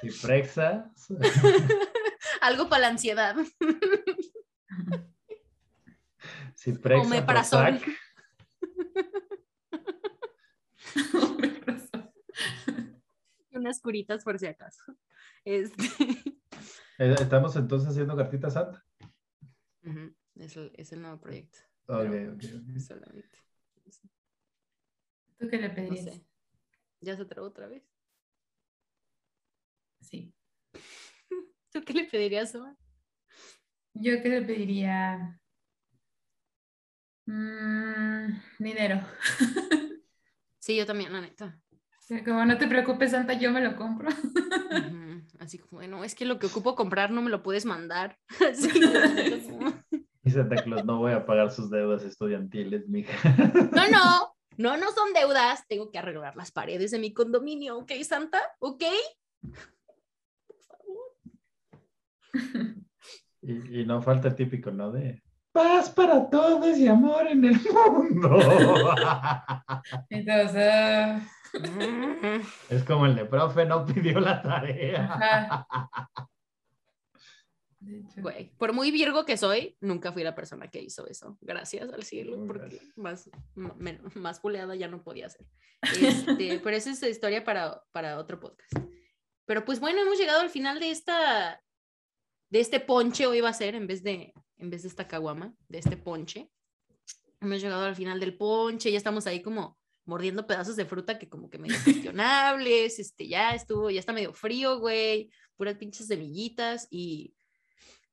[0.02, 0.90] Ciprexa.
[2.40, 3.36] Algo para la ansiedad.
[6.56, 7.02] Ciprexa.
[7.06, 7.80] Omeprazol.
[13.50, 14.82] Unas curitas por si acaso.
[15.44, 15.84] Este.
[16.98, 18.84] Eh, Estamos entonces haciendo cartita santa.
[20.36, 21.58] Es el, es el nuevo proyecto.
[21.86, 22.78] Ok, Pero- ok, ok.
[22.80, 23.38] Solamente.
[25.38, 26.04] ¿Tú qué le No pedirías?
[26.04, 26.26] sé.
[27.00, 27.84] ¿Ya se trabó otra vez?
[30.00, 30.34] Sí.
[31.72, 32.76] ¿Tú qué le pedirías, Omar?
[33.94, 35.40] Yo qué le pediría.
[37.26, 39.00] Mm, dinero.
[40.60, 41.58] Sí, yo también, la neta.
[42.26, 44.10] Como no te preocupes, Santa, yo me lo compro.
[45.38, 48.18] Así como, bueno, es que lo que ocupo comprar no me lo puedes mandar.
[48.50, 49.82] Así, como,
[50.30, 53.16] Santa Claus, no voy a pagar sus deudas estudiantiles, mija.
[53.72, 55.66] no, no, no, no son deudas.
[55.68, 58.40] Tengo que arreglar las paredes de mi condominio, ¿ok, Santa?
[58.58, 58.84] ¿Ok?
[60.46, 61.14] Por favor.
[63.42, 64.90] Y, y no falta el típico, ¿no?
[64.90, 65.22] De
[65.52, 68.38] paz para todos y amor en el mundo.
[70.10, 71.22] Entonces,
[72.68, 75.04] es como el de profe no pidió la tarea.
[75.12, 76.28] ajá.
[78.16, 81.38] Güey, por muy virgo que soy, nunca fui la persona que hizo eso.
[81.40, 85.46] Gracias al cielo, Muy porque más, más puleada ya no podía ser.
[85.82, 88.72] Este, pero esa es historia para, para otro podcast.
[89.46, 91.62] Pero pues bueno, hemos llegado al final de esta,
[92.50, 95.54] de este ponche, hoy va a ser, en vez de, en vez de esta caguama,
[95.68, 96.50] de este ponche.
[97.40, 101.28] Hemos llegado al final del ponche, ya estamos ahí como mordiendo pedazos de fruta que
[101.28, 106.88] como que medio cuestionables, este, ya estuvo, ya está medio frío, güey, puras pinches semillitas
[106.90, 107.34] y,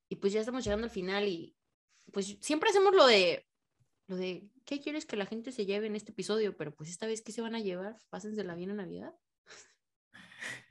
[0.09, 1.55] y pues ya estamos llegando al final y
[2.11, 3.45] pues siempre hacemos lo de,
[4.07, 6.55] lo de, ¿qué quieres que la gente se lleve en este episodio?
[6.55, 7.97] Pero pues esta vez, ¿qué se van a llevar?
[8.09, 9.13] Pásensela bien en Navidad.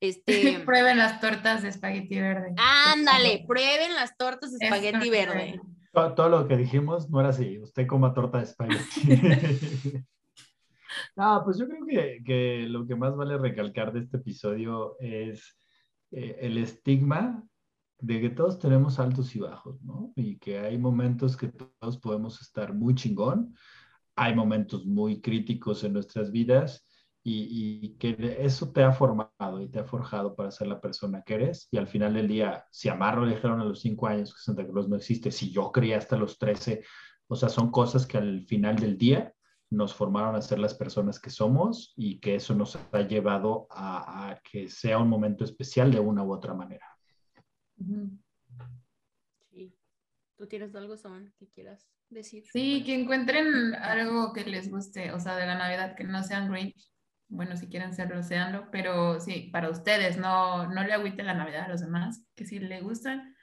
[0.00, 2.54] Este, Prueben las tortas de espagueti verde.
[2.58, 5.60] ándale, prueben las tortas de Es espagueti verde.
[5.92, 7.58] Todo, todo lo que dijimos no era así.
[7.58, 10.04] Usted coma torta de espagueti.
[11.16, 15.56] no, pues yo creo que, que lo que más vale recalcar de este episodio es
[16.16, 17.44] eh, el estigma
[17.98, 20.12] de que todos tenemos altos y bajos, ¿no?
[20.14, 23.56] Y que hay momentos que todos podemos estar muy chingón,
[24.14, 26.86] hay momentos muy críticos en nuestras vidas
[27.24, 31.34] y, que eso te ha formado y te ha forjado para ser la persona que
[31.34, 31.68] eres.
[31.72, 34.40] Y al final del día, si a Marro le dijeron a los cinco años que
[34.40, 36.84] Santa Claus no existe, si yo creía hasta los 13,
[37.26, 39.34] o sea, son cosas que al final del día
[39.70, 44.30] nos formaron a ser las personas que somos y que eso nos ha llevado a,
[44.30, 46.86] a que sea un momento especial de una u otra manera.
[49.50, 49.74] Sí.
[50.36, 52.44] ¿Tú tienes algo, Son, que quieras decir?
[52.52, 56.50] Sí, que encuentren algo que les guste, o sea, de la Navidad, que no sean
[56.50, 56.90] Grinch.
[57.28, 61.64] Bueno, si quieren serlo, seanlo, pero sí, para ustedes, no, no le agüiten la Navidad
[61.64, 63.34] a los demás, que si le gustan,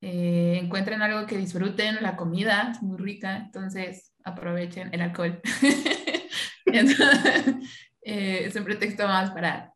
[0.00, 5.40] eh, encuentren algo que disfruten, la comida es muy rica, entonces aprovechen el alcohol.
[6.66, 7.54] Entonces,
[8.02, 9.72] eh, es un pretexto más para,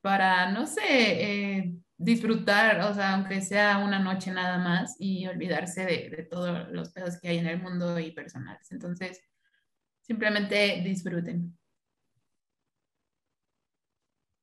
[0.00, 5.84] para no sé, eh, disfrutar, o sea, aunque sea una noche nada más y olvidarse
[5.84, 8.70] de, de todos los pedos que hay en el mundo y personales.
[8.70, 9.20] Entonces,
[10.02, 11.58] simplemente disfruten.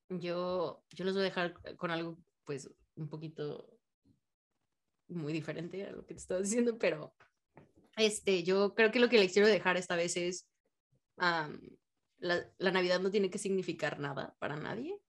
[0.09, 3.75] Yo, yo los voy a dejar con algo, pues, un poquito
[5.07, 7.15] muy diferente a lo que te estaba diciendo, pero
[7.95, 10.47] este, yo creo que lo que les quiero dejar esta vez es
[11.17, 11.59] am,
[12.17, 14.99] la, la Navidad no tiene que significar nada para nadie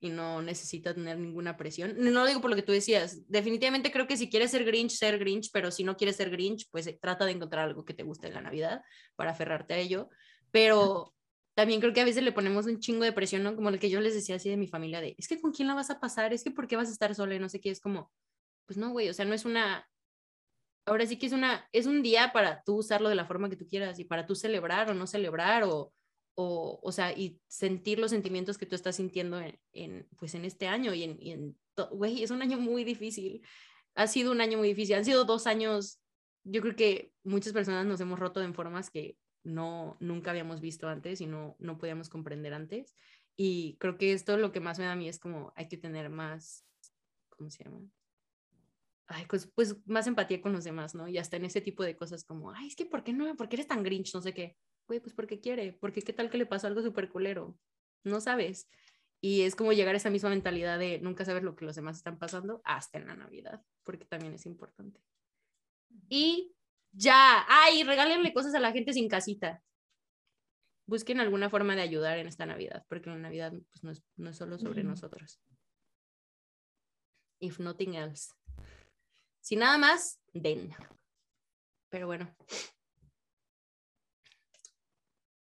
[0.00, 1.94] y no necesita tener ninguna presión.
[1.98, 3.28] No lo digo por lo que tú decías.
[3.28, 6.68] Definitivamente creo que si quieres ser Grinch, ser Grinch, pero si no quieres ser Grinch,
[6.70, 8.82] pues eh, trata de encontrar algo que te guste en la Navidad
[9.16, 10.08] para aferrarte a ello.
[10.52, 11.14] Pero
[11.54, 13.56] también creo que a veces le ponemos un chingo de presión, ¿no?
[13.56, 15.66] Como el que yo les decía así de mi familia, de, es que con quién
[15.66, 17.60] la vas a pasar, es que por qué vas a estar sola y no sé
[17.60, 18.12] qué, es como,
[18.66, 19.88] pues no, güey, o sea, no es una,
[20.88, 23.56] ahora sí que es una, es un día para tú usarlo de la forma que
[23.56, 25.92] tú quieras y para tú celebrar o no celebrar o,
[26.34, 30.44] o, o sea, y sentir los sentimientos que tú estás sintiendo en, en pues en
[30.44, 31.58] este año y en, y en
[31.92, 33.42] güey, es un año muy difícil,
[33.94, 36.00] ha sido un año muy difícil, han sido dos años,
[36.44, 40.88] yo creo que muchas personas nos hemos roto en formas que no, nunca habíamos visto
[40.88, 42.94] antes y no, no podíamos comprender antes.
[43.36, 45.76] Y creo que esto lo que más me da a mí es como hay que
[45.76, 46.64] tener más,
[47.28, 47.80] ¿cómo se llama?
[49.10, 51.08] Ay, pues, pues más empatía con los demás, ¿no?
[51.08, 53.34] Y hasta en ese tipo de cosas como, ay, es que ¿por qué no?
[53.36, 54.14] ¿Por qué eres tan grinch?
[54.14, 54.56] No sé qué.
[54.86, 57.58] Güey, pues porque quiere, porque qué tal que le pasó algo súper culero.
[58.04, 58.68] No sabes.
[59.20, 61.96] Y es como llegar a esa misma mentalidad de nunca saber lo que los demás
[61.96, 65.00] están pasando hasta en la Navidad, porque también es importante.
[66.08, 66.54] Y
[66.92, 69.62] ya, ay, regálenle cosas a la gente sin casita.
[70.86, 74.30] Busquen alguna forma de ayudar en esta Navidad, porque la Navidad pues, no, es, no
[74.30, 74.90] es solo sobre Ujú.
[74.90, 75.40] nosotros.
[77.40, 78.37] If nothing else.
[79.48, 80.74] Si nada más, den.
[81.88, 82.28] Pero bueno.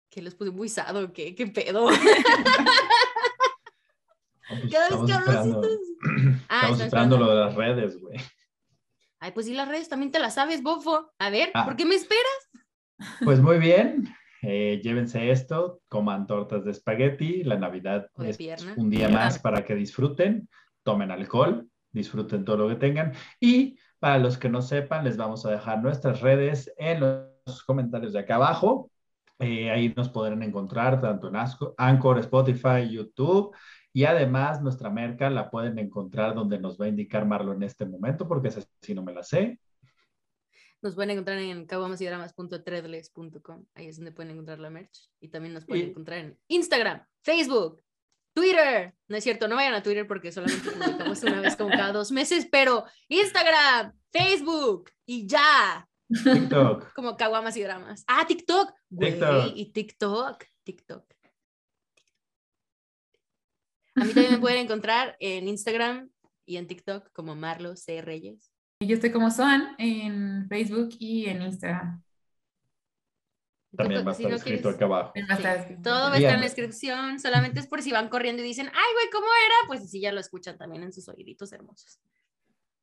[0.10, 1.36] Que los puse muy sado, ¿qué?
[1.36, 1.90] ¿Qué pedo?
[4.50, 5.62] Pues, Cada vez estamos que hablo
[6.50, 8.18] Ah, Estamos estoy esperando lo de las redes, güey.
[9.20, 11.12] Ay, pues sí, las redes también te las sabes, bofo.
[11.20, 11.66] A ver, Ah.
[11.66, 12.50] ¿por qué me esperas?
[13.24, 14.12] Pues muy bien,
[14.42, 18.74] eh, llévense esto, coman tortas de espagueti, la Navidad es pierna.
[18.78, 20.50] un día más para que disfruten,
[20.84, 25.46] tomen alcohol, disfruten todo lo que tengan y para los que no sepan, les vamos
[25.46, 28.90] a dejar nuestras redes en los comentarios de acá abajo.
[29.40, 31.36] Eh, ahí nos podrán encontrar tanto en
[31.78, 33.56] Anchor, Spotify, YouTube
[33.94, 37.86] y además nuestra merca la pueden encontrar donde nos va a indicar Marlo en este
[37.86, 39.60] momento porque esa sí no me la sé.
[40.82, 43.66] Nos pueden encontrar en caguamasydramas.threadless.com.
[43.76, 45.10] Ahí es donde pueden encontrar la merch.
[45.20, 47.82] Y también nos pueden Y- encontrar en Instagram, Facebook,
[48.40, 51.92] Twitter, no es cierto, no vayan a Twitter porque solamente publicamos una vez como cada
[51.92, 56.94] dos meses, pero Instagram, Facebook y ya, TikTok.
[56.94, 58.06] como caguamas y dramas.
[58.08, 58.72] Ah, TikTok.
[58.98, 59.52] TikTok.
[59.56, 61.04] y TikTok, TikTok.
[63.96, 66.10] A mí también me pueden encontrar en Instagram
[66.46, 68.02] y en TikTok como Marlo C.
[68.02, 68.54] Reyes.
[68.80, 72.02] Yo estoy como Soan en Facebook y en Instagram.
[73.76, 75.14] También va a Si estar no escrito quieres- acá abajo.
[75.84, 78.68] Todo va a estar en la descripción, solamente es por si van corriendo y dicen,
[78.68, 79.56] ay, güey, ¿cómo era?
[79.68, 82.00] Pues así ya lo escuchan también en sus oíditos hermosos.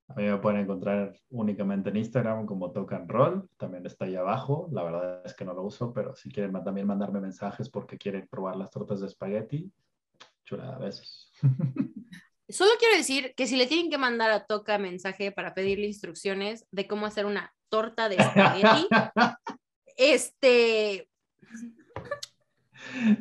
[0.08, 4.68] A mí me pueden encontrar únicamente en Instagram como Tocan Roll, también está ahí abajo.
[4.70, 8.28] La verdad es que no lo uso, pero si quieren también mandarme mensajes porque quieren
[8.28, 9.72] probar las tortas de espagueti,
[10.44, 11.32] chulada, besos.
[12.48, 16.68] Solo quiero decir que si le tienen que mandar a Toca mensaje para pedirle instrucciones
[16.70, 18.86] de cómo hacer una torta de espagueti,
[19.96, 21.08] este,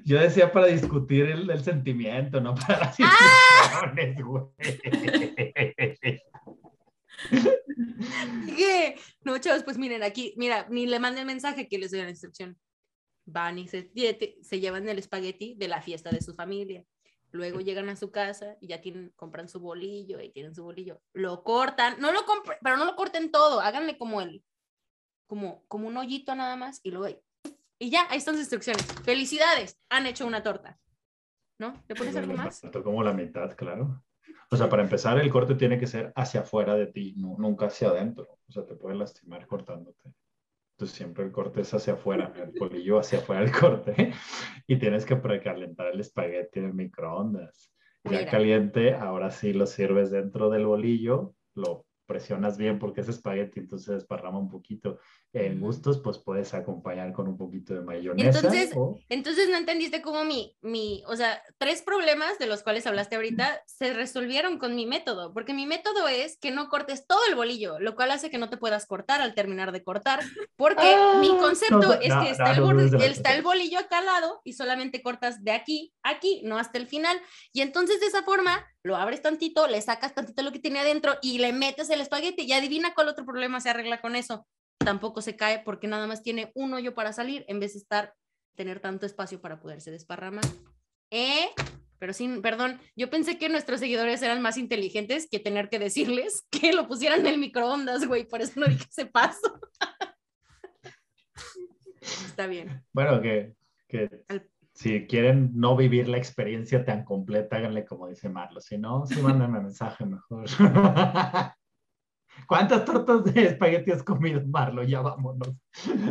[0.03, 3.93] Yo decía para discutir el, el sentimiento, no para las ¡Ah!
[4.23, 4.45] güey.
[8.55, 8.95] ¿Qué?
[9.23, 12.57] No, chavos, pues miren, aquí, mira, ni le manden mensaje que les doy la instrucción.
[13.25, 13.91] Van y se,
[14.41, 16.83] se llevan el espagueti de la fiesta de su familia.
[17.31, 21.01] Luego llegan a su casa y ya tienen, compran su bolillo y tienen su bolillo.
[21.13, 24.43] Lo cortan, no lo compren, pero no lo corten todo, háganle como el,
[25.27, 27.17] como, como un hoyito nada más y luego,
[27.79, 28.85] y ya, ahí están sus instrucciones.
[29.03, 30.79] Felicidades, han hecho una torta.
[31.57, 31.73] ¿No?
[31.87, 32.61] ¿Le pones algo más?
[32.83, 34.03] como la mitad, claro.
[34.51, 37.67] O sea, para empezar, el corte tiene que ser hacia afuera de ti, no, nunca
[37.67, 38.39] hacia adentro.
[38.47, 40.13] O sea, te puede lastimar cortándote.
[40.73, 43.95] Entonces, siempre el corte es hacia afuera, el bolillo hacia afuera del corte.
[44.67, 47.71] Y tienes que precalentar el espagueti en el microondas.
[48.03, 48.31] Ya Mira.
[48.31, 53.87] caliente, ahora sí lo sirves dentro del bolillo, lo presionas bien porque es espagueti, entonces
[53.95, 54.99] desparrama un poquito.
[55.33, 58.39] En gustos, pues puedes acompañar con un poquito de mayonesa.
[58.39, 62.87] Entonces, o- Entonces no entendiste cómo mi, mi, o sea, tres problemas de los cuales
[62.87, 67.19] hablaste ahorita se resolvieron con mi método, porque mi método es que no cortes todo
[67.27, 70.21] el bolillo, lo cual hace que no te puedas cortar al terminar de cortar,
[70.55, 73.33] porque Ah, mi concepto no, es no, que está, no, el, borde- de la está
[73.35, 76.87] el bolillo acá al lado y solamente cortas de aquí a aquí, no hasta el
[76.87, 77.19] final,
[77.51, 81.17] y entonces de esa forma lo abres tantito, le sacas tantito lo que tiene adentro
[81.19, 84.45] y le metes el espagueti y adivina cuál otro problema se arregla con eso.
[84.77, 88.13] Tampoco se cae porque nada más tiene un hoyo para salir en vez de estar
[88.53, 90.45] tener tanto espacio para poderse desparramar.
[91.09, 91.49] ¿Eh?
[91.97, 96.45] Pero sin, perdón, yo pensé que nuestros seguidores eran más inteligentes que tener que decirles
[96.51, 99.59] que lo pusieran en el microondas, güey, por eso no dije ese paso.
[102.01, 102.83] Está bien.
[102.93, 103.55] Bueno, que,
[103.87, 108.59] que Al- si quieren no vivir la experiencia tan completa, háganle como dice Marlo.
[108.59, 110.45] Si no, sí mándenme mensaje mejor.
[112.47, 114.83] ¿Cuántas tortas de espagueti has comido, Marlo?
[114.83, 115.55] Ya vámonos.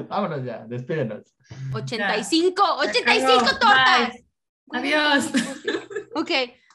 [0.08, 1.34] Vámonos ya, despídenos.
[1.74, 3.58] 85, Se 85 acabó.
[3.58, 4.12] tortas.
[4.66, 4.94] Bye.
[4.94, 5.30] Adiós.
[6.16, 6.30] Ok,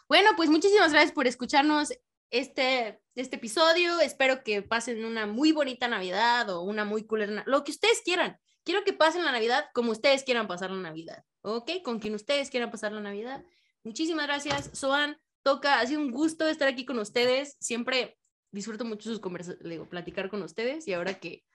[0.09, 1.93] bueno, pues muchísimas gracias por escucharnos
[2.29, 4.01] este, este episodio.
[4.01, 8.37] Espero que pasen una muy bonita Navidad o una muy cool, lo que ustedes quieran.
[8.63, 11.81] Quiero que pasen la Navidad como ustedes quieran pasar la Navidad, ¿ok?
[11.83, 13.43] Con quien ustedes quieran pasar la Navidad.
[13.83, 15.17] Muchísimas gracias, Soan.
[15.41, 17.55] Toca, ha sido un gusto estar aquí con ustedes.
[17.59, 18.17] Siempre
[18.51, 21.45] disfruto mucho sus conversaciones, platicar con ustedes y ahora que,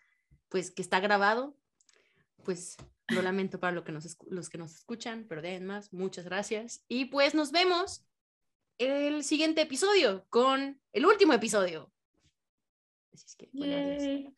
[0.48, 1.56] pues, que está grabado,
[2.44, 2.76] pues
[3.08, 6.24] lo lamento para lo que nos, escu- los que nos escuchan, pero de más, muchas
[6.24, 6.84] gracias.
[6.88, 8.06] Y pues nos vemos
[8.78, 11.92] el siguiente episodio con el último episodio.
[13.12, 14.32] Así es que, bueno,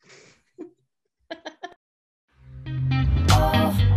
[3.39, 3.96] Oh,